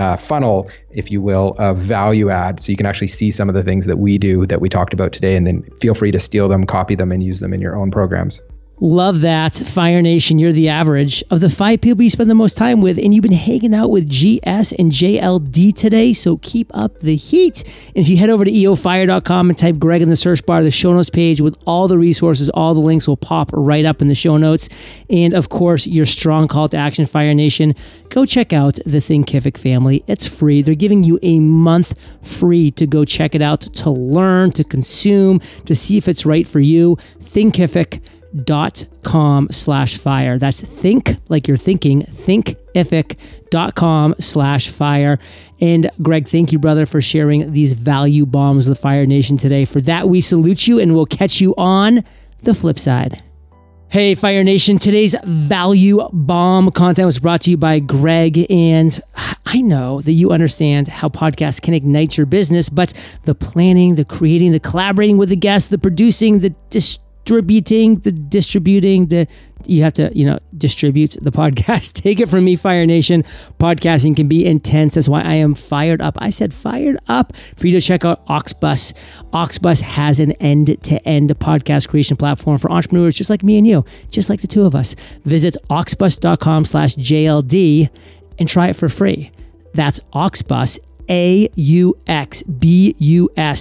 uh, 0.00 0.16
funnel, 0.16 0.70
if 0.90 1.10
you 1.10 1.20
will, 1.20 1.54
of 1.58 1.76
value 1.76 2.30
add. 2.30 2.60
So 2.60 2.70
you 2.72 2.76
can 2.76 2.86
actually 2.86 3.08
see 3.08 3.30
some 3.30 3.48
of 3.48 3.54
the 3.54 3.62
things 3.62 3.86
that 3.86 3.98
we 3.98 4.18
do 4.18 4.46
that 4.46 4.60
we 4.60 4.68
talked 4.68 4.94
about 4.94 5.12
today, 5.12 5.36
and 5.36 5.46
then 5.46 5.62
feel 5.78 5.94
free 5.94 6.10
to 6.10 6.18
steal 6.18 6.48
them, 6.48 6.64
copy 6.64 6.94
them, 6.94 7.12
and 7.12 7.22
use 7.22 7.40
them 7.40 7.52
in 7.52 7.60
your 7.60 7.76
own 7.76 7.90
programs. 7.90 8.40
Love 8.82 9.20
that. 9.20 9.54
Fire 9.54 10.00
Nation, 10.00 10.38
you're 10.38 10.52
the 10.52 10.70
average 10.70 11.22
of 11.30 11.40
the 11.40 11.50
five 11.50 11.82
people 11.82 12.02
you 12.02 12.08
spend 12.08 12.30
the 12.30 12.34
most 12.34 12.56
time 12.56 12.80
with, 12.80 12.98
and 12.98 13.12
you've 13.12 13.20
been 13.20 13.30
hanging 13.30 13.74
out 13.74 13.90
with 13.90 14.08
GS 14.08 14.72
and 14.72 14.90
JLD 14.90 15.76
today, 15.76 16.14
so 16.14 16.38
keep 16.38 16.70
up 16.72 16.98
the 17.00 17.14
heat. 17.14 17.62
And 17.88 17.98
if 17.98 18.08
you 18.08 18.16
head 18.16 18.30
over 18.30 18.42
to 18.42 18.50
eofire.com 18.50 19.50
and 19.50 19.58
type 19.58 19.78
Greg 19.78 20.00
in 20.00 20.08
the 20.08 20.16
search 20.16 20.46
bar, 20.46 20.62
the 20.62 20.70
show 20.70 20.94
notes 20.94 21.10
page 21.10 21.42
with 21.42 21.58
all 21.66 21.88
the 21.88 21.98
resources, 21.98 22.48
all 22.48 22.72
the 22.72 22.80
links 22.80 23.06
will 23.06 23.18
pop 23.18 23.50
right 23.52 23.84
up 23.84 24.00
in 24.00 24.08
the 24.08 24.14
show 24.14 24.38
notes. 24.38 24.70
And 25.10 25.34
of 25.34 25.50
course, 25.50 25.86
your 25.86 26.06
strong 26.06 26.48
call 26.48 26.70
to 26.70 26.78
action, 26.78 27.04
Fire 27.04 27.34
Nation, 27.34 27.74
go 28.08 28.24
check 28.24 28.54
out 28.54 28.76
the 28.86 28.98
Thinkific 28.98 29.58
family. 29.58 30.02
It's 30.06 30.26
free. 30.26 30.62
They're 30.62 30.74
giving 30.74 31.04
you 31.04 31.18
a 31.22 31.38
month 31.38 31.94
free 32.22 32.70
to 32.70 32.86
go 32.86 33.04
check 33.04 33.34
it 33.34 33.42
out, 33.42 33.60
to 33.60 33.90
learn, 33.90 34.52
to 34.52 34.64
consume, 34.64 35.42
to 35.66 35.74
see 35.74 35.98
if 35.98 36.08
it's 36.08 36.24
right 36.24 36.48
for 36.48 36.60
you. 36.60 36.96
Thinkific 37.18 38.00
dot 38.44 38.86
com 39.02 39.48
slash 39.50 39.98
fire. 39.98 40.38
That's 40.38 40.60
think 40.60 41.16
like 41.28 41.48
you're 41.48 41.56
thinking, 41.56 42.02
thinkific.com 42.02 43.40
com 43.74 44.14
slash 44.20 44.68
fire. 44.68 45.18
And 45.60 45.90
Greg, 46.00 46.28
thank 46.28 46.52
you, 46.52 46.60
brother, 46.60 46.86
for 46.86 47.00
sharing 47.00 47.52
these 47.52 47.72
value 47.72 48.24
bombs 48.24 48.68
with 48.68 48.78
Fire 48.78 49.06
Nation 49.06 49.36
today. 49.36 49.64
For 49.64 49.80
that, 49.80 50.08
we 50.08 50.20
salute 50.20 50.68
you 50.68 50.78
and 50.78 50.94
we'll 50.94 51.04
catch 51.04 51.40
you 51.40 51.52
on 51.58 52.04
the 52.44 52.54
flip 52.54 52.78
side. 52.78 53.24
Hey, 53.88 54.14
Fire 54.14 54.44
Nation. 54.44 54.78
Today's 54.78 55.16
value 55.24 56.08
bomb 56.12 56.70
content 56.70 57.06
was 57.06 57.18
brought 57.18 57.40
to 57.40 57.50
you 57.50 57.56
by 57.56 57.80
Greg. 57.80 58.48
And 58.48 59.00
I 59.46 59.60
know 59.62 60.00
that 60.02 60.12
you 60.12 60.30
understand 60.30 60.86
how 60.86 61.08
podcasts 61.08 61.60
can 61.60 61.74
ignite 61.74 62.16
your 62.16 62.26
business, 62.26 62.68
but 62.68 62.92
the 63.24 63.34
planning, 63.34 63.96
the 63.96 64.04
creating, 64.04 64.52
the 64.52 64.60
collaborating 64.60 65.18
with 65.18 65.28
the 65.28 65.34
guests, 65.34 65.70
the 65.70 65.78
producing, 65.78 66.38
the 66.38 66.50
distributing, 66.70 67.09
distributing 67.24 68.00
the 68.00 68.12
distributing 68.12 69.06
the 69.06 69.26
you 69.66 69.82
have 69.82 69.92
to 69.92 70.10
you 70.16 70.24
know 70.24 70.38
distribute 70.56 71.16
the 71.20 71.30
podcast. 71.40 71.92
Take 71.92 72.20
it 72.20 72.28
from 72.28 72.44
me 72.44 72.56
fire 72.56 72.86
nation. 72.86 73.22
Podcasting 73.58 74.16
can 74.16 74.28
be 74.28 74.46
intense. 74.46 74.94
That's 74.94 75.08
why 75.08 75.22
i 75.22 75.34
am 75.34 75.54
fired 75.54 76.00
up. 76.00 76.16
I 76.20 76.30
said 76.30 76.52
fired 76.54 76.98
up 77.08 77.36
for 77.56 77.66
you 77.66 77.78
to 77.78 77.86
check 77.86 78.04
out 78.04 78.26
Auxbus. 78.26 78.92
Auxbus 79.32 79.80
has 79.82 80.20
an 80.20 80.32
end-to-end 80.32 81.30
podcast 81.38 81.88
creation 81.88 82.16
platform 82.16 82.58
for 82.58 82.70
entrepreneurs 82.70 83.14
just 83.14 83.30
like 83.30 83.42
me 83.42 83.58
and 83.58 83.66
you 83.66 83.84
just 84.10 84.30
like 84.30 84.40
the 84.40 84.46
two 84.46 84.64
of 84.64 84.74
us. 84.74 84.96
Visit 85.24 85.56
auxbus.com 85.68 86.64
slash 86.64 86.96
jld 86.96 87.90
and 88.38 88.48
try 88.48 88.68
it 88.68 88.76
for 88.76 88.88
free. 88.88 89.30
That's 89.74 90.00
Auxbus 90.12 90.78
a-U-X-B-U-S 91.08 91.60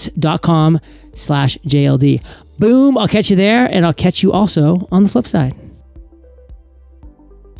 dot 0.10 0.42
com 0.42 0.80
slash 1.14 1.58
JLD. 1.60 2.24
Boom, 2.58 2.98
I'll 2.98 3.08
catch 3.08 3.30
you 3.30 3.36
there, 3.36 3.66
and 3.68 3.86
I'll 3.86 3.94
catch 3.94 4.22
you 4.24 4.32
also 4.32 4.88
on 4.92 5.04
the 5.04 5.10
flip 5.10 5.28
side. 5.28 5.56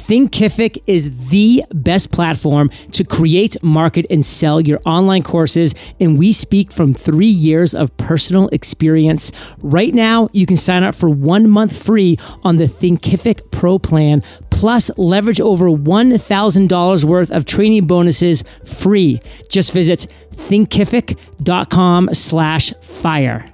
Thinkific 0.10 0.82
is 0.88 1.30
the 1.30 1.64
best 1.72 2.12
platform 2.12 2.72
to 2.94 3.04
create, 3.04 3.62
market, 3.62 4.08
and 4.10 4.26
sell 4.26 4.60
your 4.60 4.80
online 4.84 5.22
courses. 5.22 5.76
And 6.00 6.18
we 6.18 6.34
speak 6.34 6.72
from 6.72 6.96
three 6.96 7.28
years 7.28 7.76
of 7.76 7.96
personal 7.98 8.48
experience. 8.48 9.32
Right 9.60 9.94
now, 9.94 10.28
you 10.34 10.48
can 10.48 10.58
sign 10.58 10.82
up 10.82 10.96
for 10.96 11.10
one 11.10 11.48
month 11.48 11.78
free 11.78 12.18
on 12.42 12.56
the 12.58 12.64
Thinkific 12.64 13.52
Pro 13.52 13.78
plan, 13.78 14.24
plus 14.60 14.92
leverage 14.98 15.40
over 15.40 15.68
$1,000 15.68 17.04
worth 17.06 17.32
of 17.32 17.46
training 17.46 17.88
bonuses 17.88 18.44
free. 18.66 19.22
Just 19.48 19.72
visit 19.72 20.08
thinkific.com 20.36 22.10
slash 22.14 22.74
fire. 22.82 23.50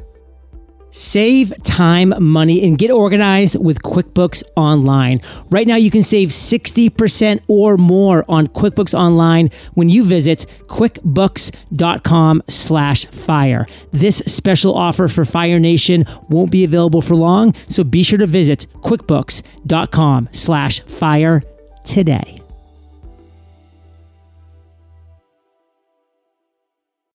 Save 0.96 1.54
time, 1.64 2.14
money, 2.24 2.66
and 2.66 2.78
get 2.78 2.90
organized 2.90 3.60
with 3.60 3.82
QuickBooks 3.82 4.44
Online. 4.56 5.20
Right 5.50 5.68
now, 5.68 5.76
you 5.76 5.92
can 5.92 6.04
save 6.04 6.30
60% 6.30 7.42
or 7.50 7.76
more 7.76 8.24
on 8.30 8.48
QuickBooks 8.48 8.98
Online 8.98 9.50
when 9.74 9.90
you 9.90 10.06
visit 10.06 10.46
quickbooks.com 10.68 12.44
slash 12.48 13.06
fire. 13.08 13.66
This 13.92 14.20
special 14.20 14.74
offer 14.74 15.10
for 15.10 15.26
Fire 15.26 15.60
Nation 15.60 16.06
won't 16.30 16.50
be 16.50 16.64
available 16.64 17.02
for 17.02 17.16
long, 17.16 17.54
so 17.68 17.84
be 17.84 18.02
sure 18.02 18.20
to 18.20 18.26
visit 18.26 18.66
quickbooks.com 18.76 20.30
slash 20.32 20.80
fire 20.84 21.42
today. 21.84 22.45